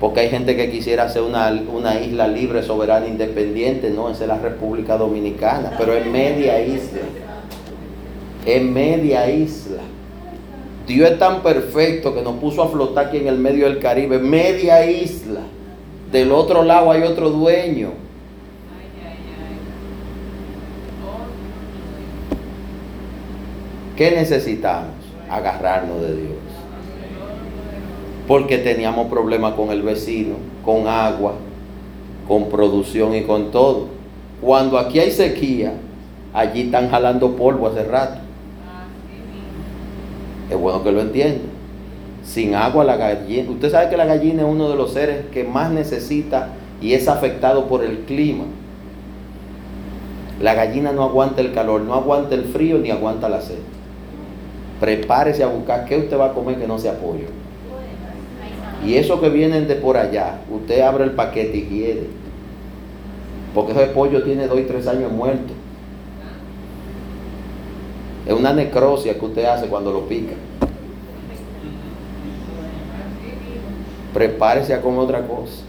[0.00, 3.90] Porque hay gente que quisiera hacer una, una, isla libre, soberana, independiente.
[3.90, 5.72] No, esa es la República Dominicana.
[5.78, 7.00] Pero es media isla.
[8.44, 9.82] Es media isla.
[10.86, 14.18] Dios es tan perfecto que nos puso a flotar aquí en el medio del Caribe.
[14.18, 15.40] Media isla.
[16.12, 18.03] Del otro lado hay otro dueño.
[23.96, 24.90] ¿Qué necesitamos?
[25.30, 26.38] Agarrarnos de Dios.
[28.26, 30.34] Porque teníamos problemas con el vecino,
[30.64, 31.34] con agua,
[32.26, 33.86] con producción y con todo.
[34.40, 35.74] Cuando aquí hay sequía,
[36.32, 38.18] allí están jalando polvo hace rato.
[40.50, 41.44] Es bueno que lo entienda.
[42.24, 45.44] Sin agua la gallina, usted sabe que la gallina es uno de los seres que
[45.44, 46.48] más necesita
[46.80, 48.44] y es afectado por el clima.
[50.40, 53.73] La gallina no aguanta el calor, no aguanta el frío ni aguanta la sed
[54.80, 57.26] prepárese a buscar qué usted va a comer que no sea pollo.
[58.84, 62.06] Y eso que vienen de por allá, usted abre el paquete y quiere.
[63.54, 65.52] Porque ese pollo tiene dos y tres años muerto.
[68.26, 70.34] Es una necrosia que usted hace cuando lo pica.
[74.12, 75.62] Prepárese a comer otra cosa.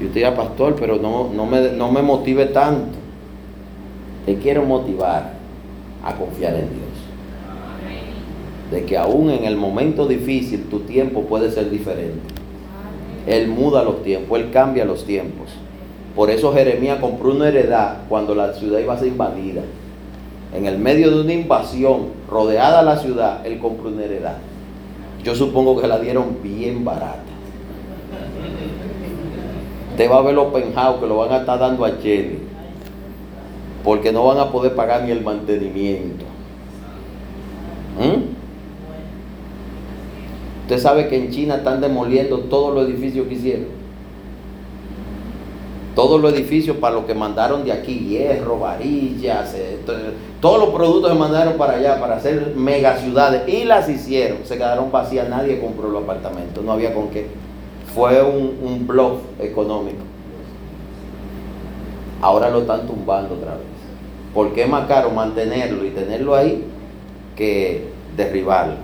[0.00, 2.98] Y usted ya pastor, pero no, no, me, no me motive tanto.
[4.26, 5.32] Te quiero motivar
[6.04, 6.91] a confiar en Dios
[8.72, 12.20] de que aún en el momento difícil tu tiempo puede ser diferente.
[13.26, 15.50] Él muda los tiempos, Él cambia los tiempos.
[16.16, 19.62] Por eso Jeremías compró una heredad cuando la ciudad iba a ser invadida.
[20.54, 24.38] En el medio de una invasión, rodeada la ciudad, Él compró una heredad.
[25.22, 27.20] Yo supongo que la dieron bien barata.
[29.90, 32.38] Usted va a ver los penjados que lo van a estar dando a Chile.
[33.84, 36.24] Porque no van a poder pagar ni el mantenimiento.
[37.98, 38.41] ¿Mm?
[40.72, 43.66] Usted sabe que en China están demoliendo todos los edificios que hicieron.
[45.94, 49.80] Todos los edificios para lo que mandaron de aquí, hierro, varillas, eh,
[50.40, 54.38] todos los productos que mandaron para allá para hacer mega ciudades y las hicieron.
[54.44, 57.26] Se quedaron vacías, nadie compró los apartamentos, no había con qué.
[57.94, 58.88] Fue un, un
[59.40, 60.04] económico.
[62.22, 63.66] ahora lo están tumbando otra vez.
[64.32, 66.64] ¿Por qué es más caro mantenerlo y tenerlo ahí
[67.36, 68.81] que derribarlo?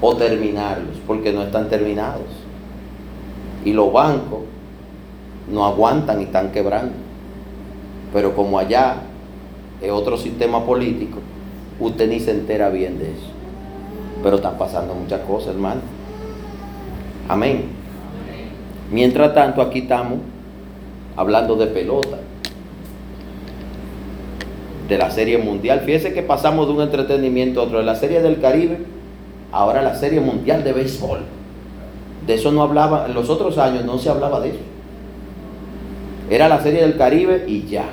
[0.00, 2.26] O terminarlos, porque no están terminados.
[3.64, 4.40] Y los bancos
[5.50, 6.94] no aguantan y están quebrando.
[8.12, 8.96] Pero como allá
[9.80, 11.18] es otro sistema político,
[11.80, 13.30] usted ni se entera bien de eso.
[14.22, 15.80] Pero están pasando muchas cosas, hermano.
[17.28, 17.64] Amén.
[18.90, 20.20] Mientras tanto, aquí estamos
[21.16, 22.18] hablando de pelota,
[24.88, 25.80] de la serie mundial.
[25.80, 28.78] Fíjese que pasamos de un entretenimiento a otro, de la serie del Caribe,
[29.52, 31.20] ahora la serie mundial de béisbol.
[32.26, 34.58] De eso no hablaba, en los otros años no se hablaba de eso.
[36.28, 37.84] Era la serie del Caribe y ya.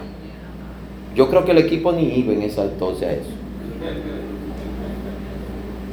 [1.15, 3.30] Yo creo que el equipo ni iba en esa entonces a eso.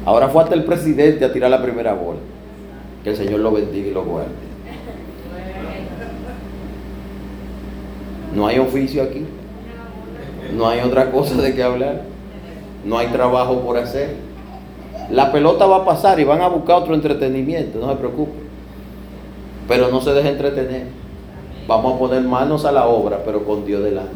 [0.06, 2.20] Ahora fue hasta el presidente a tirar la primera bola.
[3.04, 4.30] Que el Señor lo bendiga y lo guarde.
[8.34, 9.26] No hay oficio aquí.
[10.56, 12.02] No hay otra cosa de qué hablar.
[12.84, 14.29] No hay trabajo por hacer.
[15.10, 18.38] La pelota va a pasar y van a buscar otro entretenimiento, no se preocupe.
[19.66, 20.86] Pero no se deje entretener.
[21.66, 24.14] Vamos a poner manos a la obra, pero con Dios delante.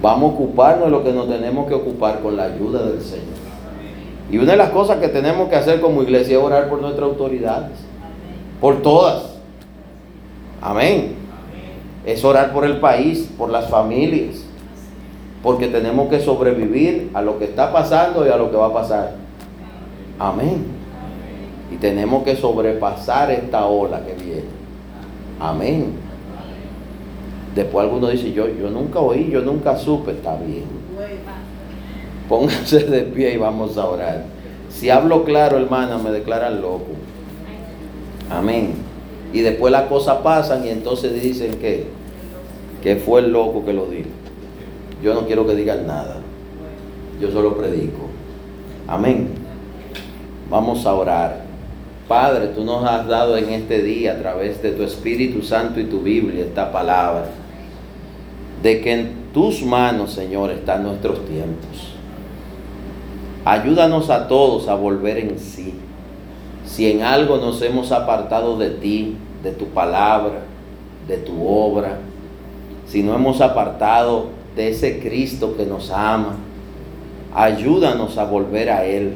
[0.00, 3.40] Vamos a ocuparnos de lo que nos tenemos que ocupar con la ayuda del Señor.
[4.30, 7.08] Y una de las cosas que tenemos que hacer como iglesia es orar por nuestras
[7.08, 7.78] autoridades.
[8.60, 9.34] Por todas.
[10.62, 11.16] Amén.
[12.06, 14.44] Es orar por el país, por las familias.
[15.42, 18.72] Porque tenemos que sobrevivir a lo que está pasando y a lo que va a
[18.72, 19.19] pasar.
[20.20, 20.66] Amén.
[21.72, 24.44] Y tenemos que sobrepasar esta ola que viene.
[25.40, 25.94] Amén.
[27.54, 30.64] Después alguno dice, yo, yo nunca oí, yo nunca supe, está bien.
[32.28, 34.24] Pónganse de pie y vamos a orar.
[34.68, 36.92] Si hablo claro, hermana, me declaran loco.
[38.30, 38.74] Amén.
[39.32, 41.86] Y después las cosas pasan y entonces dicen que,
[42.82, 44.10] que fue el loco que lo dijo.
[45.02, 46.18] Yo no quiero que digan nada.
[47.20, 48.02] Yo solo predico.
[48.86, 49.39] Amén.
[50.50, 51.42] Vamos a orar.
[52.08, 55.84] Padre, tú nos has dado en este día a través de tu Espíritu Santo y
[55.84, 57.26] tu Biblia esta palabra.
[58.60, 61.94] De que en tus manos, Señor, están nuestros tiempos.
[63.44, 65.72] Ayúdanos a todos a volver en sí.
[66.66, 70.40] Si en algo nos hemos apartado de ti, de tu palabra,
[71.06, 71.98] de tu obra,
[72.88, 76.34] si no hemos apartado de ese Cristo que nos ama,
[77.32, 79.14] ayúdanos a volver a Él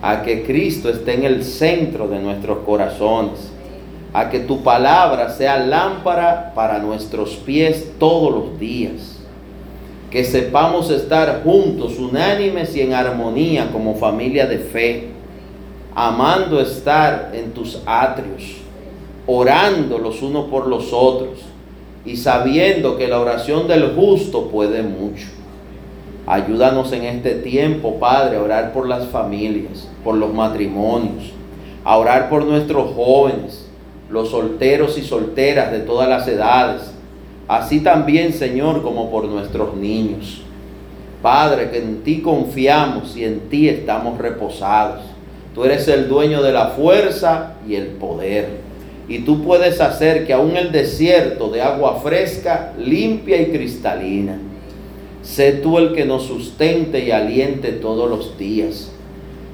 [0.00, 3.50] a que Cristo esté en el centro de nuestros corazones,
[4.12, 9.18] a que tu palabra sea lámpara para nuestros pies todos los días,
[10.10, 15.08] que sepamos estar juntos, unánimes y en armonía como familia de fe,
[15.94, 18.56] amando estar en tus atrios,
[19.26, 21.40] orando los unos por los otros
[22.04, 25.26] y sabiendo que la oración del justo puede mucho.
[26.30, 31.32] Ayúdanos en este tiempo, Padre, a orar por las familias, por los matrimonios,
[31.84, 33.66] a orar por nuestros jóvenes,
[34.10, 36.82] los solteros y solteras de todas las edades,
[37.48, 40.42] así también, Señor, como por nuestros niños.
[41.22, 45.00] Padre, que en ti confiamos y en ti estamos reposados.
[45.54, 48.50] Tú eres el dueño de la fuerza y el poder.
[49.08, 54.38] Y tú puedes hacer que aún el desierto de agua fresca, limpia y cristalina,
[55.28, 58.90] Sé tú el que nos sustente y aliente todos los días.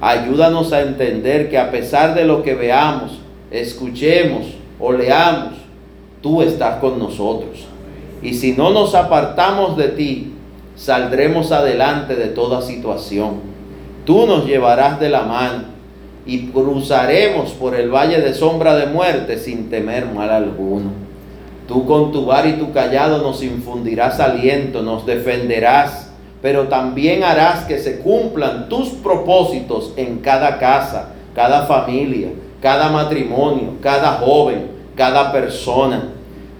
[0.00, 3.18] Ayúdanos a entender que a pesar de lo que veamos,
[3.50, 4.46] escuchemos
[4.78, 5.54] o leamos,
[6.22, 7.66] tú estás con nosotros.
[8.22, 10.34] Y si no nos apartamos de ti,
[10.76, 13.40] saldremos adelante de toda situación.
[14.06, 15.64] Tú nos llevarás de la mano
[16.24, 21.03] y cruzaremos por el valle de sombra de muerte sin temer mal alguno.
[21.66, 26.10] Tú con tu bar y tu callado nos infundirás aliento, nos defenderás,
[26.42, 32.28] pero también harás que se cumplan tus propósitos en cada casa, cada familia,
[32.60, 36.10] cada matrimonio, cada joven, cada persona.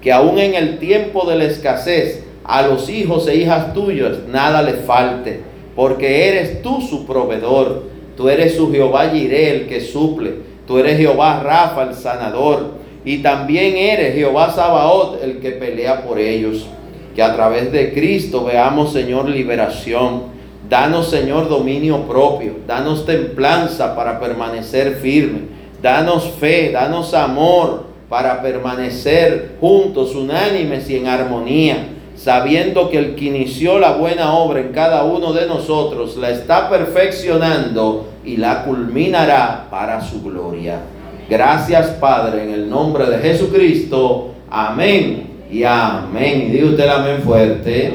[0.00, 4.62] Que aún en el tiempo de la escasez a los hijos e hijas tuyos nada
[4.62, 5.42] le falte,
[5.76, 7.94] porque eres tú su proveedor.
[8.16, 10.34] Tú eres su Jehová Jireh, el que suple.
[10.66, 12.83] Tú eres Jehová Rafa, el sanador.
[13.04, 16.66] Y también eres Jehová Sabaoth el que pelea por ellos.
[17.14, 20.34] Que a través de Cristo veamos, Señor, liberación.
[20.68, 22.56] Danos, Señor, dominio propio.
[22.66, 25.40] Danos templanza para permanecer firme.
[25.82, 33.26] Danos fe, danos amor para permanecer juntos, unánimes y en armonía, sabiendo que el que
[33.26, 39.66] inició la buena obra en cada uno de nosotros la está perfeccionando y la culminará
[39.70, 40.80] para su gloria.
[41.28, 44.32] Gracias Padre, en el nombre de Jesucristo.
[44.50, 46.42] Amén y amén.
[46.42, 47.94] Y diga usted el amén fuerte.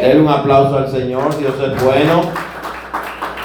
[0.00, 2.22] Denle un aplauso al Señor, Dios es bueno.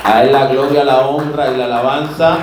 [0.03, 2.37] A Él la gloria, la honra y la alabanza.